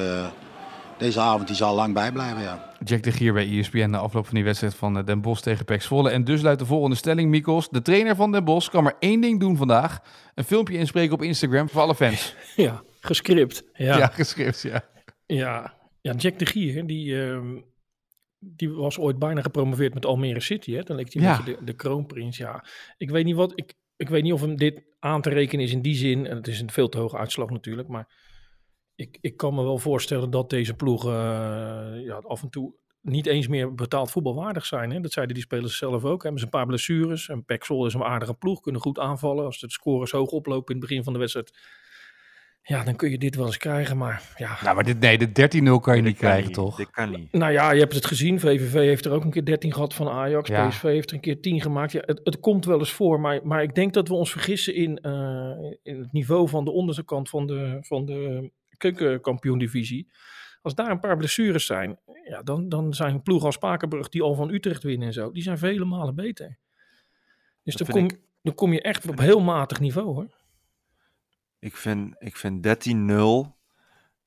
deze 0.99 1.21
avond 1.21 1.47
die 1.47 1.57
zal 1.57 1.75
lang 1.75 1.95
bijblijven, 1.95 2.43
ja. 2.43 2.73
Jack 2.85 3.03
de 3.03 3.13
Gier 3.13 3.33
bij 3.33 3.59
ESPN 3.59 3.91
na 3.91 3.99
afloop 3.99 4.25
van 4.25 4.35
die 4.35 4.45
wedstrijd 4.45 4.75
van 4.75 4.99
eh, 4.99 5.05
Den 5.05 5.21
Bosch 5.21 5.43
tegen 5.43 5.65
Pek 5.65 5.83
Zwolle. 5.83 6.11
En 6.11 6.25
dus 6.25 6.43
luidt 6.43 6.59
de 6.59 6.67
volgende 6.67 6.97
stelling, 6.97 7.31
Mikos. 7.31 7.69
De 7.69 7.83
trainer 7.83 8.17
van 8.17 8.33
Den 8.33 8.45
Bosch 8.45 8.71
kan 8.71 8.83
maar 8.83 8.97
één 8.99 9.21
ding 9.21 9.41
doen 9.41 9.57
vandaag. 9.57 10.01
Een 10.35 10.45
filmpje 10.45 10.79
inspreken 10.79 11.15
op 11.15 11.23
Instagram 11.23 11.69
voor 11.69 11.81
alle 11.81 11.95
fans. 11.95 12.35
Ja, 12.57 12.83
gescript. 13.01 13.65
Ja, 13.73 13.99
ja 13.99 14.07
gescript, 14.07 14.63
ja. 14.63 14.85
Ja, 15.27 15.75
ja 16.01 16.13
Jack 16.13 16.39
de 16.39 16.47
Gier, 16.47 16.87
die, 16.87 17.07
uh, 17.07 17.41
die 18.39 18.71
was 18.71 18.99
ooit 18.99 19.19
bijna 19.19 19.43
gepromoveerd 19.43 19.95
met 19.95 20.07
Almere 20.07 20.41
City. 20.41 20.73
Hè? 20.73 20.83
Dan 20.83 20.97
leek 20.97 21.13
hij 21.13 21.23
ja. 21.23 21.43
de, 21.45 21.57
de 21.65 21.73
kroonprins. 21.73 22.37
Ja, 22.37 22.65
ik 22.97 23.11
weet 23.11 23.25
niet 23.25 23.37
wat... 23.37 23.53
Ik, 23.55 23.75
ik 23.97 24.09
weet 24.09 24.23
niet 24.23 24.33
of 24.33 24.41
hem 24.41 24.57
dit 24.57 24.83
aan 24.99 25.21
te 25.21 25.31
rekenen 25.31 25.65
is 25.65 25.73
in 25.73 25.83
die 25.83 25.95
zin. 25.95 26.27
En 26.27 26.37
het 26.37 26.47
is 26.47 26.61
een 26.61 26.71
veel 26.71 26.89
te 26.89 26.99
hoge 26.99 27.17
uitslag 27.17 27.51
natuurlijk, 27.51 27.89
maar 27.89 28.09
ik, 28.95 29.19
ik 29.21 29.37
kan 29.37 29.55
me 29.55 29.63
wel 29.63 29.79
voorstellen 29.79 30.31
dat 30.31 30.51
deze 30.51 30.75
ploegen 30.75 31.13
uh, 31.13 32.05
ja, 32.05 32.15
af 32.15 32.43
en 32.43 32.51
toe 32.51 32.75
niet 33.01 33.27
eens 33.27 33.49
meer 33.49 33.75
betaald 33.75 34.11
voetbalwaardig 34.11 34.67
zijn. 34.67 34.91
Hè? 34.91 35.01
Dat 35.01 35.13
zeiden 35.13 35.35
die 35.35 35.45
spelers 35.45 35.79
zelf 35.79 36.05
ook. 36.05 36.23
Hebben 36.23 36.41
ze 36.41 36.47
een 36.47 36.53
paar 36.53 36.67
blessures. 36.67 37.29
En 37.29 37.45
Pexel 37.45 37.87
is 37.87 37.95
een 37.95 38.03
aardige 38.03 38.35
ploeg, 38.35 38.61
kunnen 38.61 38.81
goed 38.81 38.99
aanvallen. 38.99 39.45
Als 39.45 39.61
de 39.61 39.71
scores 39.71 40.11
hoog 40.11 40.31
oplopen 40.31 40.75
in 40.75 40.81
het 40.81 40.89
begin 40.89 41.05
van 41.05 41.13
de 41.13 41.19
wedstrijd. 41.19 41.53
Ja, 42.67 42.85
dan 42.85 42.97
kun 42.97 43.11
je 43.11 43.19
dit 43.19 43.35
wel 43.35 43.47
eens 43.47 43.57
krijgen, 43.57 43.97
maar 43.97 44.33
ja. 44.37 44.59
Nou, 44.63 44.75
maar 44.75 44.85
dit, 44.85 45.01
nee, 45.01 45.19
de 45.19 45.79
13-0 45.79 45.81
kan 45.81 45.97
je 45.97 46.03
niet 46.03 46.17
krijgen, 46.17 46.53
toch? 46.53 46.77
Dit 46.77 46.91
kan 46.91 47.11
niet. 47.11 47.33
Nou 47.33 47.53
ja, 47.53 47.71
je 47.71 47.81
hebt 47.81 47.95
het 47.95 48.07
gezien. 48.07 48.41
VVV 48.41 48.73
heeft 48.73 49.05
er 49.05 49.13
ook 49.13 49.25
een 49.25 49.31
keer 49.31 49.45
13 49.45 49.73
gehad 49.73 49.95
van 49.95 50.09
Ajax. 50.09 50.49
Ja. 50.49 50.69
PSV 50.69 50.83
heeft 50.83 51.09
er 51.09 51.15
een 51.15 51.23
keer 51.23 51.41
10 51.41 51.61
gemaakt. 51.61 51.93
Ja, 51.93 52.03
het, 52.05 52.21
het, 52.25 52.41
komt 52.41 52.65
wel 52.65 52.79
eens 52.79 52.93
voor, 52.93 53.21
maar, 53.21 53.41
maar 53.43 53.63
ik 53.63 53.75
denk 53.75 53.95
dat 53.95 54.09
we 54.09 54.15
ons 54.15 54.31
vergissen 54.31 54.75
in, 54.75 54.99
uh, 55.03 55.73
in 55.83 55.99
het 55.99 56.13
niveau 56.13 56.49
van 56.49 56.65
de 56.65 56.71
onderste 56.71 57.05
kant 57.05 57.29
van 57.29 57.47
de, 57.47 57.79
van 57.81 58.05
de 58.05 58.51
keukenkampioen-divisie. 58.77 60.13
Als 60.63 60.75
daar 60.75 60.91
een 60.91 61.01
paar 61.01 61.17
blessures 61.17 61.67
zijn, 61.67 61.99
ja, 62.29 62.43
dan, 62.43 62.69
dan 62.69 62.95
zijn 62.95 63.23
ploegen 63.23 63.47
als 63.47 63.55
Spakenburg 63.55 64.09
die 64.09 64.23
al 64.23 64.35
van 64.35 64.51
Utrecht 64.51 64.83
winnen 64.83 65.07
en 65.07 65.13
zo, 65.13 65.31
die 65.31 65.43
zijn 65.43 65.59
vele 65.59 65.85
malen 65.85 66.15
beter. 66.15 66.59
Dus 67.63 67.75
dan 67.75 67.87
kom, 67.87 68.11
dan 68.43 68.55
kom 68.55 68.73
je 68.73 68.83
echt 68.83 69.09
op 69.09 69.19
heel 69.19 69.41
matig 69.41 69.81
niveau 69.81 70.15
hoor. 70.15 70.43
Ik 71.59 71.77
vind, 71.77 72.15
ik 72.19 72.37
vind 72.37 72.87
13-0, 73.49 73.51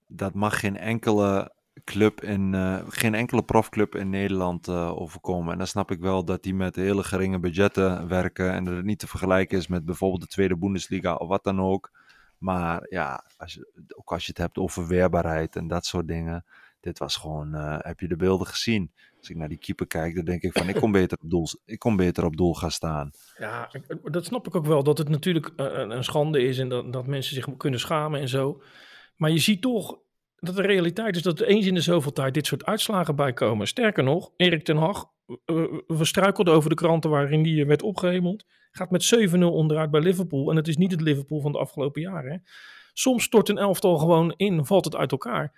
dat 0.08 0.34
mag 0.34 0.60
geen 0.60 0.78
enkele 0.78 1.56
club 1.84 2.24
in, 2.24 2.54
uh, 2.54 2.80
geen 2.88 3.16
enkele 3.16 3.44
profclub 3.44 3.96
in 3.96 4.10
Nederland 4.10 4.68
uh, 4.68 5.02
overkomen. 5.02 5.52
En 5.52 5.58
dan 5.58 5.68
snap 5.68 5.92
ik 5.92 6.00
wel 6.00 6.26
dat 6.26 6.44
die 6.44 6.54
met 6.54 6.76
hele 6.76 7.04
geringe 7.04 7.40
budgetten 7.40 8.08
werken 8.08 8.52
en 8.52 8.64
dat 8.64 8.76
het 8.76 8.86
niet 8.86 9.00
te 9.00 9.08
vergelijken 9.08 9.58
is 9.58 9.68
met 9.68 9.86
bijvoorbeeld 9.86 10.22
de 10.22 10.28
tweede 10.28 10.58
Bundesliga 10.58 11.16
of 11.16 11.28
wat 11.28 11.44
dan 11.44 11.62
ook. 11.62 11.92
Maar 12.38 12.86
ja, 12.90 13.24
als 13.38 13.54
je, 13.54 13.92
ook 13.96 14.12
als 14.12 14.26
je 14.26 14.30
het 14.30 14.42
hebt 14.42 14.58
over 14.58 14.88
weerbaarheid 14.88 15.56
en 15.56 15.68
dat 15.68 15.86
soort 15.86 16.08
dingen. 16.08 16.46
Dit 16.80 17.00
was 17.00 17.16
gewoon, 17.16 17.56
uh, 17.56 17.78
heb 17.80 18.00
je 18.00 18.08
de 18.08 18.16
beelden 18.16 18.48
gezien? 18.48 18.92
Als 19.18 19.30
ik 19.30 19.36
naar 19.36 19.50
die 19.50 19.58
keeper 19.58 19.88
kijk, 19.88 20.16
dan 20.16 20.26
denk 20.26 20.42
ik 20.42 20.58
van, 20.58 20.70
ik 20.70 20.76
kon 20.82 20.92
beter 20.92 21.18
op 21.22 21.30
doel, 21.30 21.48
ik 21.66 21.80
kon 21.80 21.96
beter 21.96 22.26
op 22.26 22.38
doel 22.38 22.54
gaan 22.54 22.72
staan. 22.72 23.12
Ja, 23.38 23.72
dat 24.04 24.26
snap 24.26 24.48
ik 24.48 24.56
ook 24.56 24.66
wel. 24.66 24.84
Dat 24.84 24.98
het 24.98 25.10
natuurlijk 25.10 25.54
een, 25.56 25.90
een 25.90 26.04
schande 26.04 26.42
is 26.44 26.60
en 26.60 26.70
dat, 26.70 26.94
dat 26.94 27.08
mensen 27.08 27.36
zich 27.36 27.58
kunnen 27.58 27.80
schamen 27.80 28.20
en 28.20 28.30
zo. 28.30 28.62
Maar 29.16 29.32
je 29.32 29.38
ziet 29.38 29.62
toch 29.62 30.00
dat 30.40 30.56
de 30.56 30.62
realiteit 30.62 31.16
is 31.16 31.22
dat 31.22 31.40
er 31.40 31.48
eens 31.48 31.66
in 31.66 31.74
de 31.74 31.82
zoveel 31.82 32.14
tijd 32.14 32.34
dit 32.34 32.46
soort 32.46 32.66
uitslagen 32.66 33.16
bijkomen. 33.16 33.68
Sterker 33.68 34.04
nog, 34.04 34.32
Erik 34.36 34.64
ten 34.64 34.78
Hag, 34.78 35.06
we 35.88 36.06
struikelden 36.06 36.54
over 36.54 36.70
de 36.70 36.76
kranten 36.76 37.10
waarin 37.10 37.44
die 37.44 37.66
werd 37.66 37.82
opgehemeld. 37.82 38.46
Gaat 38.78 38.92
met 38.92 39.30
7-0 39.36 39.40
onderuit 39.40 39.92
bij 39.92 40.02
Liverpool. 40.02 40.50
En 40.50 40.56
het 40.56 40.68
is 40.68 40.78
niet 40.78 40.92
het 40.92 41.02
Liverpool 41.02 41.42
van 41.42 41.52
de 41.52 41.58
afgelopen 41.58 42.02
jaren. 42.02 42.44
Soms 42.94 43.24
stort 43.24 43.50
een 43.50 43.58
elftal 43.58 43.98
gewoon 43.98 44.34
in, 44.36 44.66
valt 44.66 44.86
het 44.86 44.96
uit 44.96 45.12
elkaar. 45.12 45.54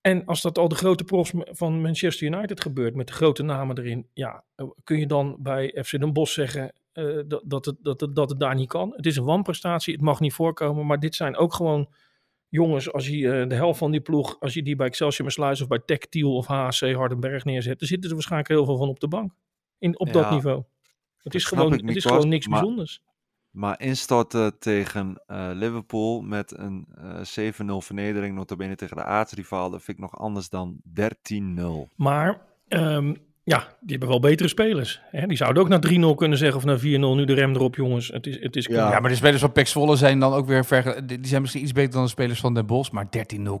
En 0.00 0.24
als 0.24 0.42
dat 0.42 0.58
al 0.58 0.68
de 0.68 0.74
grote 0.74 1.04
profs 1.04 1.32
van 1.34 1.80
Manchester 1.80 2.26
United 2.26 2.60
gebeurt, 2.60 2.94
met 2.94 3.06
de 3.06 3.12
grote 3.12 3.42
namen 3.42 3.78
erin, 3.78 4.06
ja, 4.12 4.44
kun 4.84 4.98
je 4.98 5.06
dan 5.06 5.36
bij 5.38 5.82
FC 5.84 5.90
Den 5.90 6.12
Bosch 6.12 6.34
zeggen 6.34 6.72
uh, 6.94 7.22
dat, 7.26 7.42
dat, 7.44 7.64
het, 7.64 7.76
dat, 7.82 8.00
het, 8.00 8.14
dat 8.14 8.30
het 8.30 8.40
daar 8.40 8.54
niet 8.54 8.68
kan. 8.68 8.92
Het 8.96 9.06
is 9.06 9.16
een 9.16 9.24
wanprestatie, 9.24 9.92
het 9.92 10.02
mag 10.02 10.20
niet 10.20 10.32
voorkomen, 10.32 10.86
maar 10.86 11.00
dit 11.00 11.14
zijn 11.14 11.36
ook 11.36 11.54
gewoon 11.54 11.88
jongens, 12.48 12.92
als 12.92 13.08
je 13.08 13.16
uh, 13.16 13.48
de 13.48 13.54
helft 13.54 13.78
van 13.78 13.90
die 13.90 14.00
ploeg, 14.00 14.40
als 14.40 14.54
je 14.54 14.62
die 14.62 14.76
bij 14.76 14.86
Excelsior 14.86 15.30
Sluis 15.30 15.60
of 15.60 15.68
bij 15.68 15.82
Tech 15.84 15.98
Tiel 15.98 16.36
of 16.36 16.46
HC 16.46 16.92
Hardenberg 16.92 17.44
neerzet, 17.44 17.78
dan 17.78 17.88
zitten 17.88 18.08
er 18.08 18.14
waarschijnlijk 18.14 18.50
heel 18.50 18.64
veel 18.64 18.76
van 18.76 18.88
op 18.88 19.00
de 19.00 19.08
bank. 19.08 19.32
In, 19.78 19.98
op 19.98 20.12
dat 20.12 20.30
niveau. 20.30 20.62
Het 21.22 21.34
is, 21.34 21.44
gewoon, 21.44 21.72
het 21.72 21.96
is 21.96 22.04
gewoon 22.04 22.28
niks 22.28 22.46
maar, 22.46 22.60
bijzonders. 22.60 23.02
Maar 23.50 23.80
instorten 23.80 24.58
tegen 24.58 25.22
uh, 25.26 25.50
Liverpool 25.52 26.20
met 26.20 26.58
een 26.58 26.86
uh, 26.98 27.48
eh, 27.48 27.54
7-0 27.54 27.56
vernedering, 27.76 28.34
notabene 28.34 28.76
tegen 28.76 28.96
de 28.96 29.04
aartsrivaal, 29.04 29.70
dat 29.70 29.82
vind 29.82 29.96
ik 29.96 30.02
nog 30.02 30.18
anders 30.18 30.48
dan 30.48 30.80
13-0. 31.54 31.94
Maar 31.96 32.40
um, 32.68 33.16
ja, 33.48 33.58
die 33.80 33.90
hebben 33.90 34.08
wel 34.08 34.20
betere 34.20 34.48
spelers. 34.48 35.00
Hè? 35.10 35.26
Die 35.26 35.36
zouden 35.36 35.62
ook 35.62 35.68
naar 35.68 36.12
3-0 36.12 36.16
kunnen 36.16 36.38
zeggen 36.38 36.56
of 36.56 36.64
naar 36.64 36.78
4-0. 36.78 36.82
Nu 36.82 37.24
de 37.24 37.34
rem 37.34 37.54
erop, 37.54 37.74
jongens. 37.74 38.08
Het 38.08 38.26
is, 38.26 38.40
het 38.40 38.56
is 38.56 38.66
ja. 38.66 38.90
ja. 38.90 39.00
maar 39.00 39.10
de 39.10 39.16
spelers 39.16 39.40
van 39.40 39.52
Pek 39.52 39.66
Zwolle 39.66 39.96
zijn 39.96 40.18
dan 40.18 40.32
ook 40.32 40.46
weer 40.46 40.64
ver... 40.64 41.06
Die 41.06 41.26
zijn 41.26 41.40
misschien 41.40 41.62
iets 41.62 41.72
beter 41.72 41.92
dan 41.92 42.02
de 42.02 42.08
spelers 42.08 42.40
van 42.40 42.54
Den 42.54 42.66
Bosch. 42.66 42.90
Maar 42.90 43.06
13-0 43.06 43.10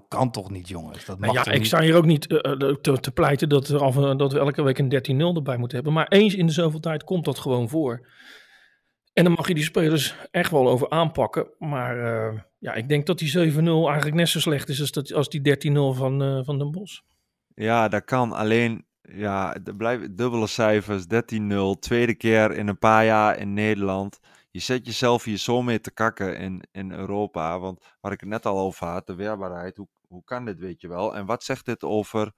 kan 0.08 0.30
toch 0.30 0.50
niet, 0.50 0.68
jongens? 0.68 1.04
Dat 1.04 1.18
mag 1.18 1.32
nou 1.34 1.50
ja, 1.50 1.56
ik 1.56 1.64
sta 1.64 1.80
hier 1.80 1.96
ook 1.96 2.04
niet 2.04 2.30
uh, 2.30 2.38
te, 2.80 3.00
te, 3.00 3.10
pleiten 3.10 3.48
dat, 3.48 3.68
er 3.68 3.82
af, 3.82 3.94
dat 3.94 4.32
we 4.32 4.38
elke 4.38 4.62
week 4.62 4.78
een 4.78 5.32
13-0 5.32 5.36
erbij 5.36 5.56
moeten 5.56 5.76
hebben. 5.76 5.92
Maar 5.92 6.08
eens 6.08 6.34
in 6.34 6.46
de 6.46 6.52
zoveel 6.52 6.80
tijd 6.80 7.04
komt 7.04 7.24
dat 7.24 7.38
gewoon 7.38 7.68
voor. 7.68 8.06
En 9.12 9.24
dan 9.24 9.32
mag 9.32 9.48
je 9.48 9.54
die 9.54 9.64
spelers 9.64 10.14
echt 10.30 10.50
wel 10.50 10.68
over 10.68 10.90
aanpakken. 10.90 11.46
Maar 11.58 11.96
uh, 11.98 12.40
ja, 12.58 12.74
ik 12.74 12.88
denk 12.88 13.06
dat 13.06 13.18
die 13.18 13.32
7-0 13.32 13.36
eigenlijk 13.38 14.14
net 14.14 14.28
zo 14.28 14.40
slecht 14.40 14.68
is 14.68 14.80
als, 14.80 14.92
dat, 14.92 15.12
als 15.12 15.28
die 15.28 15.70
13-0 15.70 15.72
van, 15.72 16.22
uh, 16.22 16.44
van 16.44 16.58
Den 16.58 16.70
Bosch. 16.70 17.00
Ja, 17.54 17.88
dat 17.88 18.04
kan. 18.04 18.32
Alleen 18.32 18.86
ja, 19.10 19.56
blijven 19.76 20.16
dubbele 20.16 20.46
cijfers, 20.46 21.04
13-0, 21.04 21.78
tweede 21.78 22.14
keer 22.14 22.52
in 22.52 22.68
een 22.68 22.78
paar 22.78 23.04
jaar 23.04 23.38
in 23.38 23.52
Nederland. 23.52 24.18
Je 24.50 24.60
zet 24.60 24.86
jezelf 24.86 25.24
hier 25.24 25.36
zo 25.36 25.62
mee 25.62 25.80
te 25.80 25.90
kakken 25.90 26.36
in, 26.36 26.62
in 26.72 26.92
Europa, 26.92 27.58
want 27.58 27.84
waar 28.00 28.12
ik 28.12 28.20
het 28.20 28.28
net 28.28 28.46
al 28.46 28.58
over 28.58 28.86
had, 28.86 29.06
de 29.06 29.14
weerbaarheid, 29.14 29.76
hoe, 29.76 29.88
hoe 30.08 30.24
kan 30.24 30.44
dit, 30.44 30.58
weet 30.58 30.80
je 30.80 30.88
wel? 30.88 31.16
En 31.16 31.26
wat 31.26 31.44
zegt 31.44 31.64
dit 31.64 31.84
over 31.84 32.32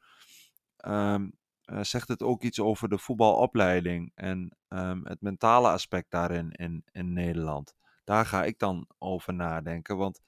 ehm, 0.76 1.28
eh, 1.64 1.82
zegt 1.82 2.08
het 2.08 2.22
ook 2.22 2.42
iets 2.42 2.60
over 2.60 2.88
de 2.88 2.98
voetbalopleiding 2.98 4.12
en 4.14 4.56
ehm, 4.68 5.04
het 5.04 5.20
mentale 5.20 5.68
aspect 5.68 6.10
daarin 6.10 6.50
in, 6.50 6.84
in 6.92 7.12
Nederland. 7.12 7.74
Daar 8.04 8.26
ga 8.26 8.44
ik 8.44 8.58
dan 8.58 8.86
over 8.98 9.34
nadenken, 9.34 9.96
want 9.96 10.20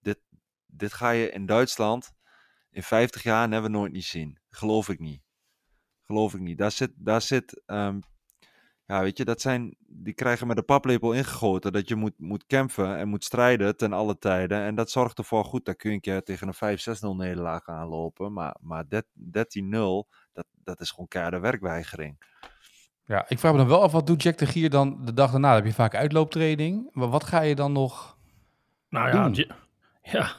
dit, 0.00 0.20
dit 0.66 0.92
ga 0.92 1.10
je 1.10 1.30
in 1.30 1.46
Duitsland 1.46 2.12
in 2.70 2.82
50 2.82 3.22
jaar 3.22 3.48
never 3.48 3.70
nooit 3.70 3.92
niet 3.92 4.04
zien. 4.04 4.38
Geloof 4.50 4.88
ik 4.88 4.98
niet. 4.98 5.22
Geloof 6.06 6.34
ik 6.34 6.40
niet. 6.40 6.58
Daar 6.58 6.70
zit, 6.70 6.92
daar 6.96 7.22
zit 7.22 7.62
ehm, 7.66 7.98
ja, 8.86 9.00
weet 9.00 9.18
je, 9.18 9.24
dat 9.24 9.40
zijn, 9.40 9.76
die 9.86 10.14
krijgen 10.14 10.46
met 10.46 10.56
de 10.56 10.62
paplepel 10.62 11.12
ingegoten 11.12 11.72
dat 11.72 11.88
je 11.88 11.94
moet, 11.94 12.18
moet 12.18 12.46
campen 12.46 12.96
en 12.96 13.08
moet 13.08 13.24
strijden 13.24 13.76
ten 13.76 13.92
alle 13.92 14.18
tijden. 14.18 14.62
En 14.62 14.74
dat 14.74 14.90
zorgt 14.90 15.18
ervoor, 15.18 15.44
goed, 15.44 15.64
daar 15.64 15.74
kun 15.74 15.90
je 15.90 15.96
een 15.96 16.02
keer 16.02 16.22
tegen 16.22 16.48
een 16.48 16.78
5-6-0 17.14 17.16
nederlaag 17.16 17.68
aanlopen. 17.68 18.32
Maar, 18.32 18.56
maar 18.60 18.84
13-0, 18.84 18.90
dat, 20.32 20.46
dat 20.64 20.80
is 20.80 20.90
gewoon 20.90 21.08
keiharde 21.08 21.38
werkweigering. 21.38 22.32
Ja, 23.06 23.24
ik 23.28 23.38
vraag 23.38 23.52
me 23.52 23.58
dan 23.58 23.68
wel 23.68 23.82
af, 23.82 23.92
wat 23.92 24.06
doet 24.06 24.22
Jack 24.22 24.38
de 24.38 24.46
Gier 24.46 24.70
dan 24.70 25.04
de 25.04 25.14
dag 25.14 25.30
daarna? 25.30 25.48
Dan 25.48 25.56
heb 25.56 25.66
je 25.66 25.74
vaak 25.74 25.94
uitlooptraining. 25.94 26.88
Maar 26.92 27.08
wat 27.08 27.24
ga 27.24 27.40
je 27.40 27.54
dan 27.54 27.72
nog 27.72 28.16
Nou 28.88 29.34
ja, 29.34 29.46
ja, 30.02 30.32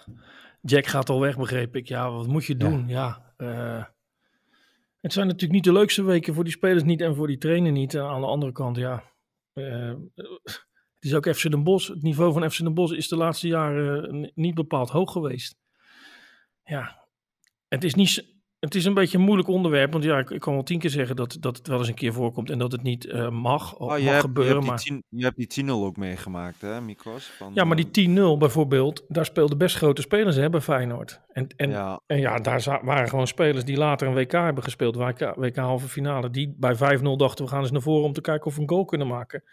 Jack 0.61 0.85
gaat 0.85 1.09
al 1.09 1.19
weg, 1.19 1.37
begreep 1.37 1.75
ik. 1.75 1.87
Ja, 1.87 2.11
wat 2.11 2.27
moet 2.27 2.45
je 2.45 2.57
doen? 2.57 2.87
Ja, 2.87 3.33
ja 3.37 3.77
uh, 3.77 3.83
het 5.05 5.13
zijn 5.13 5.25
natuurlijk 5.25 5.53
niet 5.53 5.63
de 5.63 5.79
leukste 5.79 6.03
weken 6.03 6.33
voor 6.33 6.43
die 6.43 6.53
spelers 6.53 6.83
niet 6.83 7.01
en 7.01 7.15
voor 7.15 7.27
die 7.27 7.37
trainer 7.37 7.71
niet. 7.71 7.97
aan 7.97 8.21
de 8.21 8.27
andere 8.27 8.51
kant, 8.51 8.77
ja. 8.77 9.03
Uh, 9.53 9.93
het 10.15 10.99
is 10.99 11.13
ook 11.13 11.35
FC 11.35 11.49
Den 11.49 11.63
Bosch. 11.63 11.87
Het 11.87 12.01
niveau 12.01 12.33
van 12.33 12.51
FC 12.51 12.57
Den 12.57 12.73
Bosch 12.73 12.93
is 12.93 13.07
de 13.07 13.15
laatste 13.15 13.47
jaren 13.47 14.31
niet 14.35 14.55
bepaald 14.55 14.89
hoog 14.89 15.11
geweest. 15.11 15.57
Ja, 16.63 17.07
het 17.67 17.83
is 17.83 17.95
niet 17.95 18.34
het 18.65 18.75
is 18.75 18.85
een 18.85 18.93
beetje 18.93 19.17
een 19.17 19.23
moeilijk 19.23 19.47
onderwerp, 19.47 19.91
want 19.91 20.03
ja, 20.03 20.17
ik, 20.17 20.29
ik, 20.29 20.39
kan 20.39 20.53
wel 20.53 20.63
tien 20.63 20.79
keer 20.79 20.89
zeggen 20.89 21.15
dat, 21.15 21.37
dat 21.39 21.57
het 21.57 21.67
wel 21.67 21.77
eens 21.77 21.87
een 21.87 21.93
keer 21.93 22.13
voorkomt 22.13 22.49
en 22.49 22.57
dat 22.57 22.71
het 22.71 22.83
niet 22.83 23.05
uh, 23.05 23.29
mag, 23.29 23.75
of 23.77 23.97
oh, 23.97 24.03
mag 24.03 24.19
gebeuren. 24.19 24.63
Je 24.63 24.69
hebt, 24.69 24.89
maar... 24.89 25.01
je 25.09 25.23
hebt 25.23 25.55
die 25.55 25.65
10-0 25.65 25.69
ook 25.69 25.97
meegemaakt, 25.97 26.61
hè, 26.61 26.81
Mikos? 26.81 27.25
Van, 27.25 27.51
ja, 27.53 27.63
maar 27.63 27.77
die 27.91 28.09
10-0 28.09 28.37
bijvoorbeeld, 28.37 29.05
daar 29.07 29.25
speelden 29.25 29.57
best 29.57 29.75
grote 29.75 30.01
spelers 30.01 30.35
hè, 30.35 30.49
bij 30.49 30.61
Feyenoord. 30.61 31.21
En, 31.31 31.47
en, 31.55 31.69
ja. 31.69 32.01
en 32.05 32.19
ja, 32.19 32.39
daar 32.39 32.79
waren 32.83 33.09
gewoon 33.09 33.27
spelers 33.27 33.65
die 33.65 33.77
later 33.77 34.07
een 34.07 34.13
WK 34.13 34.31
hebben 34.31 34.63
gespeeld, 34.63 34.95
WK, 34.95 35.35
WK 35.35 35.55
halve 35.55 35.87
finale, 35.87 36.29
die 36.29 36.55
bij 36.57 36.75
5-0 36.75 36.77
dachten 37.17 37.45
we 37.45 37.51
gaan 37.51 37.61
eens 37.61 37.71
naar 37.71 37.81
voren 37.81 38.05
om 38.05 38.13
te 38.13 38.21
kijken 38.21 38.45
of 38.45 38.55
we 38.55 38.61
een 38.61 38.69
goal 38.69 38.85
kunnen 38.85 39.07
maken. 39.07 39.43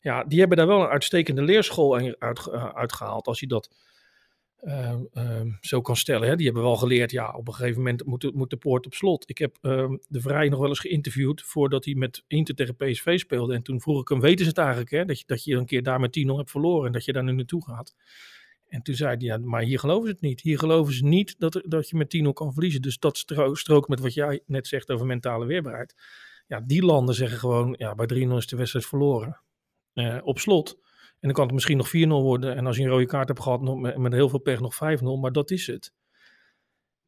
Ja, 0.00 0.24
die 0.24 0.38
hebben 0.38 0.56
daar 0.56 0.66
wel 0.66 0.80
een 0.80 0.88
uitstekende 0.88 1.42
leerschool 1.42 1.96
uit, 2.18 2.48
uh, 2.52 2.64
uitgehaald 2.74 3.26
als 3.26 3.40
je 3.40 3.46
dat 3.46 3.70
uh, 4.64 5.40
zo 5.60 5.80
kan 5.80 5.96
stellen. 5.96 6.28
Hè. 6.28 6.36
Die 6.36 6.44
hebben 6.44 6.62
wel 6.62 6.76
geleerd, 6.76 7.10
ja, 7.10 7.32
op 7.32 7.48
een 7.48 7.54
gegeven 7.54 7.78
moment 7.78 8.04
moet 8.04 8.20
de, 8.20 8.30
moet 8.34 8.50
de 8.50 8.56
poort 8.56 8.86
op 8.86 8.94
slot. 8.94 9.28
Ik 9.30 9.38
heb 9.38 9.58
uh, 9.62 9.90
de 10.08 10.20
Vrij 10.20 10.48
nog 10.48 10.60
wel 10.60 10.68
eens 10.68 10.80
geïnterviewd 10.80 11.42
voordat 11.42 11.84
hij 11.84 11.94
met 11.94 12.24
Inter 12.26 12.54
tegen 12.54 12.76
PSV 12.76 13.18
speelde. 13.18 13.54
En 13.54 13.62
toen 13.62 13.80
vroeg 13.80 14.00
ik 14.00 14.08
hem, 14.08 14.20
weten 14.20 14.44
ze 14.44 14.50
het 14.50 14.58
eigenlijk, 14.58 14.90
hè, 14.90 15.04
dat, 15.04 15.18
je, 15.18 15.24
dat 15.26 15.44
je 15.44 15.54
een 15.54 15.66
keer 15.66 15.82
daar 15.82 16.00
met 16.00 16.18
10-0 16.18 16.36
hebt 16.36 16.50
verloren 16.50 16.86
en 16.86 16.92
dat 16.92 17.04
je 17.04 17.12
daar 17.12 17.24
nu 17.24 17.32
naartoe 17.32 17.64
gaat. 17.64 17.94
En 18.68 18.82
toen 18.82 18.94
zei 18.94 19.16
hij, 19.16 19.26
ja, 19.26 19.38
maar 19.38 19.62
hier 19.62 19.78
geloven 19.78 20.06
ze 20.06 20.12
het 20.12 20.20
niet. 20.20 20.40
Hier 20.40 20.58
geloven 20.58 20.94
ze 20.94 21.04
niet 21.04 21.34
dat, 21.38 21.62
dat 21.64 21.88
je 21.88 21.96
met 21.96 22.24
10-0 22.26 22.28
kan 22.32 22.52
verliezen. 22.52 22.82
Dus 22.82 22.98
dat 22.98 23.18
stro 23.18 23.54
strookt 23.54 23.88
met 23.88 24.00
wat 24.00 24.14
jij 24.14 24.42
net 24.46 24.66
zegt 24.66 24.90
over 24.90 25.06
mentale 25.06 25.46
weerbaarheid. 25.46 25.94
Ja, 26.46 26.60
die 26.60 26.82
landen 26.84 27.14
zeggen 27.14 27.38
gewoon, 27.38 27.74
ja, 27.78 27.94
bij 27.94 28.26
3-0 28.26 28.36
is 28.36 28.46
de 28.46 28.56
wedstrijd 28.56 28.86
verloren. 28.86 29.40
Uh, 29.94 30.18
op 30.22 30.38
slot. 30.38 30.78
En 31.24 31.30
dan 31.30 31.38
kan 31.38 31.44
het 31.44 31.54
misschien 31.54 31.76
nog 31.76 31.88
4-0 31.88 32.24
worden. 32.24 32.56
En 32.56 32.66
als 32.66 32.76
je 32.76 32.82
een 32.82 32.88
rode 32.88 33.06
kaart 33.06 33.28
hebt 33.28 33.40
gehad, 33.40 33.60
nog 33.60 33.78
met, 33.78 33.96
met 33.96 34.12
heel 34.12 34.28
veel 34.28 34.38
pech 34.38 34.60
nog 34.60 34.74
5-0. 34.74 34.78
Maar 35.20 35.32
dat 35.32 35.50
is 35.50 35.66
het. 35.66 35.92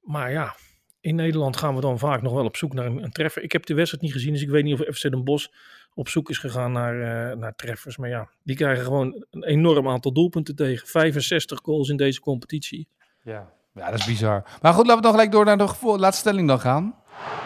Maar 0.00 0.32
ja, 0.32 0.56
in 1.00 1.14
Nederland 1.14 1.56
gaan 1.56 1.74
we 1.74 1.80
dan 1.80 1.98
vaak 1.98 2.22
nog 2.22 2.32
wel 2.32 2.44
op 2.44 2.56
zoek 2.56 2.72
naar 2.72 2.86
een, 2.86 3.02
een, 3.02 3.10
treffer. 3.10 3.42
Ik 3.42 3.52
heb 3.52 3.66
de 3.66 3.74
wedstrijd 3.74 4.02
niet 4.02 4.12
gezien, 4.12 4.32
dus 4.32 4.42
ik 4.42 4.48
weet 4.48 4.64
niet 4.64 4.80
of 4.80 4.96
FC 4.96 5.02
Den 5.02 5.24
Bosch 5.24 5.46
op 5.94 6.08
zoek 6.08 6.30
is 6.30 6.38
gegaan 6.38 6.72
naar, 6.72 6.94
uh, 6.94 7.36
naar 7.36 7.54
treffers. 7.54 7.96
Maar 7.96 8.08
ja, 8.08 8.28
die 8.42 8.56
krijgen 8.56 8.84
gewoon 8.84 9.24
een 9.30 9.44
enorm 9.44 9.88
aantal 9.88 10.12
doelpunten 10.12 10.56
tegen. 10.56 10.88
65 10.88 11.58
goals 11.62 11.88
in 11.88 11.96
deze 11.96 12.20
competitie. 12.20 12.88
Ja, 13.22 13.52
ja 13.74 13.90
dat 13.90 13.98
is 13.98 14.06
bizar. 14.06 14.58
Maar 14.62 14.72
goed, 14.72 14.86
laten 14.86 14.96
we 14.96 15.02
dan 15.02 15.12
gelijk 15.12 15.32
door 15.32 15.44
naar 15.44 15.58
de 15.58 15.74
laatste 15.80 16.20
stelling 16.20 16.48
dan 16.48 16.60
gaan. 16.60 16.94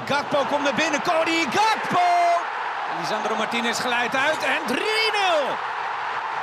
Gakpo 0.04 0.38
komt 0.50 0.62
naar 0.62 0.76
binnen, 0.76 1.02
Cody 1.02 1.40
Gakpo! 1.50 2.08
Lisandro 3.00 3.36
Martinez 3.36 3.80
glijdt 3.80 4.14
uit 4.14 4.44
en 4.44 4.76
3-0! 4.76 4.99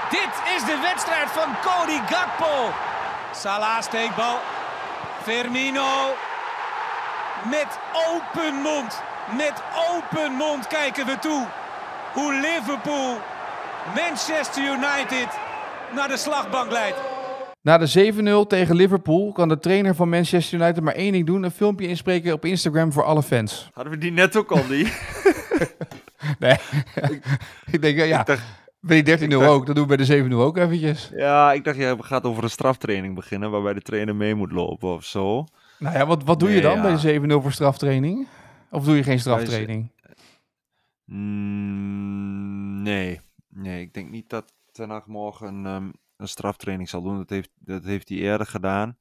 Dit 0.09 0.55
is 0.55 0.63
de 0.65 0.79
wedstrijd 0.81 1.29
van 1.29 1.49
Cody 1.61 1.99
Gakpo. 2.13 2.73
Salah 3.35 3.81
steekbal. 3.81 4.37
Firmino. 5.23 6.13
Met 7.49 7.79
open 8.09 8.53
mond. 8.53 9.01
Met 9.37 9.61
open 9.89 10.31
mond 10.31 10.67
kijken 10.67 11.05
we 11.05 11.19
toe. 11.19 11.45
Hoe 12.13 12.33
Liverpool 12.33 13.17
Manchester 13.95 14.63
United 14.63 15.27
naar 15.95 16.07
de 16.07 16.17
slagbank 16.17 16.71
leidt. 16.71 16.97
Na 17.61 17.77
de 17.77 18.43
7-0 18.45 18.47
tegen 18.47 18.75
Liverpool 18.75 19.31
kan 19.31 19.49
de 19.49 19.59
trainer 19.59 19.95
van 19.95 20.09
Manchester 20.09 20.59
United 20.59 20.83
maar 20.83 20.93
één 20.93 21.11
ding 21.11 21.25
doen: 21.25 21.43
een 21.43 21.51
filmpje 21.51 21.87
inspreken 21.87 22.33
op 22.33 22.45
Instagram 22.45 22.91
voor 22.91 23.03
alle 23.03 23.23
fans. 23.23 23.69
Hadden 23.73 23.93
we 23.93 23.99
die 23.99 24.11
net 24.11 24.35
ook 24.35 24.51
al, 24.51 24.67
die? 24.67 24.93
nee, 26.39 26.57
ik, 27.71 27.81
denk, 27.81 27.97
ja. 27.97 28.27
Ik 28.27 28.39
bij 28.87 29.03
die 29.03 29.29
13-0 29.29 29.33
ook, 29.33 29.65
dat 29.65 29.75
doen 29.75 29.87
we 29.87 29.95
bij 29.95 30.05
de 30.05 30.29
7-0 30.29 30.33
ook 30.33 30.57
eventjes. 30.57 31.11
Ja, 31.15 31.53
ik 31.53 31.63
dacht, 31.63 31.77
je 31.77 31.97
gaat 31.99 32.23
over 32.23 32.43
een 32.43 32.49
straftraining 32.49 33.15
beginnen 33.15 33.51
waarbij 33.51 33.73
de 33.73 33.81
trainer 33.81 34.15
mee 34.15 34.35
moet 34.35 34.51
lopen 34.51 34.93
of 34.93 35.05
zo. 35.05 35.45
Nou 35.79 35.97
ja, 35.97 36.05
wat, 36.05 36.23
wat 36.23 36.39
doe 36.39 36.49
je 36.49 36.61
dan 36.61 36.81
bij 36.81 36.97
de 36.97 37.19
7-0 37.21 37.41
voor 37.41 37.51
straftraining? 37.51 38.27
Of 38.71 38.83
doe 38.83 38.95
je 38.95 39.03
geen 39.03 39.19
straftraining? 39.19 39.91
Mm, 41.05 42.81
nee, 42.81 43.21
nee, 43.49 43.81
ik 43.81 43.93
denk 43.93 44.09
niet 44.09 44.29
dat 44.29 44.53
Ten 44.71 44.89
Hag 44.89 45.07
morgen 45.07 45.47
een, 45.47 45.65
um, 45.65 45.93
een 46.17 46.27
straftraining 46.27 46.89
zal 46.89 47.01
doen. 47.01 47.17
Dat 47.17 47.29
heeft, 47.29 47.49
dat 47.59 47.83
heeft 47.83 48.09
hij 48.09 48.17
eerder 48.17 48.47
gedaan. 48.47 48.97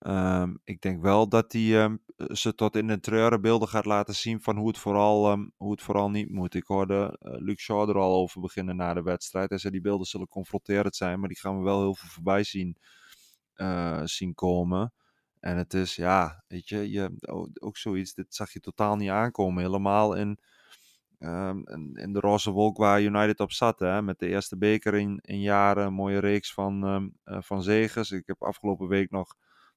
Um, 0.00 0.60
ik 0.64 0.80
denk 0.80 1.02
wel 1.02 1.28
dat 1.28 1.52
hij 1.52 1.82
um, 1.82 2.00
ze 2.16 2.54
tot 2.54 2.76
in 2.76 2.86
de 2.86 3.00
treuren 3.00 3.40
beelden 3.40 3.68
gaat 3.68 3.84
laten 3.84 4.14
zien 4.14 4.42
van 4.42 4.56
hoe 4.56 4.68
het 4.68 4.78
vooral, 4.78 5.30
um, 5.32 5.52
hoe 5.56 5.70
het 5.70 5.82
vooral 5.82 6.10
niet 6.10 6.30
moet. 6.30 6.54
Ik 6.54 6.66
hoorde 6.66 7.18
uh, 7.22 7.32
Luc 7.38 7.60
Shaw 7.60 7.88
er 7.88 7.98
al 7.98 8.14
over 8.14 8.40
beginnen 8.40 8.76
na 8.76 8.94
de 8.94 9.02
wedstrijd. 9.02 9.48
Hij 9.48 9.58
zei 9.58 9.72
die 9.72 9.82
beelden 9.82 10.06
zullen 10.06 10.28
confronterend 10.28 10.96
zijn, 10.96 11.20
maar 11.20 11.28
die 11.28 11.38
gaan 11.38 11.58
we 11.58 11.64
wel 11.64 11.80
heel 11.80 11.94
veel 11.94 12.08
voorbij 12.08 12.44
zien, 12.44 12.76
uh, 13.56 14.00
zien 14.04 14.34
komen. 14.34 14.92
En 15.40 15.56
het 15.56 15.74
is, 15.74 15.96
ja, 15.96 16.44
weet 16.48 16.68
je, 16.68 16.90
je 16.90 17.10
ook 17.60 17.76
zoiets, 17.76 18.14
dit 18.14 18.34
zag 18.34 18.52
je 18.52 18.60
totaal 18.60 18.96
niet 18.96 19.10
aankomen. 19.10 19.62
Helemaal 19.62 20.14
in, 20.14 20.38
in 21.94 22.12
de 22.12 22.20
roze 22.20 22.50
wolk 22.50 22.76
waar 22.76 23.02
United 23.02 23.40
op 23.40 23.52
zat. 23.52 23.78
Hè? 23.78 24.02
Met 24.02 24.18
de 24.18 24.28
eerste 24.28 24.56
beker 24.56 24.94
in, 24.94 25.18
in 25.22 25.40
jaren, 25.40 25.86
een 25.86 25.92
mooie 25.92 26.18
reeks 26.18 26.52
van, 26.52 26.84
uh, 27.24 27.40
van 27.40 27.62
zegens. 27.62 28.10
Ik 28.10 28.26
heb 28.26 28.42
afgelopen 28.42 28.88
week 28.88 29.10
nog 29.10 29.34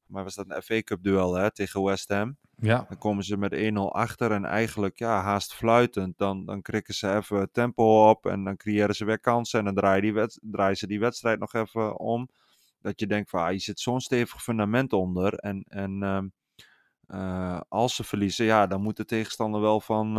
maar 0.09 0.23
was 0.23 0.35
dat 0.35 0.45
een 0.49 0.61
FA 0.61 0.81
Cup 0.81 1.03
duel 1.03 1.33
hè, 1.33 1.51
tegen 1.51 1.83
West 1.83 2.09
Ham. 2.09 2.37
Ja. 2.55 2.85
Dan 2.89 2.97
komen 2.97 3.23
ze 3.23 3.37
met 3.37 3.55
1-0 3.55 3.57
achter 3.75 4.31
en 4.31 4.45
eigenlijk 4.45 4.99
ja, 4.99 5.21
haast 5.21 5.53
fluitend. 5.53 6.17
Dan, 6.17 6.45
dan 6.45 6.61
krikken 6.61 6.93
ze 6.93 7.15
even 7.15 7.51
tempo 7.51 8.09
op 8.09 8.25
en 8.25 8.43
dan 8.43 8.57
creëren 8.57 8.95
ze 8.95 9.05
weer 9.05 9.19
kansen. 9.19 9.59
En 9.59 9.65
dan 9.65 9.75
draaien, 9.75 10.01
die 10.01 10.39
draaien 10.41 10.77
ze 10.77 10.87
die 10.87 10.99
wedstrijd 10.99 11.39
nog 11.39 11.53
even 11.53 11.99
om. 11.99 12.29
Dat 12.81 12.99
je 12.99 13.07
denkt 13.07 13.29
van, 13.29 13.43
ah, 13.43 13.51
je 13.51 13.59
zit 13.59 13.79
zo'n 13.79 14.01
stevig 14.01 14.43
fundament 14.43 14.93
onder. 14.93 15.33
En, 15.33 15.63
en 15.63 16.03
uh, 16.03 16.21
uh, 17.07 17.61
als 17.67 17.95
ze 17.95 18.03
verliezen, 18.03 18.45
ja, 18.45 18.67
dan 18.67 18.81
moet 18.81 18.97
de 18.97 19.05
tegenstander 19.05 19.61
wel 19.61 19.79
van, 19.79 20.17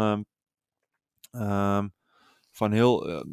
uh, 1.32 1.84
van 2.50 2.72
heel 2.72 3.24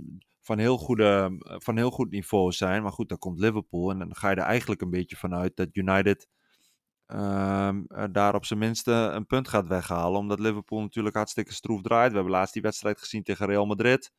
van 0.47 0.57
heel, 0.57 0.77
goede, 0.77 1.37
van 1.39 1.77
heel 1.77 1.91
goed 1.91 2.11
niveau 2.11 2.51
zijn. 2.51 2.83
Maar 2.83 2.91
goed, 2.91 3.09
dan 3.09 3.17
komt 3.17 3.39
Liverpool. 3.39 3.91
En 3.91 3.99
dan 3.99 4.15
ga 4.15 4.29
je 4.29 4.35
er 4.35 4.41
eigenlijk 4.41 4.81
een 4.81 4.89
beetje 4.89 5.15
vanuit 5.15 5.55
dat 5.55 5.75
United 5.75 6.27
um, 7.07 7.87
daar 8.11 8.35
op 8.35 8.45
zijn 8.45 8.59
minste 8.59 8.91
een 8.91 9.25
punt 9.25 9.47
gaat 9.47 9.67
weghalen. 9.67 10.19
Omdat 10.19 10.39
Liverpool 10.39 10.81
natuurlijk 10.81 11.15
hartstikke 11.15 11.53
stroef 11.53 11.81
draait. 11.81 12.09
We 12.09 12.15
hebben 12.15 12.33
laatst 12.33 12.53
die 12.53 12.61
wedstrijd 12.61 12.99
gezien 12.99 13.23
tegen 13.23 13.45
Real 13.45 13.65
Madrid. 13.65 14.11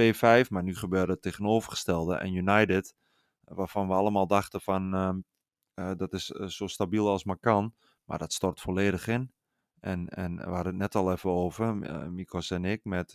2-5, 0.00 0.48
maar 0.48 0.62
nu 0.62 0.74
gebeurde 0.74 1.12
het 1.12 1.22
tegenovergestelde. 1.22 2.16
En 2.16 2.34
United, 2.34 2.94
waarvan 3.40 3.88
we 3.88 3.94
allemaal 3.94 4.26
dachten 4.26 4.60
van 4.60 4.94
um, 4.94 5.24
uh, 5.74 5.90
dat 5.96 6.12
is 6.12 6.26
zo 6.26 6.66
stabiel 6.66 7.08
als 7.08 7.24
maar 7.24 7.38
kan. 7.38 7.74
Maar 8.04 8.18
dat 8.18 8.32
stort 8.32 8.60
volledig 8.60 9.06
in. 9.06 9.32
En, 9.80 10.08
en 10.08 10.36
we 10.36 10.42
hadden 10.42 10.66
het 10.66 10.76
net 10.76 10.94
al 10.94 11.12
even 11.12 11.30
over, 11.30 11.74
uh, 11.74 12.06
Mikos 12.06 12.50
en 12.50 12.64
ik, 12.64 12.84
met 12.84 13.14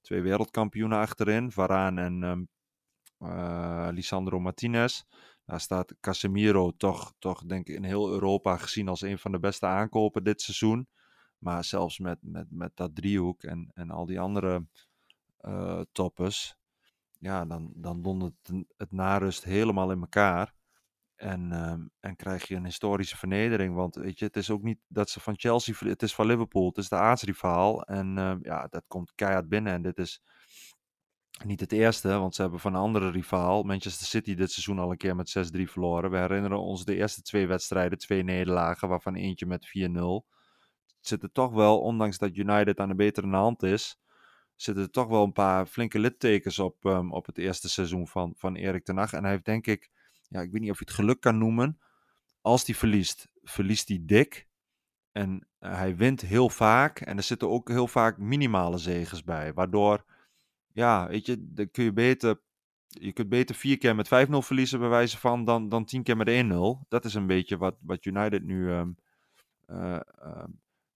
twee 0.00 0.22
wereldkampioenen 0.22 0.98
achterin. 0.98 1.52
Varaan 1.52 1.98
en 1.98 2.22
um, 2.22 2.48
Lisandro 3.94 4.40
Martinez. 4.40 5.02
Daar 5.46 5.60
staat 5.60 5.94
Casemiro 6.00 6.70
toch, 6.76 7.12
toch, 7.18 7.44
denk 7.44 7.68
ik, 7.68 7.74
in 7.74 7.84
heel 7.84 8.10
Europa 8.10 8.56
gezien 8.56 8.88
als 8.88 9.00
een 9.00 9.18
van 9.18 9.32
de 9.32 9.38
beste 9.38 9.66
aankopen 9.66 10.24
dit 10.24 10.42
seizoen. 10.42 10.88
Maar 11.38 11.64
zelfs 11.64 11.98
met, 11.98 12.18
met, 12.20 12.46
met 12.50 12.70
dat 12.74 12.94
driehoek 12.94 13.42
en, 13.42 13.70
en 13.74 13.90
al 13.90 14.06
die 14.06 14.20
andere 14.20 14.66
uh, 15.40 15.80
toppers, 15.92 16.56
ja, 17.18 17.44
dan, 17.44 17.72
dan 17.74 18.02
dondert 18.02 18.34
het, 18.42 18.64
het 18.76 18.92
narust 18.92 19.44
helemaal 19.44 19.90
in 19.90 20.00
elkaar. 20.00 20.54
En, 21.16 21.52
ehm, 21.52 21.86
en 22.00 22.16
krijg 22.16 22.48
je 22.48 22.54
een 22.54 22.64
historische 22.64 23.16
vernedering. 23.16 23.74
Want 23.74 23.94
weet 23.94 24.18
je, 24.18 24.24
het 24.24 24.36
is 24.36 24.50
ook 24.50 24.62
niet 24.62 24.78
dat 24.88 25.10
ze 25.10 25.20
van 25.20 25.38
Chelsea. 25.38 25.74
Het 25.78 26.02
is 26.02 26.14
van 26.14 26.26
Liverpool. 26.26 26.66
Het 26.66 26.78
is 26.78 26.88
de 26.88 26.96
aardsrivaal. 26.96 27.82
En 27.82 28.18
ehm, 28.18 28.38
ja, 28.42 28.66
dat 28.66 28.84
komt 28.86 29.12
keihard 29.14 29.48
binnen. 29.48 29.72
En 29.72 29.82
dit 29.82 29.98
is 29.98 30.22
niet 31.44 31.60
het 31.60 31.72
eerste. 31.72 32.08
Want 32.08 32.34
ze 32.34 32.42
hebben 32.42 32.60
van 32.60 32.74
een 32.74 32.80
andere 32.80 33.10
rivaal. 33.10 33.62
Manchester 33.62 34.06
City 34.06 34.34
dit 34.34 34.50
seizoen 34.52 34.78
al 34.78 34.90
een 34.90 34.96
keer 34.96 35.16
met 35.16 35.28
6-3 35.56 35.62
verloren. 35.62 36.10
We 36.10 36.16
herinneren 36.16 36.60
ons 36.60 36.84
de 36.84 36.96
eerste 36.96 37.22
twee 37.22 37.46
wedstrijden. 37.46 37.98
Twee 37.98 38.22
nederlagen. 38.22 38.88
Waarvan 38.88 39.14
eentje 39.14 39.46
met 39.46 39.66
4-0. 39.66 40.26
Het 40.96 41.06
zit 41.08 41.22
er 41.22 41.32
toch 41.32 41.52
wel, 41.52 41.80
ondanks 41.80 42.18
dat 42.18 42.36
United 42.36 42.80
aan 42.80 42.88
de 42.88 42.94
betere 42.94 43.28
hand 43.28 43.62
is 43.62 43.98
zitten 44.56 44.84
er 44.84 44.90
toch 44.90 45.08
wel 45.08 45.22
een 45.22 45.32
paar 45.32 45.66
flinke 45.66 45.98
littekens 45.98 46.58
op, 46.58 46.84
ehm, 46.84 47.10
op 47.10 47.26
het 47.26 47.38
eerste 47.38 47.68
seizoen 47.68 48.08
van, 48.08 48.32
van 48.36 48.54
Erik 48.54 48.84
ten 48.84 48.96
Hag. 48.96 49.12
En 49.12 49.22
hij 49.22 49.30
heeft 49.30 49.44
denk 49.44 49.66
ik, 49.66 49.90
ja, 50.28 50.40
ik 50.40 50.50
weet 50.50 50.60
niet 50.60 50.70
of 50.70 50.78
je 50.78 50.84
het 50.84 50.94
geluk 50.94 51.20
kan 51.20 51.38
noemen. 51.38 51.78
Als 52.40 52.66
hij 52.66 52.74
verliest, 52.74 53.28
verliest 53.42 53.88
hij 53.88 53.98
dik. 54.02 54.48
En 55.12 55.48
hij 55.58 55.96
wint 55.96 56.20
heel 56.20 56.48
vaak. 56.48 57.00
En 57.00 57.16
er 57.16 57.22
zitten 57.22 57.50
ook 57.50 57.68
heel 57.68 57.86
vaak 57.86 58.18
minimale 58.18 58.78
zegens 58.78 59.24
bij. 59.24 59.52
Waardoor, 59.52 60.04
ja, 60.76 61.08
weet 61.08 61.26
je, 61.26 61.52
dan 61.52 61.70
kun 61.70 61.84
je 61.84 61.92
beter. 61.92 62.40
Je 62.86 63.12
kunt 63.12 63.28
beter 63.28 63.54
vier 63.54 63.78
keer 63.78 63.94
met 63.94 64.06
5-0 64.06 64.08
verliezen, 64.30 64.78
bij 64.78 64.88
wijze 64.88 65.18
van, 65.18 65.44
dan, 65.44 65.68
dan 65.68 65.84
tien 65.84 66.02
keer 66.02 66.16
met 66.16 66.28
1-0. 66.28 66.88
Dat 66.88 67.04
is 67.04 67.14
een 67.14 67.26
beetje 67.26 67.56
wat, 67.56 67.76
wat 67.80 68.04
United 68.04 68.42
nu 68.42 68.70
um, 68.70 68.96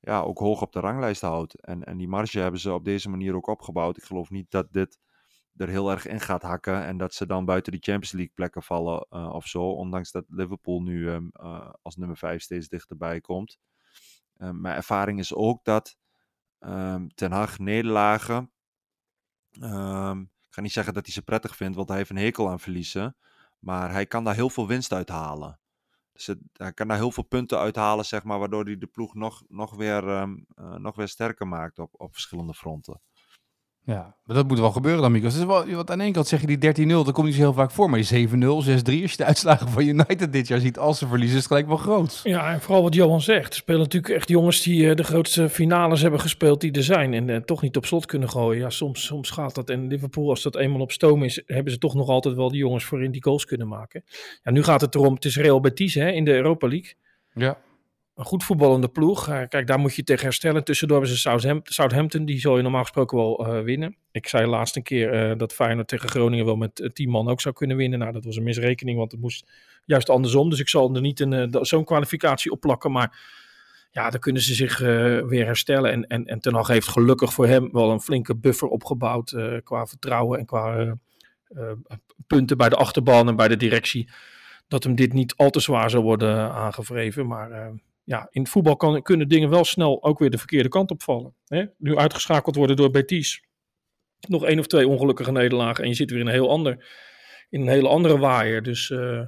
ja, 0.01 0.21
ook 0.21 0.39
hoog 0.39 0.63
op 0.63 0.73
de 0.73 0.81
ranglijst 0.81 1.21
houdt. 1.21 1.61
En, 1.61 1.85
en 1.85 1.97
die 1.97 2.09
marge 2.09 2.39
hebben 2.39 2.61
ze 2.61 2.73
op 2.73 2.85
deze 2.85 3.09
manier 3.11 3.35
ook 3.35 3.47
opgebouwd. 3.47 3.97
Ik 3.97 4.03
geloof 4.03 4.31
niet 4.31 4.51
dat 4.51 4.73
dit 4.73 4.99
er 5.57 5.69
heel 5.69 5.91
erg 5.91 6.07
in 6.07 6.21
gaat 6.21 6.43
hakken 6.43 6.85
en 6.85 6.97
dat 6.97 7.15
ze 7.15 7.27
dan 7.27 7.45
buiten 7.45 7.73
de 7.73 7.79
Champions 7.79 8.13
League 8.13 8.35
plekken 8.35 8.63
vallen 8.63 9.07
uh, 9.11 9.35
of 9.35 9.47
zo. 9.47 9.63
Ondanks 9.63 10.11
dat 10.11 10.25
Liverpool 10.29 10.83
nu 10.83 11.09
um, 11.09 11.31
uh, 11.43 11.71
als 11.83 11.97
nummer 11.97 12.17
5 12.17 12.43
steeds 12.43 12.69
dichterbij 12.69 13.21
komt. 13.21 13.59
Mijn 14.37 14.77
ervaring 14.77 15.19
is 15.19 15.35
ook 15.35 15.65
dat 15.65 15.97
um, 16.59 17.15
Ten 17.15 17.33
Hag 17.33 17.59
nederlagen. 17.59 18.53
Ik 19.51 20.57
ga 20.57 20.61
niet 20.61 20.73
zeggen 20.73 20.95
dat 20.95 21.05
hij 21.05 21.15
ze 21.15 21.23
prettig 21.23 21.57
vindt, 21.57 21.77
want 21.77 21.89
hij 21.89 21.97
heeft 21.97 22.11
een 22.11 22.17
hekel 22.17 22.51
aan 22.51 22.61
verliezen. 22.61 23.17
Maar 23.59 23.93
hij 23.93 24.07
kan 24.07 24.25
daar 24.25 24.35
heel 24.35 24.51
veel 24.51 24.67
winst 24.67 24.93
uit 24.93 25.09
halen. 25.09 25.61
Dus 26.13 26.37
hij 26.53 26.73
kan 26.73 26.89
daar 26.89 26.97
heel 26.97 27.13
veel 27.13 27.23
punten 27.23 27.59
uithalen, 27.59 28.05
zeg 28.05 28.25
maar, 28.25 28.39
waardoor 28.39 28.65
hij 28.65 28.79
de 28.79 28.87
ploeg 28.87 29.15
nog, 29.15 29.43
nog, 29.49 29.75
weer, 29.75 30.09
um, 30.09 30.47
uh, 30.55 30.75
nog 30.75 30.97
weer 30.97 31.09
sterker 31.09 31.49
maakt 31.49 31.79
op, 31.79 31.95
op 32.01 32.13
verschillende 32.13 32.55
fronten. 32.55 33.01
Ja, 33.91 34.17
maar 34.25 34.37
dat 34.37 34.49
moet 34.49 34.59
wel 34.59 34.71
gebeuren 34.71 35.03
dan, 35.03 35.13
Mikos. 35.13 35.35
Dus 35.35 35.45
want 35.45 35.91
aan 35.91 36.01
één 36.01 36.13
kant 36.13 36.27
zeg 36.27 36.41
je 36.41 36.57
die 36.57 36.87
13-0, 36.87 36.89
dat 36.89 37.13
komt 37.13 37.27
niet 37.27 37.35
zo 37.35 37.41
heel 37.41 37.53
vaak 37.53 37.71
voor. 37.71 37.91
Maar 37.91 38.01
die 38.01 38.29
7-0, 38.29 38.33
6-3, 38.33 38.35
als 38.43 39.11
je 39.11 39.17
de 39.17 39.25
uitslagen 39.25 39.69
van 39.69 39.83
United 39.83 40.33
dit 40.33 40.49
jaar 40.49 40.61
ziet 40.61 40.79
als 40.79 40.99
ze 40.99 41.07
verliezen, 41.07 41.37
is 41.37 41.43
het 41.43 41.51
gelijk 41.51 41.67
wel 41.67 41.77
groot. 41.77 42.21
Ja, 42.23 42.53
en 42.53 42.61
vooral 42.61 42.83
wat 42.83 42.95
Johan 42.95 43.21
zegt. 43.21 43.49
Er 43.49 43.55
spelen 43.55 43.81
natuurlijk 43.81 44.15
echt 44.15 44.29
jongens 44.29 44.63
die 44.63 44.83
uh, 44.83 44.95
de 44.95 45.05
grootste 45.05 45.49
finales 45.49 46.01
hebben 46.01 46.21
gespeeld 46.21 46.61
die 46.61 46.73
er 46.73 46.83
zijn. 46.83 47.15
En 47.15 47.29
uh, 47.29 47.37
toch 47.37 47.63
niet 47.63 47.77
op 47.77 47.87
slot 47.87 48.07
kunnen 48.07 48.29
gooien. 48.29 48.61
Ja, 48.61 48.71
soms, 48.71 49.05
soms 49.05 49.31
gaat 49.31 49.55
dat. 49.55 49.71
En 49.71 49.87
Liverpool, 49.87 50.29
als 50.29 50.43
dat 50.43 50.57
eenmaal 50.57 50.81
op 50.81 50.93
stoom 50.93 51.23
is, 51.23 51.43
hebben 51.47 51.73
ze 51.73 51.79
toch 51.79 51.95
nog 51.95 52.09
altijd 52.09 52.35
wel 52.35 52.49
die 52.51 52.59
jongens 52.59 52.85
voorin 52.85 53.11
die 53.11 53.23
goals 53.23 53.45
kunnen 53.45 53.69
maken. 53.69 54.05
Ja, 54.43 54.51
nu 54.51 54.63
gaat 54.63 54.81
het 54.81 54.95
erom, 54.95 55.15
het 55.15 55.25
is 55.25 55.37
Real 55.37 55.61
Betis 55.61 55.95
hè, 55.95 56.11
in 56.11 56.25
de 56.25 56.35
Europa 56.35 56.69
League. 56.69 56.95
Ja 57.35 57.59
een 58.21 58.27
goed 58.27 58.45
voetballende 58.45 58.89
ploeg. 58.89 59.29
Uh, 59.29 59.41
kijk, 59.49 59.67
daar 59.67 59.79
moet 59.79 59.95
je 59.95 60.05
tegen 60.05 60.25
herstellen. 60.25 60.65
Tussendoor 60.65 60.97
hebben 60.97 61.17
ze 61.17 61.21
Southampton, 61.21 61.73
Southampton 61.73 62.25
die 62.25 62.41
zal 62.41 62.57
je 62.57 62.63
normaal 62.63 62.83
gesproken 62.83 63.17
wel 63.17 63.47
uh, 63.47 63.63
winnen. 63.63 63.97
Ik 64.13 64.29
zei 64.29 64.47
laatst 64.47 64.77
een 64.77 64.83
keer 64.83 65.31
uh, 65.31 65.39
dat 65.39 65.53
Feyenoord 65.53 65.89
tegen 65.89 66.09
Groningen 66.09 66.45
wel 66.45 66.57
met 66.57 66.91
10 66.93 67.09
man 67.09 67.29
ook 67.29 67.41
zou 67.41 67.55
kunnen 67.55 67.77
winnen. 67.77 67.99
Nou, 67.99 68.13
dat 68.13 68.25
was 68.25 68.37
een 68.37 68.43
misrekening, 68.43 68.99
want 68.99 69.13
het 69.13 69.21
moest 69.21 69.51
juist 69.85 70.11
andersom. 70.11 70.51
Dus 70.51 70.61
ik 70.61 70.69
zal 70.69 70.95
er 70.95 71.01
niet 71.01 71.27
zo'n 71.61 71.85
kwalificatie 71.85 72.51
op 72.51 72.61
plakken. 72.61 72.93
Maar 72.93 73.19
ja, 73.91 74.11
dan 74.11 74.21
kunnen 74.21 74.43
ze 74.43 74.55
zich 74.55 74.79
weer 75.29 75.45
herstellen. 75.45 75.93
En, 75.93 76.07
en, 76.07 76.25
en 76.25 76.41
Ten 76.41 76.55
Hag 76.55 76.69
heeft 76.69 76.89
gelukkig 76.89 77.33
voor 77.33 77.47
hem 77.47 77.73
wel 77.73 77.91
een 77.91 78.01
flinke 78.01 78.37
buffer 78.37 78.69
opgebouwd 78.69 79.37
qua 79.65 79.87
vertrouwen 79.87 80.39
en 80.39 80.47
qua 80.47 80.97
punten 82.27 82.57
bij 82.57 82.69
de 82.69 82.77
achterban 82.77 83.29
en 83.29 83.37
bij 83.37 83.49
de 83.49 83.57
directie. 83.57 84.09
Dat 84.69 84.85
hem 84.85 84.95
dit 84.95 85.13
niet 85.13 85.35
al 85.37 85.51
te 85.51 85.61
zwaar 85.61 85.91
zou 85.91 86.03
worden 86.03 86.53
aangevreven. 86.53 87.27
Maar 87.27 87.73
ja, 88.11 88.27
in 88.31 88.47
voetbal 88.47 88.77
kan, 88.77 89.03
kunnen 89.03 89.29
dingen 89.29 89.51
wel 89.51 89.65
snel 89.65 90.03
ook 90.03 90.19
weer 90.19 90.31
de 90.31 90.39
verkeerde 90.39 90.69
kant 90.69 90.91
opvallen. 90.91 91.35
Hè? 91.47 91.65
Nu 91.79 91.97
uitgeschakeld 91.97 92.57
worden 92.57 92.77
door 92.77 92.91
Betis. 92.91 93.45
Nog 94.29 94.45
één 94.45 94.59
of 94.59 94.67
twee 94.67 94.89
ongelukkige 94.89 95.33
nederlagen 95.33 95.83
en 95.85 95.91
je 95.91 95.97
zit 95.97 96.11
weer 96.11 96.21
in 96.21 96.27
een 96.27 96.33
heel 96.33 96.51
ander, 96.51 96.87
in 97.51 97.61
een 97.61 97.69
hele 97.69 97.89
andere 97.89 98.19
waaier. 98.19 98.63
Dus 98.63 98.91
uh, 98.91 99.23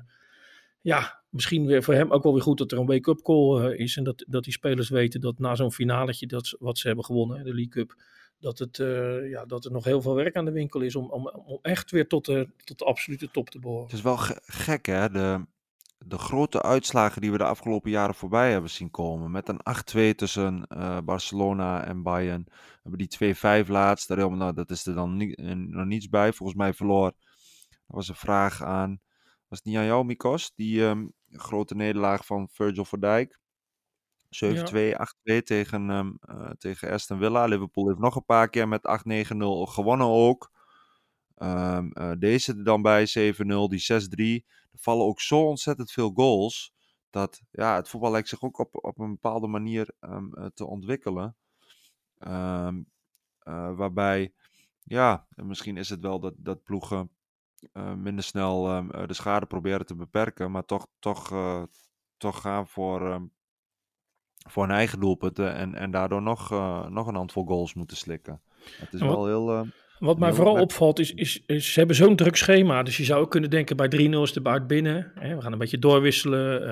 ja, 0.81 1.23
misschien 1.29 1.67
weer 1.67 1.83
voor 1.83 1.95
hem 1.95 2.13
ook 2.13 2.23
wel 2.23 2.33
weer 2.33 2.43
goed 2.43 2.59
dat 2.59 2.73
er 2.73 2.79
een 2.79 2.87
wake-up 2.87 3.23
call 3.23 3.71
uh, 3.71 3.79
is. 3.79 3.97
En 3.97 4.05
dat, 4.05 4.25
dat 4.29 4.45
die 4.45 4.53
spelers 4.53 4.89
weten 4.89 5.21
dat 5.21 5.39
na 5.39 5.55
zo'n 5.55 5.73
finaletje 5.73 6.27
dat, 6.27 6.57
wat 6.59 6.79
ze 6.79 6.87
hebben 6.87 7.05
gewonnen, 7.05 7.45
de 7.45 7.55
League 7.55 7.69
Cup, 7.69 7.95
dat, 8.39 8.59
het, 8.59 8.79
uh, 8.79 9.31
ja, 9.31 9.45
dat 9.45 9.65
er 9.65 9.73
nog 9.73 9.85
heel 9.85 10.03
veel 10.03 10.15
werk 10.15 10.37
aan 10.37 10.45
de 10.45 10.53
winkel 10.53 10.81
is 10.81 10.97
om, 10.97 11.11
om, 11.11 11.29
om 11.29 11.59
echt 11.63 11.91
weer 11.91 12.09
tot 12.09 12.25
de, 12.25 12.49
tot 12.65 12.79
de 12.79 12.85
absolute 12.85 13.31
top 13.31 13.51
te 13.51 13.59
behoren. 13.59 13.85
Het 13.85 13.93
is 13.93 14.03
wel 14.03 14.17
gek 14.17 14.87
hè, 14.87 15.11
de, 15.11 15.47
de 16.05 16.19
grote 16.19 16.63
uitslagen 16.63 17.21
die 17.21 17.33
we 17.33 17.39
de 17.39 17.45
afgelopen 17.45 17.91
jaren 17.91 18.15
voorbij 18.15 18.51
hebben 18.51 18.71
zien 18.71 18.91
komen. 18.91 19.31
Met 19.31 19.49
een 19.49 19.61
8-2 20.13 20.15
tussen 20.15 20.67
uh, 20.69 20.99
Barcelona 21.05 21.85
en 21.85 22.03
Bayern. 22.03 22.45
We 22.47 22.81
hebben 22.83 23.09
die 23.09 23.65
2-5 23.65 23.69
laatst. 23.69 24.09
Daar, 24.09 24.37
nou, 24.37 24.53
dat 24.53 24.71
is 24.71 24.87
er 24.87 24.95
dan 24.95 25.17
niet, 25.17 25.39
nog 25.69 25.87
niets 25.87 26.09
bij. 26.09 26.33
Volgens 26.33 26.59
mij 26.59 26.75
verloor. 26.75 27.07
Er 27.71 27.95
was 27.99 28.09
een 28.09 28.15
vraag 28.15 28.63
aan. 28.63 29.01
Was 29.49 29.59
het 29.59 29.65
niet 29.65 29.77
aan 29.77 29.85
jou, 29.85 30.05
Mikos? 30.05 30.53
Die 30.55 30.83
um, 30.83 31.13
grote 31.31 31.75
nederlaag 31.75 32.27
van 32.27 32.49
Virgil 32.53 32.85
van 32.85 33.01
Dijk. 33.01 33.41
7-2, 34.27 34.29
ja. 34.73 35.09
8-2 35.33 35.43
tegen, 35.43 35.91
um, 35.91 36.19
uh, 36.31 36.51
tegen 36.51 36.91
Aston 36.91 37.19
Villa. 37.19 37.45
Liverpool 37.45 37.87
heeft 37.87 37.99
nog 37.99 38.17
een 38.17 38.25
paar 38.25 38.49
keer 38.49 38.69
met 38.69 39.03
8-9-0 39.33 39.37
gewonnen 39.73 40.07
ook. 40.07 40.51
Um, 41.37 41.91
uh, 41.95 42.13
deze 42.19 42.53
er 42.53 42.65
dan 42.65 42.83
bij 42.83 43.07
7-0, 43.07 43.43
die 43.69 44.43
6-3. 44.43 44.47
Er 44.73 44.79
vallen 44.79 45.07
ook 45.07 45.21
zo 45.21 45.47
ontzettend 45.47 45.91
veel 45.91 46.11
goals. 46.11 46.75
Dat 47.11 47.43
ja, 47.51 47.77
het 47.77 47.89
voetbal 47.89 48.11
lijkt 48.11 48.29
zich 48.29 48.43
ook 48.43 48.59
op, 48.59 48.85
op 48.85 48.99
een 48.99 49.11
bepaalde 49.11 49.47
manier 49.47 49.95
um, 50.01 50.51
te 50.55 50.67
ontwikkelen. 50.67 51.37
Um, 52.19 52.91
uh, 53.45 53.77
waarbij, 53.77 54.35
ja, 54.83 55.27
misschien 55.35 55.77
is 55.77 55.89
het 55.89 56.01
wel 56.01 56.21
dat, 56.21 56.35
dat 56.37 56.63
ploegen 56.63 57.11
uh, 57.73 57.95
minder 57.95 58.25
snel 58.25 58.77
um, 58.77 59.07
de 59.07 59.15
schade 59.15 59.47
proberen 59.47 59.87
te 59.87 59.95
beperken. 59.95 60.51
Maar 60.51 60.65
toch, 60.65 60.87
toch, 60.99 61.31
uh, 61.31 61.63
toch 62.17 62.41
gaan 62.41 62.69
voor, 62.69 63.29
voor 64.49 64.63
hun 64.63 64.77
eigen 64.77 65.01
doelpunten. 65.01 65.55
En, 65.55 65.75
en 65.75 65.91
daardoor 65.91 66.23
nog, 66.23 66.51
nog 66.91 67.07
een 67.07 67.15
handvol 67.15 67.45
goals 67.45 67.75
moeten 67.75 67.97
slikken. 67.97 68.43
Het 68.63 68.93
is 68.93 69.01
wel 69.01 69.27
heel 69.27 69.67
wat 70.03 70.19
mij 70.19 70.33
vooral 70.33 70.61
opvalt 70.61 70.99
is, 70.99 71.15
is, 71.15 71.43
is, 71.47 71.73
ze 71.73 71.79
hebben 71.79 71.97
zo'n 71.97 72.17
druk 72.17 72.37
schema. 72.37 72.83
Dus 72.83 72.97
je 72.97 73.05
zou 73.05 73.21
ook 73.21 73.31
kunnen 73.31 73.51
denken 73.51 73.77
bij 73.77 73.87
3-0 73.87 73.99
is 73.99 74.33
de 74.33 74.41
buit 74.41 74.67
binnen. 74.67 75.13
Hè, 75.15 75.35
we 75.35 75.43
gaan 75.43 75.53
een 75.53 75.59
beetje 75.59 75.79
doorwisselen. 75.79 76.61
Uh, 76.61 76.69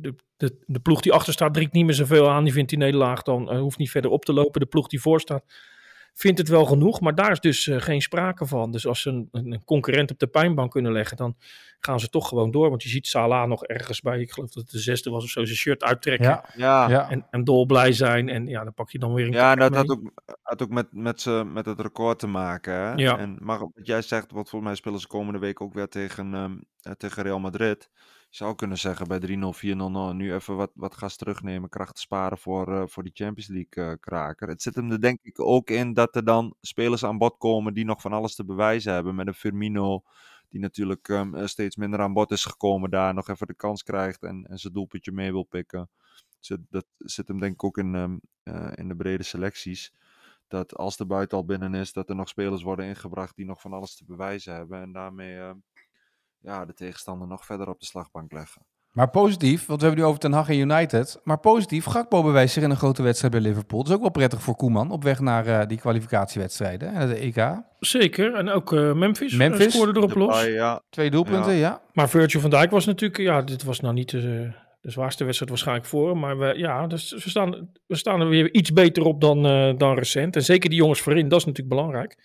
de, 0.00 0.14
de, 0.36 0.58
de, 0.66 0.80
ploeg 0.80 1.00
die 1.00 1.12
achter 1.12 1.32
staat 1.32 1.54
drinkt 1.54 1.72
niet 1.72 1.84
meer 1.84 1.94
zoveel 1.94 2.30
aan. 2.30 2.44
Die 2.44 2.52
vindt 2.52 2.70
die 2.70 2.78
nederlaag 2.78 3.22
dan, 3.22 3.52
uh, 3.52 3.60
hoeft 3.60 3.78
niet 3.78 3.90
verder 3.90 4.10
op 4.10 4.24
te 4.24 4.32
lopen. 4.32 4.60
De 4.60 4.66
ploeg 4.66 4.86
die 4.86 5.00
voor 5.00 5.20
staat 5.20 5.44
vindt 6.14 6.38
het 6.38 6.48
wel 6.48 6.64
genoeg. 6.64 7.00
Maar 7.00 7.14
daar 7.14 7.30
is 7.30 7.40
dus 7.40 7.66
uh, 7.66 7.80
geen 7.80 8.02
sprake 8.02 8.46
van. 8.46 8.72
Dus 8.72 8.86
als 8.86 9.00
ze 9.00 9.10
een, 9.10 9.28
een, 9.32 9.64
concurrent 9.64 10.10
op 10.10 10.18
de 10.18 10.26
pijnbank 10.26 10.70
kunnen 10.70 10.92
leggen, 10.92 11.16
dan 11.16 11.36
gaan 11.80 12.00
ze 12.00 12.08
toch 12.08 12.28
gewoon 12.28 12.50
door. 12.50 12.68
Want 12.68 12.82
je 12.82 12.88
ziet 12.88 13.06
Salah 13.06 13.48
nog 13.48 13.64
ergens 13.64 14.00
bij, 14.00 14.20
ik 14.20 14.30
geloof 14.32 14.50
dat 14.50 14.62
het 14.62 14.72
de 14.72 14.78
zesde 14.78 15.10
was 15.10 15.24
of 15.24 15.30
zo, 15.30 15.44
zijn 15.44 15.56
shirt 15.56 15.82
uittrekken. 15.82 16.40
Ja. 16.56 16.88
ja. 16.88 17.10
En, 17.10 17.26
en 17.30 17.44
dolblij 17.44 17.92
zijn. 17.92 18.28
En 18.28 18.46
ja, 18.46 18.64
dan 18.64 18.74
pak 18.74 18.90
je 18.90 18.98
dan 18.98 19.14
weer 19.14 19.26
een 19.26 19.32
Ja, 19.32 19.54
dat 19.54 19.74
had 19.74 19.88
ook, 19.88 20.12
had 20.42 20.62
ook 20.62 20.70
met, 20.70 20.86
met, 20.90 21.20
ze, 21.20 21.44
met 21.52 21.66
het 21.66 21.80
record 21.80 22.18
te 22.18 22.26
maken. 22.26 22.74
Hè? 22.74 22.92
Ja. 22.92 23.18
En, 23.18 23.36
maar 23.40 23.58
wat 23.58 23.70
jij 23.74 24.02
zegt, 24.02 24.32
wat 24.32 24.48
volgens 24.48 24.70
mij 24.70 24.74
spelen 24.74 25.00
ze 25.00 25.06
komende 25.06 25.38
week 25.38 25.60
ook 25.60 25.74
weer 25.74 25.88
tegen, 25.88 26.34
um, 26.34 26.64
tegen 26.96 27.22
Real 27.22 27.40
Madrid. 27.40 27.90
Zou 28.30 28.54
kunnen 28.54 28.78
zeggen 28.78 29.08
bij 29.08 29.18
3-0, 29.18 29.22
4-0, 30.12 30.14
nu 30.14 30.34
even 30.34 30.56
wat, 30.56 30.70
wat 30.74 30.96
gas 30.96 31.16
terugnemen, 31.16 31.68
krachten 31.68 32.02
sparen 32.02 32.38
voor, 32.38 32.68
uh, 32.68 32.82
voor 32.86 33.02
die 33.02 33.12
Champions 33.14 33.48
League 33.48 33.92
uh, 33.92 33.96
kraker. 34.00 34.48
Het 34.48 34.62
zit 34.62 34.74
hem 34.74 34.90
er 34.90 35.00
denk 35.00 35.18
ik 35.22 35.40
ook 35.40 35.70
in 35.70 35.94
dat 35.94 36.16
er 36.16 36.24
dan 36.24 36.54
spelers 36.60 37.04
aan 37.04 37.18
bod 37.18 37.38
komen 37.38 37.74
die 37.74 37.84
nog 37.84 38.00
van 38.00 38.12
alles 38.12 38.34
te 38.34 38.44
bewijzen 38.44 38.92
hebben. 38.92 39.14
Met 39.14 39.26
een 39.26 39.34
Firmino, 39.34 40.02
die 40.48 40.60
natuurlijk 40.60 41.08
um, 41.08 41.46
steeds 41.46 41.76
minder 41.76 42.00
aan 42.00 42.12
bod 42.12 42.30
is 42.30 42.44
gekomen 42.44 42.90
daar, 42.90 43.14
nog 43.14 43.28
even 43.28 43.46
de 43.46 43.54
kans 43.54 43.82
krijgt 43.82 44.22
en, 44.22 44.46
en 44.50 44.58
zijn 44.58 44.72
doelpuntje 44.72 45.12
mee 45.12 45.32
wil 45.32 45.44
pikken. 45.44 45.90
Zit, 46.38 46.60
dat 46.68 46.86
zit 46.96 47.28
hem 47.28 47.40
denk 47.40 47.52
ik 47.52 47.64
ook 47.64 47.78
in, 47.78 48.20
uh, 48.44 48.72
in 48.74 48.88
de 48.88 48.96
brede 48.96 49.22
selecties. 49.22 49.94
Dat 50.48 50.76
als 50.76 50.96
de 50.96 51.06
buiten 51.06 51.38
al 51.38 51.44
binnen 51.44 51.74
is, 51.74 51.92
dat 51.92 52.08
er 52.08 52.14
nog 52.14 52.28
spelers 52.28 52.62
worden 52.62 52.86
ingebracht 52.86 53.36
die 53.36 53.46
nog 53.46 53.60
van 53.60 53.72
alles 53.72 53.96
te 53.96 54.04
bewijzen 54.04 54.54
hebben. 54.54 54.80
En 54.80 54.92
daarmee 54.92 55.38
ja, 56.40 56.64
de 56.64 56.74
tegenstander 56.74 57.28
nog 57.28 57.44
verder 57.44 57.68
op 57.68 57.80
de 57.80 57.86
slagbank 57.86 58.32
leggen. 58.32 58.62
Maar 58.90 59.10
positief, 59.10 59.66
want 59.66 59.80
we 59.80 59.86
hebben 59.86 60.04
nu 60.04 60.10
over 60.10 60.20
Ten 60.20 60.32
Hag 60.32 60.48
en 60.48 60.58
United. 60.58 61.20
Maar 61.24 61.38
positief, 61.38 61.84
Gakpo 61.84 62.22
bewijst 62.22 62.54
zich 62.54 62.62
in 62.62 62.70
een 62.70 62.76
grote 62.76 63.02
wedstrijd 63.02 63.32
bij 63.32 63.42
Liverpool. 63.42 63.78
Dat 63.78 63.88
is 63.88 63.94
ook 63.94 64.00
wel 64.00 64.10
prettig 64.10 64.42
voor 64.42 64.56
Koeman 64.56 64.90
op 64.90 65.02
weg 65.02 65.20
naar 65.20 65.46
uh, 65.46 65.60
die 65.66 65.78
kwalificatiewedstrijden 65.78 66.92
en 66.92 67.08
de 67.08 67.14
EK. 67.14 67.62
Zeker, 67.78 68.34
en 68.34 68.48
ook 68.48 68.72
uh, 68.72 68.92
Memphis, 68.92 69.34
Memphis 69.34 69.74
scoorde 69.74 70.00
erop 70.00 70.14
los. 70.14 70.44
ja. 70.44 70.82
Twee 70.90 71.10
doelpunten, 71.10 71.52
ja. 71.52 71.58
ja. 71.58 71.80
Maar 71.92 72.08
Virgil 72.08 72.40
van 72.40 72.50
Dijk 72.50 72.70
was 72.70 72.86
natuurlijk, 72.86 73.20
ja, 73.20 73.42
dit 73.42 73.64
was 73.64 73.80
nou 73.80 73.94
niet 73.94 74.10
de, 74.10 74.52
de 74.80 74.90
zwaarste 74.90 75.24
wedstrijd 75.24 75.50
waarschijnlijk 75.50 75.88
voor 75.88 76.08
hem. 76.08 76.18
Maar 76.18 76.38
we, 76.38 76.58
ja, 76.58 76.86
dus 76.86 77.12
we, 77.12 77.30
staan, 77.30 77.70
we 77.86 77.96
staan 77.96 78.20
er 78.20 78.28
weer 78.28 78.54
iets 78.54 78.72
beter 78.72 79.04
op 79.04 79.20
dan, 79.20 79.46
uh, 79.46 79.76
dan 79.76 79.94
recent. 79.94 80.36
En 80.36 80.42
zeker 80.42 80.70
die 80.70 80.78
jongens 80.78 81.00
voorin, 81.00 81.28
dat 81.28 81.38
is 81.38 81.44
natuurlijk 81.44 81.74
belangrijk. 81.74 82.16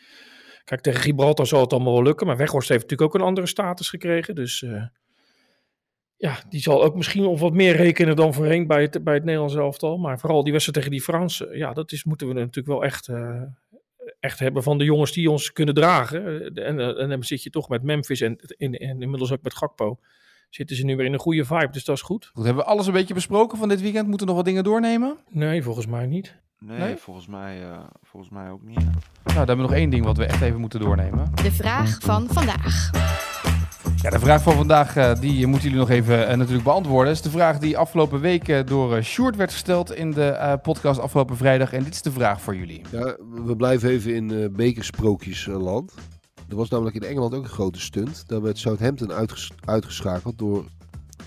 Kijk, 0.66 0.82
tegen 0.82 1.02
Gibraltar 1.02 1.48
zal 1.48 1.62
het 1.62 1.74
allemaal 1.74 1.94
wel 1.94 2.04
lukken. 2.04 2.28
Maar 2.28 2.38
Weghorst 2.38 2.70
heeft 2.70 2.82
natuurlijk 2.82 3.14
ook 3.14 3.22
een 3.22 3.28
andere 3.28 3.48
status 3.48 3.90
gekregen. 3.90 4.36
Dus 4.36 4.62
uh, 4.62 4.84
ja, 6.18 6.38
die 6.50 6.62
zal 6.62 6.84
ook 6.84 6.96
misschien 6.96 7.26
op 7.26 7.40
wat 7.40 7.54
meer 7.54 7.76
rekenen 7.76 8.16
dan 8.16 8.34
voorheen 8.34 8.68
bij 8.68 8.82
het, 8.82 9.04
bij 9.04 9.14
het 9.14 9.24
Nederlands 9.24 9.56
elftal. 9.56 9.98
Maar 9.98 10.20
vooral 10.20 10.44
die 10.44 10.52
wedstrijd 10.52 10.78
tegen 10.78 10.98
die 10.98 11.06
Fransen. 11.06 11.58
Ja, 11.58 11.74
dat 11.74 11.92
is, 11.92 12.04
moeten 12.04 12.28
we 12.28 12.34
natuurlijk 12.34 12.68
wel 12.68 12.84
echt, 12.84 13.08
uh, 13.08 13.42
echt 14.20 14.40
hebben 14.40 14.64
van 14.64 14.78
de 14.78 14.84
jongens 14.84 15.12
die 15.12 15.32
ons 15.32 15.52
kunnen 15.52 15.74
dragen. 15.74 16.54
En, 16.54 16.98
en 16.98 17.10
dan 17.10 17.24
zit 17.24 17.44
je 17.44 17.50
toch 17.50 17.70
met 17.70 17.84
Memphis 17.84 18.22
en, 18.22 18.36
en, 18.58 18.74
en 18.74 19.02
inmiddels 19.02 19.32
ook 19.32 19.44
met 19.44 19.56
Gakpo 19.56 20.00
zitten 20.56 20.76
ze 20.76 20.86
nu 20.86 20.96
weer 20.96 21.06
in 21.06 21.14
een 21.14 21.20
goede 21.20 21.46
vibe, 21.46 21.70
dus 21.72 21.86
dat 21.86 21.96
is 21.96 22.02
goed. 22.02 22.32
goed. 22.34 22.46
Hebben 22.46 22.64
we 22.64 22.70
alles 22.70 22.88
een 22.88 22.94
beetje 22.94 23.14
besproken 23.14 23.58
van 23.58 23.70
dit 23.70 23.82
weekend? 23.82 24.08
Moeten 24.08 24.28
we 24.28 24.34
nog 24.34 24.36
wat 24.36 24.46
dingen 24.46 24.64
doornemen? 24.64 25.18
Nee, 25.30 25.64
volgens 25.64 25.88
mij 25.88 26.06
niet. 26.06 26.36
Nee, 26.60 26.80
nee? 26.80 26.96
Volgens, 26.96 27.28
mij, 27.28 27.62
uh, 27.62 27.78
volgens 28.04 28.32
mij 28.32 28.50
ook 28.50 28.64
niet. 28.64 28.76
Nou, 28.76 28.88
dan 29.24 29.36
hebben 29.36 29.56
we 29.56 29.62
nog 29.62 29.74
één 29.74 29.90
ding 29.90 30.06
wat 30.06 30.18
we 30.18 30.26
echt 30.26 30.42
even 30.42 30.60
moeten 30.60 30.80
doornemen. 30.80 31.32
De 31.44 31.52
vraag 31.52 31.98
van 32.02 32.28
vandaag. 32.30 32.90
Ja, 34.02 34.10
de 34.10 34.20
vraag 34.20 34.42
van 34.42 34.54
vandaag 34.54 34.98
uh, 34.98 35.20
die 35.20 35.48
moeten 35.48 35.70
jullie 35.70 35.84
nog 35.84 35.90
even 35.90 36.20
uh, 36.20 36.36
natuurlijk 36.36 36.64
beantwoorden. 36.64 37.08
Dat 37.08 37.16
is 37.16 37.32
de 37.32 37.38
vraag 37.38 37.60
die 37.60 37.78
afgelopen 37.78 38.20
week 38.20 38.48
uh, 38.48 38.60
door 38.66 39.04
Sjoerd 39.04 39.36
werd 39.36 39.52
gesteld 39.52 39.94
in 39.94 40.12
de 40.12 40.60
podcast 40.62 41.00
afgelopen 41.00 41.38
vrijdag. 41.38 41.74
En 41.74 41.84
dit 41.84 41.94
is 41.94 42.02
de 42.02 42.12
vraag 42.12 42.42
voor 42.42 42.56
jullie. 42.56 42.82
Ja, 42.92 43.18
we 43.46 43.56
blijven 43.56 43.90
even 43.90 44.16
in 44.16 44.54
bekersprookjesland. 44.56 45.94
Er 46.50 46.56
was 46.56 46.70
namelijk 46.70 46.96
in 46.96 47.04
Engeland 47.04 47.34
ook 47.34 47.44
een 47.44 47.50
grote 47.50 47.80
stunt. 47.80 48.24
Daar 48.28 48.42
werd 48.42 48.58
Southampton 48.58 49.12
uitges 49.12 49.52
uitgeschakeld 49.66 50.38
door 50.38 50.66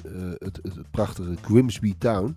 uh, 0.06 0.32
het, 0.38 0.60
prachtige 0.90 1.36
Grimsby 1.42 1.94
Town. 1.98 2.36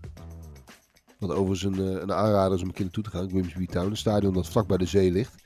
Wat 1.20 1.32
overigens 1.32 1.64
een, 1.64 2.02
een 2.02 2.14
aanrader 2.14 2.56
is 2.56 2.62
om 2.62 2.68
een 2.68 2.74
keer 2.74 2.84
naartoe 2.84 3.04
te 3.04 3.10
gaan. 3.10 3.30
Grimsby 3.30 3.66
Town, 3.66 3.90
een 3.90 3.98
stadion 3.98 4.34
dat 4.34 4.50
vlak 4.50 4.68
bij 4.68 4.78
de 4.78 4.86
zee 4.86 5.12
ligt. 5.12 5.44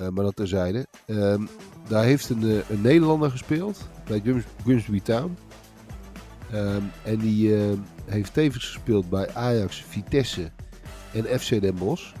Uh, 0.00 0.08
maar 0.08 0.24
dat 0.24 0.36
terzijde. 0.36 0.86
Um, 1.06 1.48
daar 1.88 2.04
heeft 2.04 2.28
een, 2.28 2.62
Nederlander 2.68 3.30
gespeeld 3.30 3.88
bij 4.06 4.20
Grims 4.20 4.44
Grimsby 4.62 5.00
Town. 5.00 5.36
Um, 6.54 6.90
en 7.02 7.18
die 7.18 7.54
heeft 8.04 8.34
tevens 8.34 8.64
gespeeld 8.64 9.08
bij 9.08 9.34
Ajax, 9.34 9.84
Vitesse 9.88 10.50
en 11.12 11.40
FC 11.40 11.60
Den 11.60 11.74
Bosch. 11.74 12.12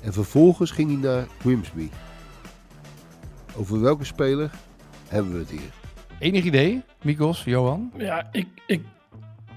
En 0.00 0.12
vervolgens 0.12 0.70
ging 0.70 0.90
hij 0.90 1.10
naar 1.10 1.26
Grimsby. 1.38 1.88
Over 3.60 3.80
welke 3.80 4.04
speler 4.04 4.50
hebben 5.08 5.32
we 5.32 5.38
het 5.38 5.50
hier? 5.50 5.70
Enig 6.18 6.44
idee, 6.44 6.82
Mikos, 7.02 7.44
Johan? 7.44 7.92
Ja, 7.96 8.28
ik, 8.32 8.46
ik... 8.66 8.82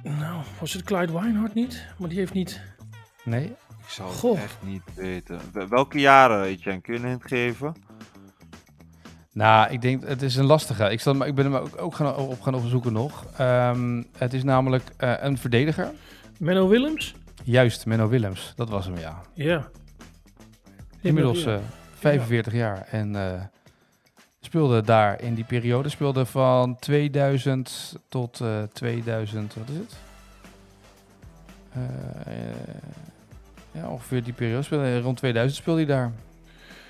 Nou, 0.04 0.44
was 0.60 0.74
het 0.74 0.84
Clyde 0.84 1.14
Weinhardt 1.14 1.54
niet? 1.54 1.86
Maar 1.98 2.10
die 2.10 2.18
heeft 2.18 2.34
niet... 2.34 2.62
Nee? 3.24 3.46
Ik 3.80 3.88
zou 3.88 4.10
het 4.10 4.20
Goh. 4.20 4.42
echt 4.42 4.58
niet 4.64 4.82
weten. 4.96 5.40
Welke 5.70 6.00
jaren, 6.00 6.44
Etienne? 6.44 6.82
Kun 6.82 6.94
je 6.94 7.00
een 7.00 7.06
hint 7.06 7.28
geven? 7.28 7.76
Nou, 9.34 9.72
ik 9.72 9.82
denk, 9.82 10.08
het 10.08 10.22
is 10.22 10.36
een 10.36 10.46
lastige. 10.46 10.92
Ik, 10.92 11.02
zal, 11.02 11.26
ik 11.26 11.36
ben 11.36 11.46
hem 11.46 11.56
ook, 11.56 11.82
ook 11.82 11.96
gaan, 11.96 12.16
op 12.16 12.42
gaan 12.42 12.56
opzoeken 12.56 12.94
nog. 12.94 13.26
Um, 13.40 14.06
het 14.18 14.34
is 14.34 14.44
namelijk 14.44 14.84
uh, 15.00 15.14
een 15.20 15.38
verdediger. 15.38 15.92
Menno 16.40 16.68
Willems? 16.68 17.16
Juist, 17.44 17.86
Menno 17.86 18.08
Willems. 18.08 18.54
Dat 18.56 18.70
was 18.70 18.86
hem, 18.86 18.98
ja. 18.98 19.22
Ja. 19.34 19.70
Inmiddels 21.02 21.46
uh, 21.46 21.58
45 21.94 22.54
ja. 22.54 22.60
jaar 22.60 22.88
en... 22.92 23.14
Uh, 23.14 23.42
speelde 24.46 24.82
daar 24.82 25.22
in 25.22 25.34
die 25.34 25.44
periode. 25.44 25.90
Speelde 25.90 26.26
van 26.26 26.76
2000 26.80 27.96
tot 28.10 28.40
uh, 28.40 28.64
2000, 28.74 29.54
wat 29.56 29.70
is 29.70 29.76
het? 29.76 29.96
Uh, 31.78 31.84
ja, 33.72 33.90
ongeveer 33.90 34.24
die 34.24 34.34
periode. 34.34 34.64
Speelde, 34.64 35.00
rond 35.00 35.18
2000 35.18 35.62
speelde 35.62 35.80
hij 35.80 35.96
daar. 35.96 36.12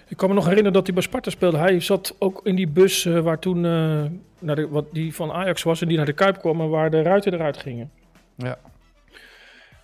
Ik 0.07 0.17
kan 0.17 0.29
me 0.29 0.35
nog 0.35 0.43
herinneren 0.43 0.73
dat 0.73 0.85
hij 0.85 0.93
bij 0.93 1.03
Sparta 1.03 1.29
speelde. 1.29 1.57
Hij 1.57 1.79
zat 1.79 2.15
ook 2.19 2.41
in 2.43 2.55
die 2.55 2.67
bus 2.67 3.05
uh, 3.05 3.19
waar 3.19 3.39
toen, 3.39 3.57
uh, 3.57 4.03
naar 4.39 4.55
de, 4.55 4.67
wat 4.67 4.85
die 4.91 5.15
van 5.15 5.31
Ajax 5.31 5.63
was 5.63 5.81
en 5.81 5.87
die 5.87 5.97
naar 5.97 6.05
de 6.05 6.13
Kuip 6.13 6.37
kwam 6.37 6.61
en 6.61 6.69
waar 6.69 6.89
de 6.89 7.01
ruiten 7.01 7.33
eruit 7.33 7.57
gingen. 7.57 7.91
Ja. 8.35 8.57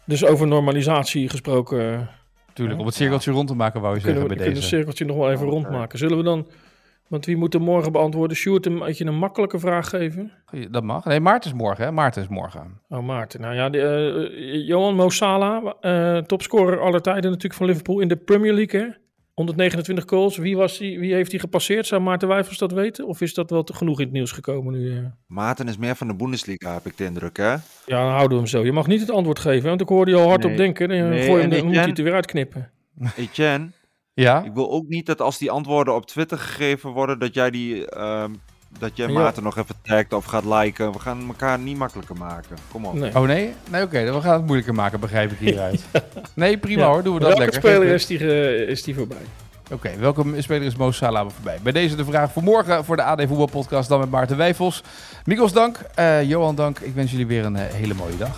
Dus 0.06 0.26
over 0.26 0.48
normalisatie 0.48 1.30
gesproken. 1.30 2.10
Tuurlijk, 2.54 2.80
om 2.80 2.86
het 2.86 2.96
cirkeltje 2.96 3.30
ja. 3.30 3.36
rond 3.36 3.48
te 3.48 3.56
maken 3.56 3.82
wou 3.82 3.96
je 3.96 4.02
kunnen 4.02 4.22
zeggen 4.22 4.38
we, 4.38 4.44
bij 4.44 4.54
deze. 4.54 4.62
deze. 4.62 4.76
het 4.76 4.76
cirkeltje 4.76 5.06
nog 5.06 5.16
wel 5.16 5.32
even 5.32 5.48
okay. 5.48 5.60
rondmaken. 5.60 6.00
Zullen 6.00 6.18
we 6.18 6.24
dan... 6.24 6.48
Want 7.10 7.26
wie 7.26 7.38
moet 7.38 7.54
er 7.54 7.62
morgen 7.62 7.92
beantwoorden? 7.92 8.38
Sjoerd, 8.38 8.66
een 8.66 8.80
beetje 8.80 9.06
een 9.06 9.18
makkelijke 9.18 9.60
vraag 9.60 9.90
geven? 9.90 10.32
Dat 10.70 10.84
mag. 10.84 11.06
Nee, 11.06 11.20
Maarten 11.20 11.52
is 11.52 11.58
morgen. 11.58 11.86
Hè? 11.86 11.92
Maarten 11.92 12.22
is 12.22 12.28
morgen. 12.28 12.82
Oh, 12.90 13.06
Maarten. 13.06 13.42
Nou 13.42 13.56
ja, 13.56 13.70
de, 13.70 13.80
uh, 14.38 14.68
Johan 14.68 14.96
Mo 14.96 15.10
Salah, 15.10 15.74
uh, 15.82 16.18
topscorer 16.18 16.80
aller 16.80 17.02
tijden 17.02 17.24
natuurlijk 17.24 17.54
van 17.54 17.66
Liverpool 17.66 18.00
in 18.00 18.08
de 18.08 18.16
Premier 18.16 18.54
League. 18.54 18.82
Hè? 18.82 18.88
129 19.34 20.04
goals. 20.08 20.38
Wie, 20.38 20.58
was 20.58 20.78
die, 20.78 21.00
wie 21.00 21.14
heeft 21.14 21.32
hij 21.32 21.40
gepasseerd? 21.40 21.88
Zou 21.88 22.02
Maarten 22.02 22.28
Wijfels 22.28 22.58
dat 22.58 22.72
weten? 22.72 23.08
Of 23.08 23.22
is 23.22 23.34
dat 23.34 23.50
wel 23.50 23.64
te 23.64 23.74
genoeg 23.74 24.00
in 24.00 24.06
het 24.06 24.14
nieuws 24.14 24.32
gekomen 24.32 24.74
nu? 24.74 24.92
Uh? 24.92 25.06
Maarten 25.28 25.68
is 25.68 25.78
meer 25.78 25.96
van 25.96 26.08
de 26.08 26.16
Bundesliga, 26.16 26.74
heb 26.74 26.86
ik 26.86 26.98
de 26.98 27.04
indruk, 27.04 27.38
hè? 27.38 27.52
Ja, 27.52 27.62
dan 27.86 28.10
houden 28.10 28.30
we 28.30 28.36
hem 28.36 28.48
zo. 28.48 28.66
Je 28.66 28.72
mag 28.72 28.88
niet 28.88 29.00
het 29.00 29.12
antwoord 29.12 29.40
geven, 29.40 29.70
want 29.70 29.82
ik 29.82 29.90
hoorde 29.90 30.12
je 30.12 30.18
al 30.18 30.28
hard 30.28 30.44
nee. 30.44 30.52
op 30.52 30.58
denken. 30.58 30.90
Dan, 30.90 31.10
nee, 31.10 31.26
gooi 31.26 31.42
hem, 31.42 31.50
dan 31.50 31.50
Etienne, 31.50 31.66
moet 31.66 31.76
hij 31.76 31.88
het 31.88 31.98
er 31.98 32.04
weer 32.04 32.14
uitknippen. 32.14 32.72
Etienne, 33.16 33.70
ja? 34.20 34.44
ik 34.44 34.54
wil 34.54 34.72
ook 34.72 34.88
niet 34.88 35.06
dat 35.06 35.22
als 35.22 35.38
die 35.38 35.52
antwoorden 35.52 35.96
op 35.96 36.06
Twitter 36.06 36.38
gegeven 36.38 36.90
worden, 36.90 37.20
dat 37.20 37.34
jij 37.34 37.50
die... 37.52 37.96
Uh, 37.98 38.24
dat 38.80 38.92
jij. 38.98 39.08
Maarten 39.08 39.44
nog 39.44 39.58
even 39.58 39.76
tagt 39.82 40.14
of 40.14 40.26
gaat 40.26 40.46
liken. 40.46 40.92
We 40.92 41.00
gaan 41.00 41.28
elkaar 41.28 41.60
niet 41.60 41.78
makkelijker 41.78 42.16
maken. 42.18 42.58
Kom 42.72 42.86
op. 42.86 42.94
Nee. 42.94 43.16
Oh 43.16 43.22
nee? 43.28 43.54
Nee, 43.70 43.84
oké. 43.84 44.06
dan 44.06 44.14
we 44.16 44.22
gaan 44.22 44.34
het 44.34 44.46
moeilijker 44.46 44.74
maken, 44.74 45.00
begrijp 45.00 45.32
ik 45.32 45.38
hieruit. 45.38 45.86
Nee, 46.34 46.58
prima 46.58 46.82
Ja. 46.82 46.88
hoor. 46.88 47.04
Doen 47.04 47.14
we 47.14 47.20
dat 47.20 47.28
Welke 47.28 47.44
lekker. 47.44 47.60
speler 47.62 47.88
Geen 47.88 47.96
is 47.96 48.06
die, 48.06 48.66
is 48.68 48.84
die 48.84 48.96
voorbij? 48.96 49.26
Oké, 49.72 49.98
welke 50.00 50.42
speler 50.42 50.68
is 50.68 50.76
Mo 50.76 50.92
Salah 50.92 51.30
voorbij? 51.30 51.58
Bij 51.64 51.72
deze 51.72 51.96
de 51.96 52.06
vraag 52.06 52.32
voor 52.32 52.44
morgen 52.44 52.86
voor 52.86 52.96
de 52.96 53.04
AD 53.04 53.22
Voetbalpodcast 53.28 53.90
dan 53.90 54.00
met 54.00 54.10
Maarten 54.10 54.38
Wijfels. 54.38 54.84
Mikos 55.26 55.54
dank, 55.54 55.78
eh, 55.96 56.24
Johan 56.24 56.56
dank. 56.56 56.80
Ik 56.80 56.94
wens 56.94 57.12
jullie 57.12 57.28
weer 57.28 57.46
een 57.46 57.56
eh, 57.56 57.74
hele 57.74 57.94
mooie 57.94 58.18
dag. 58.18 58.38